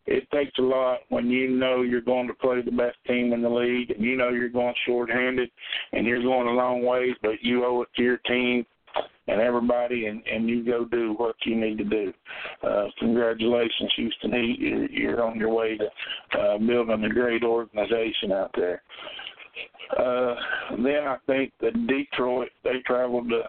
[0.06, 3.43] it takes a lot when you know you're going to play the best team in
[3.43, 5.51] the league and you know you're going shorthanded
[5.93, 8.64] and you're going a long ways, but you owe it to your team
[9.28, 12.12] and everybody, and and you go do what you need to do.
[12.62, 14.56] Uh, congratulations, Houston Heat.
[14.59, 18.82] You're, you're on your way to uh, building a great organization out there.
[19.98, 20.35] Uh,
[20.82, 23.43] then I think that Detroit they traveled to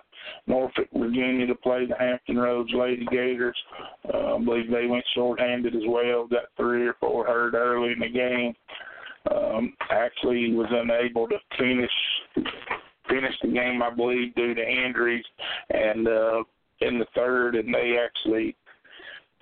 [0.48, 3.58] Norfolk, Virginia to play the Hampton Roads Lady Gators.
[4.14, 6.28] Uh, I believe they went short-handed as well.
[6.28, 8.54] Got three or four hurt early in the game.
[9.30, 11.92] Um, actually was unable to finish
[13.08, 15.26] finished the game, I believe, due to injuries,
[15.70, 16.44] and uh,
[16.80, 18.56] in the third, and they actually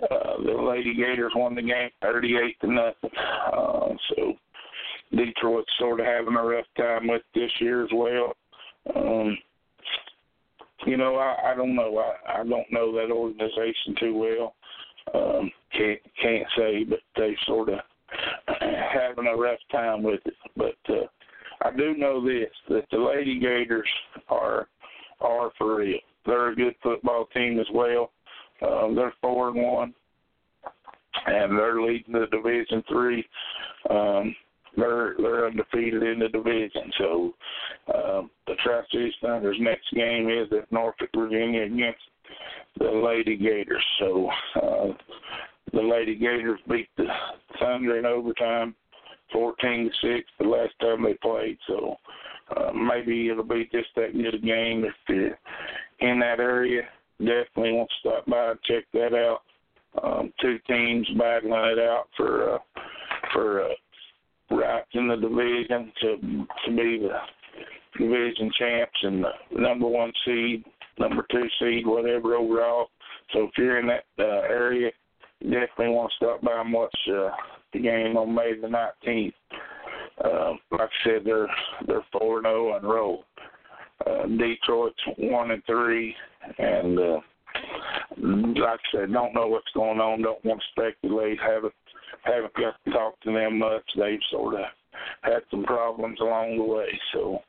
[0.04, 3.20] uh, the Lady Gators won the game 38 to nothing.
[3.54, 4.34] Uh, so
[5.12, 8.34] Detroit's sort of having a rough time with this year as well.
[8.96, 9.38] Um,
[10.86, 11.98] you know, I, I don't know.
[11.98, 14.56] I, I don't know that organization too well.
[15.14, 17.80] Um, can't can't say, but they sort of
[18.94, 20.34] having a rough time with it.
[20.56, 21.08] But uh,
[21.62, 23.90] I do know this that the Lady Gators
[24.30, 24.68] are
[25.22, 26.00] are for real.
[26.26, 28.12] they're a good football team as well.
[28.62, 29.94] Um, they're four and one,
[31.28, 33.26] and they're leading the Division Three.
[33.90, 34.36] Um,
[34.78, 36.92] they're they're undefeated in the division.
[36.98, 37.34] So
[37.94, 42.00] um, the Tri-Cities Thunder's next game is at Norfolk, Virginia, against
[42.78, 43.86] the Lady Gators.
[44.00, 44.88] So uh,
[45.74, 47.08] the Lady Gators beat the
[47.60, 48.76] Thunder in overtime,
[49.32, 51.58] fourteen to six, the last time they played.
[51.68, 51.98] So
[52.56, 55.38] uh, maybe it'll be just that good a game if you're
[56.00, 56.84] in that area.
[57.20, 59.42] Definitely want to stop by and check that out.
[60.04, 62.58] Um, two teams battling it out for uh,
[63.34, 63.74] for uh,
[64.52, 66.18] right in the division to
[66.66, 67.18] to be the
[67.98, 70.64] division champs and the number one seed,
[71.00, 72.88] number two seed, whatever overall.
[73.34, 74.92] So if you're in that uh, area,
[75.42, 77.30] definitely want to stop by and watch uh,
[77.74, 79.34] the game on May the 19th.
[80.24, 81.48] Uh, like I said, they're
[81.88, 83.24] they're four and zero and roll.
[84.06, 86.16] Uh, Detroit's one and three,
[86.58, 87.20] and uh,
[88.18, 90.22] like I said, don't know what's going on.
[90.22, 91.40] Don't want to speculate.
[91.40, 91.74] Haven't
[92.24, 93.84] haven't got to talk to them much.
[93.98, 94.66] They've sort of
[95.22, 97.40] had some problems along the way, so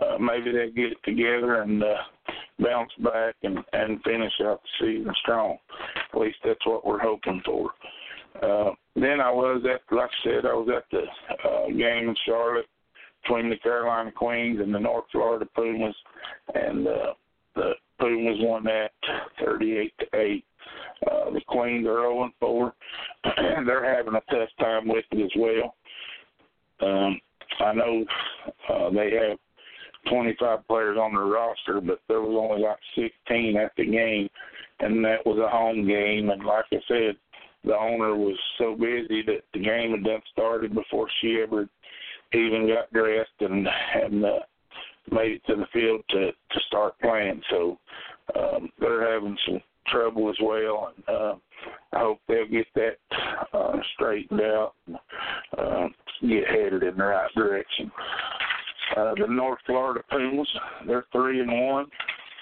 [0.00, 1.96] uh, maybe they get it together and uh,
[2.58, 5.58] bounce back and and finish out the season strong.
[6.12, 7.70] At least that's what we're hoping for.
[8.42, 12.16] Uh, then I was at, like I said, I was at the uh, game in
[12.24, 12.66] Charlotte
[13.22, 15.94] between the Carolina Queens and the North Florida Pumas,
[16.54, 17.14] and uh,
[17.56, 18.90] the Pumas won that
[19.44, 20.44] 38 to eight.
[21.06, 22.74] Uh, the Queens are 0 and 4,
[23.66, 25.74] they're having a tough time with it as well.
[26.80, 27.20] Um,
[27.60, 28.04] I know
[28.68, 29.38] uh, they have
[30.10, 34.28] 25 players on their roster, but there was only like 16 at the game,
[34.80, 36.30] and that was a home game.
[36.30, 37.16] And like I said,
[37.64, 41.68] the owner was so busy that the game had done started before she ever
[42.32, 44.38] even got dressed and and uh,
[45.10, 47.40] made it to the field to to start playing.
[47.50, 47.78] So
[48.36, 49.60] um, they're having some
[49.90, 51.34] trouble as well, and uh,
[51.92, 52.96] I hope they'll get that
[53.52, 54.96] uh, straightened out, and,
[55.56, 55.88] uh,
[56.22, 57.90] get headed in the right direction.
[58.96, 60.48] Uh, the North Florida Pumas,
[60.86, 61.86] they're three and one,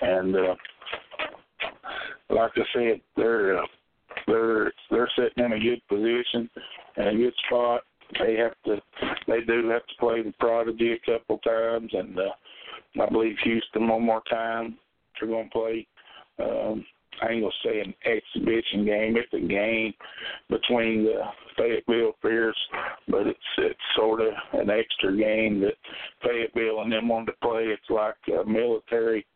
[0.00, 0.54] and uh,
[2.30, 3.66] like I said, they're uh,
[4.26, 6.48] they're they're sitting in a good position
[6.96, 7.82] and a good spot.
[8.20, 8.80] They have to,
[9.26, 13.88] they do have to play the Prodigy a couple times, and uh, I believe Houston
[13.88, 14.78] one more time.
[15.18, 15.86] They're going to play.
[16.38, 16.84] Um,
[17.22, 19.16] I ain't gonna say an exhibition game.
[19.16, 19.94] It's a game
[20.50, 21.22] between the
[21.56, 22.56] Fayetteville Fierce,
[23.08, 25.74] but it's it's sort of an extra game that
[26.22, 27.64] Fayetteville and them want to play.
[27.64, 29.26] It's like a military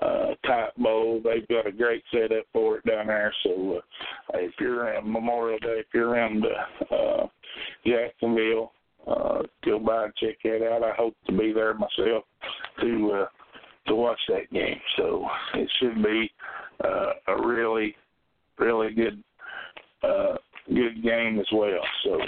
[0.00, 1.20] uh, type bowl.
[1.22, 3.34] They've got a great setup for it down there.
[3.42, 6.44] So uh, if you're around Memorial Day, if you're around
[6.90, 7.26] uh,
[7.86, 8.72] Jacksonville,
[9.06, 10.84] uh, go by and check that out.
[10.84, 12.24] I hope to be there myself
[12.80, 13.26] to uh,
[13.88, 14.80] to watch that game.
[14.96, 16.30] So it should be
[16.84, 17.94] uh, a really,
[18.58, 19.22] really good
[20.02, 20.36] uh,
[20.68, 21.80] good game as well.
[22.04, 22.20] So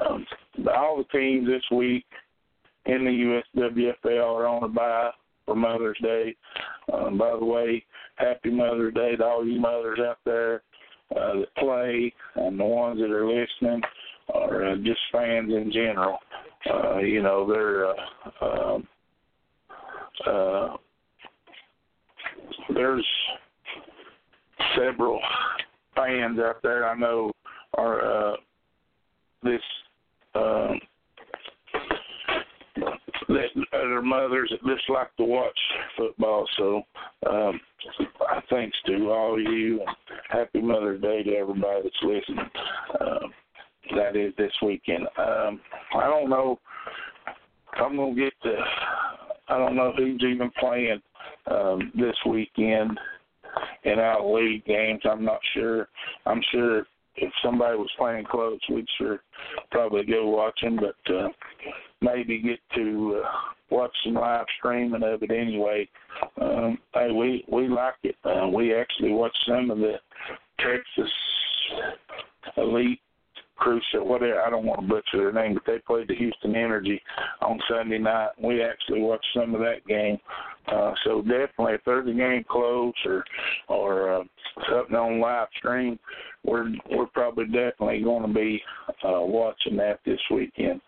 [0.00, 0.26] um,
[0.74, 2.04] all the teams this week
[2.86, 5.10] in the USWFL are on a bye
[5.46, 6.34] for Mother's Day.
[6.92, 7.84] Um, by the way,
[8.16, 10.62] happy Mother's Day to all you mothers out there
[11.16, 13.82] uh, that play and the ones that are listening
[14.28, 16.18] or uh, just fans in general.
[16.72, 18.88] Uh, you know, they're uh, um,
[20.26, 20.76] uh,
[22.74, 23.06] there's
[24.80, 25.20] several
[25.94, 27.32] fans out there I know
[27.76, 28.36] are uh,
[29.42, 29.60] this
[30.34, 30.80] um,
[33.28, 35.58] that other mothers that just like to watch
[35.96, 36.46] football.
[36.56, 36.82] So
[37.28, 37.60] um,
[38.48, 39.96] thanks to all of you and
[40.28, 42.50] happy Mother's Day to everybody that's listening.
[43.00, 43.32] Um,
[43.96, 45.06] that is this weekend.
[45.18, 45.60] Um,
[45.96, 46.58] I don't know.
[47.74, 48.56] I'm gonna get the.
[49.48, 51.00] I don't know who's even playing
[51.50, 52.98] um, this weekend
[53.84, 55.00] in our league games.
[55.04, 55.88] I'm not sure.
[56.26, 56.84] I'm sure
[57.16, 59.20] if somebody was playing close, we'd sure
[59.70, 61.28] probably go watch them, but uh,
[62.00, 63.28] maybe get to uh,
[63.70, 65.88] watch some live streaming of it anyway.
[66.40, 68.16] Um, hey, we we like it.
[68.24, 69.94] Uh, we actually watched some of the
[70.58, 71.12] Texas
[72.56, 73.00] Elite
[73.56, 74.40] Crucial, whatever.
[74.40, 77.00] I don't want to butcher their name, but they played the Houston Energy
[77.42, 78.30] on Sunday night.
[78.42, 80.18] We actually watched some of that game.
[80.68, 83.24] Uh, so definitely, if there's a game close or
[83.68, 84.24] or uh,
[84.70, 85.98] something on live stream,
[86.44, 88.62] we're we're probably definitely going to be
[89.04, 90.80] uh, watching that this weekend.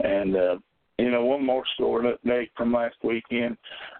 [0.00, 0.56] And uh,
[0.98, 3.56] you know, one more score update from last weekend.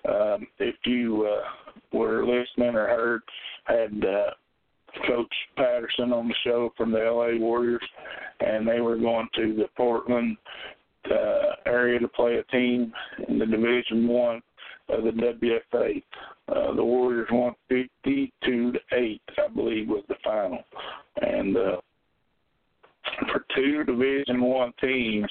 [0.08, 3.22] Um, if you uh, were listening or heard,
[3.64, 4.30] had uh,
[5.06, 7.82] Coach Patterson on the show from the LA Warriors,
[8.40, 10.36] and they were going to the Portland
[11.10, 12.92] uh, area to play a team
[13.28, 14.42] in the Division One
[14.92, 16.02] of the WFA.
[16.48, 20.58] Uh, the Warriors won 52 to 8, I believe, was the final.
[21.20, 21.76] And uh,
[23.32, 25.28] for two Division One teams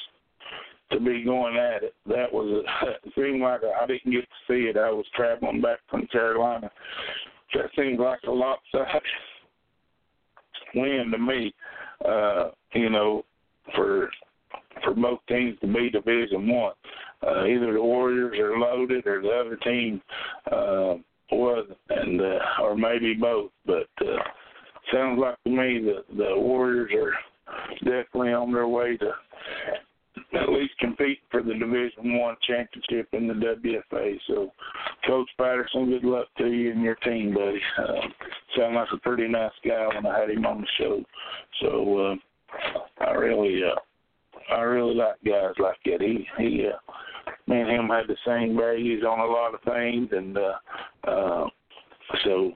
[0.91, 4.27] to be going at it, that was a, it seemed like I didn't get to
[4.47, 4.77] see it.
[4.77, 6.69] I was traveling back from Carolina.
[7.53, 9.01] That seemed like a lopsided
[10.75, 11.53] win to me.
[12.07, 13.23] Uh, you know,
[13.75, 14.09] for
[14.83, 16.73] for both teams to be Division One.
[17.25, 20.01] Uh, either the Warriors are loaded or the other team
[20.51, 20.95] uh,
[21.31, 23.51] wasn't, and uh, or maybe both.
[23.65, 24.17] But uh,
[24.91, 27.13] sounds like to me the the Warriors are
[27.79, 29.11] definitely on their way to
[30.33, 34.17] at least compete for the Division One championship in the WFA.
[34.27, 34.51] So,
[35.07, 37.61] Coach Patterson, good luck to you and your team, buddy.
[37.77, 38.07] Uh,
[38.57, 41.03] sound like a pretty nice guy when I had him on the show.
[41.61, 43.79] So, uh, I really, uh,
[44.51, 46.01] I really like guys like that.
[46.01, 46.91] He, he, uh,
[47.47, 50.53] me and him had the same values on a lot of things, and uh,
[51.07, 51.47] uh,
[52.23, 52.53] so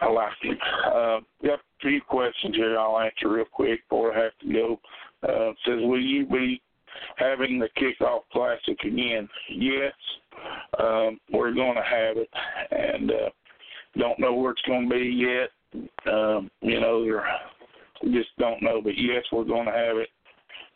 [0.00, 0.58] I like him.
[0.86, 4.80] Uh, got a few questions here I'll answer real quick before I have to go.
[5.22, 6.60] Uh, says, will you be
[7.16, 9.28] having the kickoff classic again?
[9.50, 9.92] Yes,
[10.78, 12.28] um, we're to have it,
[12.70, 13.30] and uh,
[13.98, 15.50] don't know where it's to be yet.
[16.12, 17.10] Um, you know, we
[18.02, 20.08] just don't know, but yes, we're going to have it.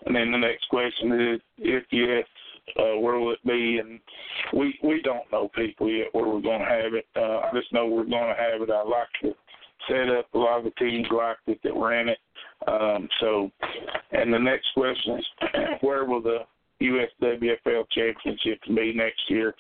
[0.07, 2.25] And then the next question is, if yes,
[2.79, 3.79] uh, where will it be?
[3.79, 3.99] And
[4.53, 7.07] we we don't know people yet where we're going to have it.
[7.17, 8.71] Uh, I just know we're going to have it.
[8.71, 9.35] I like to
[9.89, 10.27] set up.
[10.35, 12.19] A lot of the teams liked it that were in it.
[12.67, 13.51] Um, so,
[14.13, 15.27] and the next question is,
[15.81, 16.41] where will the
[16.83, 19.55] USWFL championship be next year?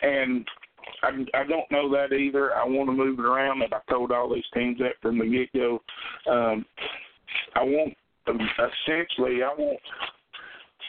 [0.00, 0.46] And
[1.02, 2.54] I, I don't know that either.
[2.54, 5.26] I want to move it around, and I told all these teams that from the
[5.26, 5.82] get go.
[6.30, 6.64] Um,
[7.54, 7.94] I want
[8.28, 9.78] essentially, I want.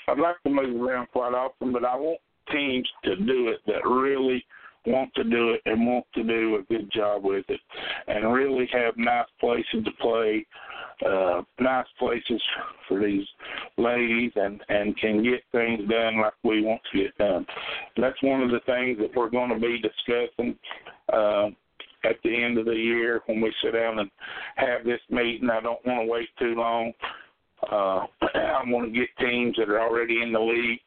[0.08, 2.20] I'd like to move around quite often, but I want
[2.52, 4.46] teams to do it that really
[4.86, 7.60] want to do it and want to do a good job with it,
[8.08, 10.46] and really have nice places to play,
[11.06, 12.42] uh, nice places
[12.88, 13.26] for these
[13.78, 17.46] ladies, and and can get things done like we want to get done.
[17.98, 20.58] That's one of the things that we're going to be discussing.
[21.12, 21.50] Uh,
[22.06, 24.12] at the end of the year, when we sit down and
[24.58, 26.92] have this meeting, I don't want to wait too long.
[27.72, 30.80] Uh, I want to get teams that are already in the league,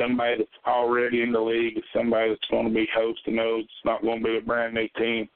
[0.00, 3.64] somebody that's already in the league, somebody that's going to be hosting those.
[3.64, 5.28] It's not going to be a brand new team.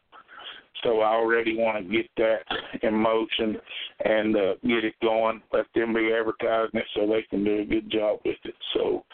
[0.82, 2.40] So I already want to get that
[2.82, 3.56] in motion
[4.04, 5.42] and uh, get it going.
[5.52, 8.54] Let them be advertising it so they can do a good job with it.
[8.74, 9.04] So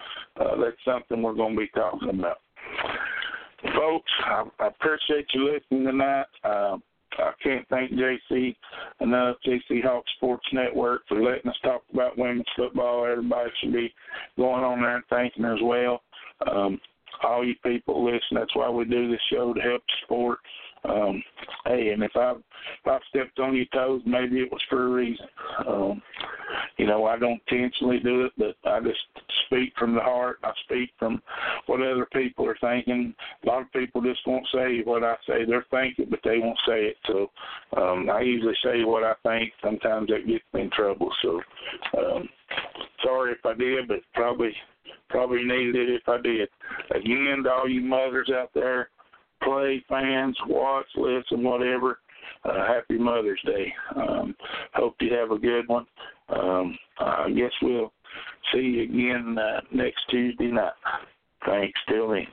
[0.40, 2.38] uh, that's something we're going to be talking about.
[3.76, 6.26] Folks, I, I appreciate you listening tonight.
[6.42, 6.78] Uh,
[7.18, 8.54] I can't thank JC
[9.00, 13.06] enough, JC Hawks Sports Network, for letting us talk about women's football.
[13.06, 13.92] Everybody should be
[14.36, 16.02] going on there and thanking as well.
[16.50, 16.80] Um,
[17.22, 20.38] all you people listen, that's why we do this show to help the sport.
[20.84, 21.22] Um,
[21.66, 24.90] hey, and if I if I stepped on your toes, maybe it was for a
[24.90, 25.26] reason.
[25.66, 26.02] Um,
[26.76, 28.98] you know, I don't intentionally do it, but I just
[29.46, 30.38] speak from the heart.
[30.42, 31.22] I speak from
[31.66, 33.14] what other people are thinking.
[33.44, 35.44] A lot of people just won't say what I say.
[35.44, 36.96] They're thinking, but they won't say it.
[37.06, 37.30] So
[37.76, 39.52] um, I usually say what I think.
[39.62, 41.10] Sometimes that gets me in trouble.
[41.22, 41.40] So
[41.98, 42.28] um,
[43.04, 44.52] sorry if I did, but probably
[45.08, 46.48] probably needed it if I did.
[46.90, 48.88] Again, to all you mothers out there
[49.44, 51.98] play fans, watch, listen, whatever.
[52.44, 53.72] Uh, happy Mother's Day.
[53.96, 54.34] Um,
[54.74, 55.86] hope you have a good one.
[56.28, 57.92] Um, I guess we'll
[58.52, 60.72] see you again uh, next Tuesday night.
[61.46, 61.78] Thanks.
[61.88, 62.26] Till then.